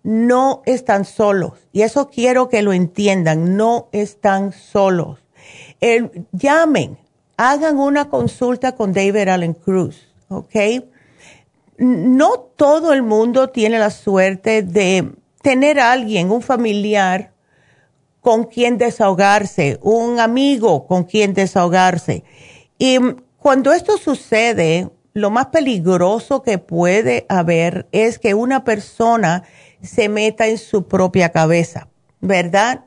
[0.06, 1.54] No están solos.
[1.72, 5.18] Y eso quiero que lo entiendan, no están solos.
[6.30, 6.96] llamen,
[7.36, 10.54] hagan una consulta con David Allen Cruz, ¿ok?
[11.78, 15.10] No todo el mundo tiene la suerte de
[15.42, 17.32] tener a alguien, un familiar,
[18.20, 22.22] con quien desahogarse, un amigo con quien desahogarse.
[22.78, 22.98] Y
[23.38, 29.42] cuando esto sucede, lo más peligroso que puede haber es que una persona
[29.86, 31.88] se meta en su propia cabeza,
[32.20, 32.84] ¿verdad?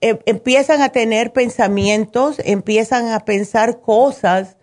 [0.00, 4.56] Em, empiezan a tener pensamientos, empiezan a pensar cosas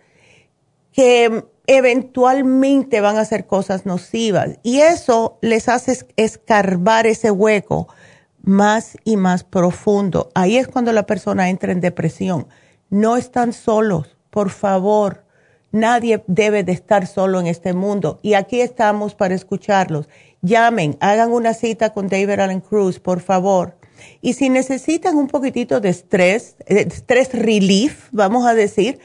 [0.92, 7.88] que eventualmente van a ser cosas nocivas y eso les hace escarbar ese hueco
[8.40, 10.30] más y más profundo.
[10.34, 12.46] Ahí es cuando la persona entra en depresión.
[12.88, 15.24] No están solos, por favor.
[15.72, 20.08] Nadie debe de estar solo en este mundo y aquí estamos para escucharlos.
[20.46, 23.76] Llamen, hagan una cita con David Allen Cruz, por favor.
[24.20, 29.00] Y si necesitan un poquitito de estrés, estrés relief, vamos a decir,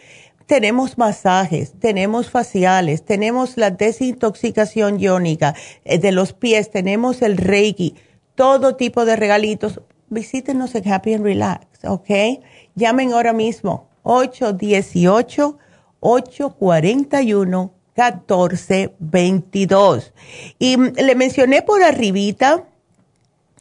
[0.46, 7.96] tenemos masajes, tenemos faciales, tenemos la desintoxicación iónica eh, de los pies, tenemos el Reiki,
[8.36, 9.82] todo tipo de regalitos.
[10.10, 12.10] Visítenos en Happy and Relax, ¿ok?
[12.76, 13.90] Llamen ahora mismo
[17.96, 20.12] 818-841-1422.
[20.60, 22.66] Y mm, le mencioné por arribita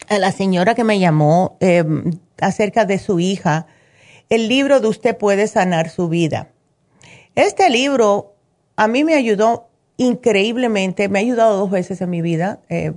[0.08, 3.66] a la señora que me llamó em, acerca de su hija,
[4.28, 6.48] el libro de Usted puede sanar su vida.
[7.34, 8.34] Este libro
[8.76, 12.92] a mí me ayudó increíblemente, me ha ayudado dos veces en mi vida, eh,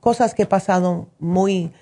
[0.00, 1.72] cosas que he pasado muy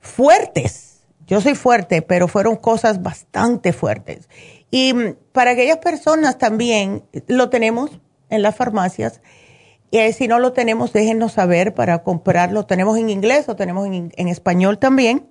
[0.00, 1.00] fuertes.
[1.26, 4.28] Yo soy fuerte, pero fueron cosas bastante fuertes.
[4.70, 7.90] Y mm, para aquellas personas también lo tenemos
[8.30, 9.20] en las farmacias
[9.90, 12.64] y si no lo tenemos, déjenos saber para comprarlo.
[12.64, 15.26] Tenemos en inglés o tenemos en, español también.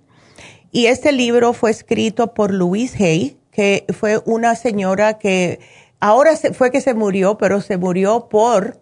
[0.72, 5.60] Y este libro fue escrito por Louise Hay, que fue una señora que
[6.00, 8.82] ahora fue que se murió, pero se murió por,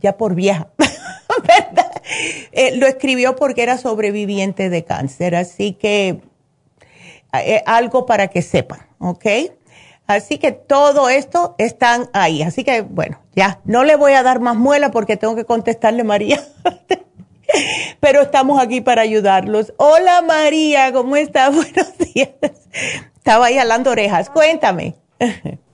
[0.00, 1.92] ya por vieja, ¿verdad?
[2.52, 6.20] Eh, lo escribió porque era sobreviviente de cáncer, así que
[7.32, 9.26] eh, algo para que sepan, ¿ok?
[10.06, 12.42] Así que todo esto están ahí.
[12.42, 16.04] Así que, bueno, ya, no le voy a dar más muela porque tengo que contestarle
[16.04, 16.40] María.
[18.00, 19.72] Pero estamos aquí para ayudarlos.
[19.78, 21.48] Hola María, ¿cómo estás?
[21.56, 22.28] Buenos días.
[23.14, 24.28] Estaba ahí hablando orejas.
[24.28, 24.94] Cuéntame.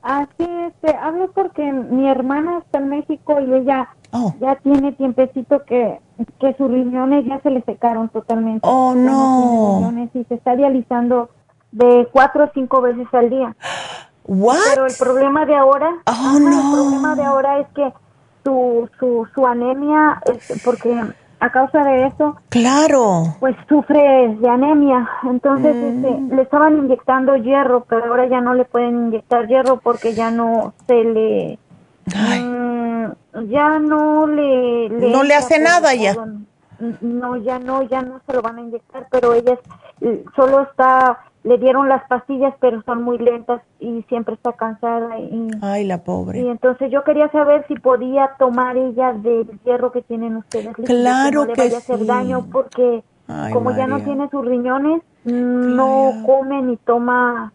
[0.00, 4.32] Así este, hablo porque mi hermana está en México y ella oh.
[4.40, 5.98] ya tiene tiempecito que,
[6.38, 8.60] que sus riñones ya se le secaron totalmente.
[8.62, 9.92] Oh, no.
[10.14, 11.30] Y se está dializando
[11.72, 13.56] de cuatro o cinco veces al día.
[14.26, 16.48] Pero el problema de ahora, oh, no.
[16.48, 17.92] el problema de ahora es que
[18.44, 21.00] su, su, su anemia, es porque
[21.38, 25.08] a causa de eso, claro, pues sufre de anemia.
[25.24, 26.04] Entonces mm.
[26.04, 30.30] este, le estaban inyectando hierro, pero ahora ya no le pueden inyectar hierro porque ya
[30.30, 31.58] no se le,
[32.06, 33.06] mm,
[33.50, 36.14] ya no le, no le hace nada ya.
[37.00, 39.58] No, ya no, ya no se lo van a inyectar, pero ella
[40.34, 45.16] solo está le dieron las pastillas, pero son muy lentas y siempre está cansada.
[45.20, 46.40] Y, Ay, la pobre.
[46.40, 50.74] Y entonces yo quería saber si podía tomar ella del hierro que tienen ustedes.
[50.74, 53.04] Claro que, no le vaya a hacer daño porque
[53.52, 57.52] como ya no tiene sus riñones, no come ni toma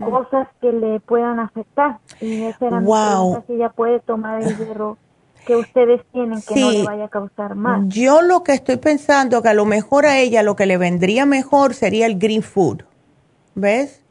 [0.00, 1.98] cosas que le puedan afectar.
[2.20, 3.44] Y esa era wow.
[3.46, 4.98] si ella puede tomar el hierro
[5.46, 7.88] que ustedes tienen que no le vaya a causar mal.
[7.88, 11.24] Yo lo que estoy pensando que a lo mejor a ella lo que le vendría
[11.24, 12.82] mejor sería el green food
[13.58, 14.04] ¿ves?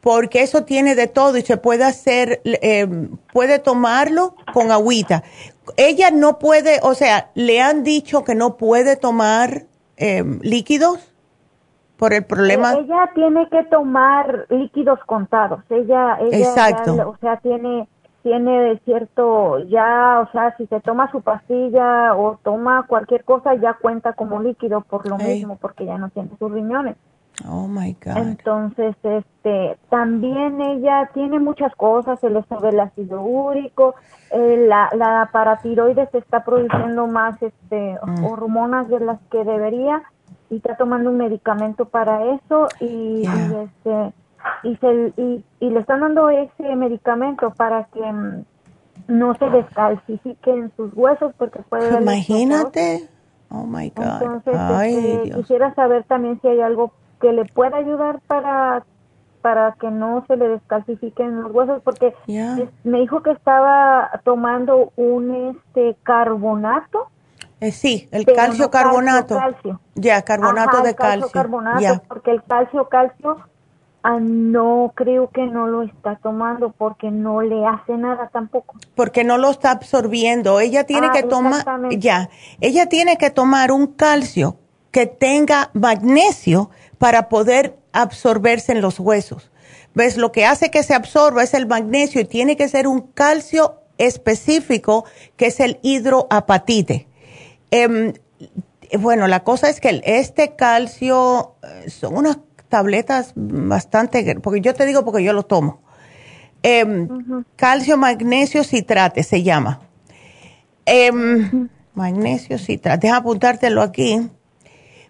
[0.00, 2.86] Porque eso tiene de todo y se puede hacer, eh,
[3.32, 5.24] puede tomarlo con agüita.
[5.76, 9.64] Ella no puede, o sea, le han dicho que no puede tomar
[9.96, 11.12] em, líquidos
[11.96, 12.74] por el problema.
[12.74, 15.60] Eh, ella tiene que tomar líquidos contados.
[15.68, 17.10] Ella, ella Exacto.
[17.10, 17.88] o sea, tiene
[18.22, 23.74] tiene cierto, ya, o sea, si se toma su pastilla o toma cualquier cosa, ya
[23.74, 26.96] cuenta como líquido por lo mismo, porque ya no tiene sus riñones.
[27.46, 28.16] Oh my God.
[28.16, 33.94] Entonces, este, también ella tiene muchas cosas, se le sube el ácido úrico,
[34.32, 38.24] eh, la, la paratiroides está produciendo más, este, mm.
[38.24, 40.02] hormonas de las que debería
[40.50, 44.12] y está tomando un medicamento para eso y, y este,
[44.62, 48.44] y, se, y, y, le están dando ese medicamento para que mm,
[49.08, 53.08] no se descalcifiquen sus huesos porque puede imagínate.
[53.50, 54.22] Oh my god.
[54.22, 58.84] Entonces este, quisiera saber también si hay algo que le pueda ayudar para
[59.42, 62.12] para que no se le descalcifiquen los huesos porque
[62.82, 67.08] me dijo que estaba tomando un este carbonato
[67.60, 69.36] eh, sí, el calcio carbonato.
[69.96, 71.28] Ya, carbonato de calcio.
[71.32, 73.36] Carbonato, porque el calcio calcio
[74.02, 78.76] Ah, no creo que no lo está tomando porque no le hace nada tampoco.
[78.94, 80.60] Porque no lo está absorbiendo.
[80.60, 81.64] Ella tiene ah, que tomar,
[81.98, 82.30] ya,
[82.60, 84.56] ella tiene que tomar un calcio
[84.92, 89.50] que tenga magnesio para poder absorberse en los huesos.
[89.94, 90.16] ¿Ves?
[90.16, 93.80] Lo que hace que se absorba es el magnesio y tiene que ser un calcio
[93.96, 95.04] específico
[95.36, 97.08] que es el hidroapatite.
[97.70, 98.12] Em,
[98.98, 102.38] bueno, la cosa es que este calcio eh, son unas
[102.68, 105.82] tabletas bastante, porque yo te digo porque yo lo tomo.
[106.62, 107.08] Em,
[107.56, 109.80] calcio, magnesio, citrate se llama.
[110.86, 113.06] Em, magnesio, citrate.
[113.06, 114.28] Deja apuntártelo aquí.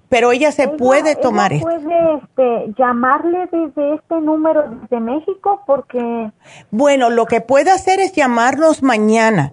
[0.09, 6.31] Pero ella se puede tomar ella puede este, llamarle desde este número de México porque...
[6.71, 9.53] Bueno, lo que puede hacer es llamarnos mañana.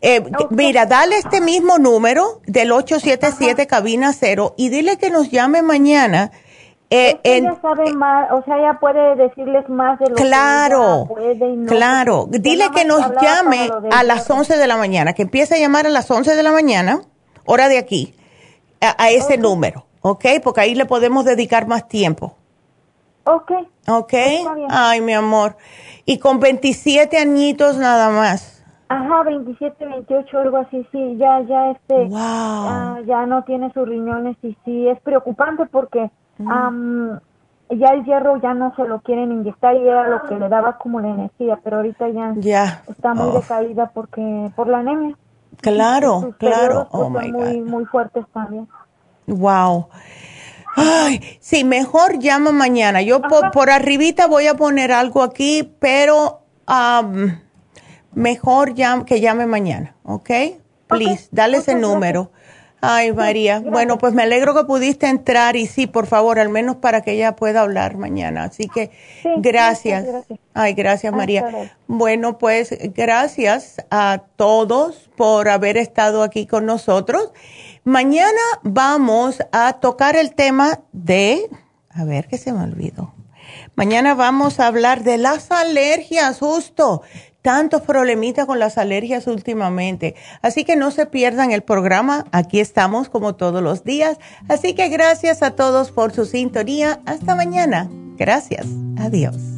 [0.00, 5.62] Eh, mira, dale este mismo número del 877 cabina cero y dile que nos llame
[5.62, 6.30] mañana
[6.90, 11.66] eh, ella sabe más, o sea, ella puede decirles más de lo claro, que puede
[11.66, 15.86] Claro, dile que nos llame a las 11 de la mañana, que empiece a llamar
[15.86, 17.02] a las 11 de la mañana,
[17.44, 18.14] hora de aquí,
[18.80, 20.24] a, ese número, ¿ok?
[20.42, 22.36] Porque ahí le podemos dedicar más tiempo.
[23.24, 23.52] Ok.
[23.88, 24.14] Ok.
[24.70, 25.56] Ay, mi amor.
[26.04, 28.64] Y con 27 añitos nada más.
[28.88, 33.04] Ajá, 27, 28, algo así, sí, ya, ya, este, wow.
[33.04, 38.74] ya no tiene sus riñones y sí, es preocupante porque ya el hierro ya no
[38.76, 42.08] se lo quieren inyectar y era lo que le daba como la energía, pero ahorita
[42.40, 45.14] ya, está muy decaída porque por la anemia.
[45.60, 46.88] Claro, claro.
[46.90, 48.68] Pues, oh muy, muy fuertes también.
[49.26, 49.88] Wow.
[50.76, 53.02] Ay, sí, mejor llama mañana.
[53.02, 56.42] Yo por, arribita voy a poner algo aquí, pero
[58.12, 58.74] mejor
[59.04, 60.30] que llame mañana, ¿ok?
[60.86, 62.30] Please, dale ese número.
[62.80, 63.60] Ay, María.
[63.60, 67.12] Bueno, pues me alegro que pudiste entrar y sí, por favor, al menos para que
[67.12, 68.44] ella pueda hablar mañana.
[68.44, 68.90] Así que
[69.38, 70.06] gracias.
[70.54, 71.72] Ay, gracias, María.
[71.88, 77.32] Bueno, pues gracias a todos por haber estado aquí con nosotros.
[77.82, 81.48] Mañana vamos a tocar el tema de,
[81.90, 83.12] a ver qué se me olvidó.
[83.74, 87.02] Mañana vamos a hablar de las alergias, justo
[87.48, 90.14] tantos problemitas con las alergias últimamente.
[90.42, 92.26] Así que no se pierdan el programa.
[92.30, 94.18] Aquí estamos como todos los días.
[94.50, 97.00] Así que gracias a todos por su sintonía.
[97.06, 97.88] Hasta mañana.
[98.18, 98.66] Gracias.
[98.98, 99.57] Adiós.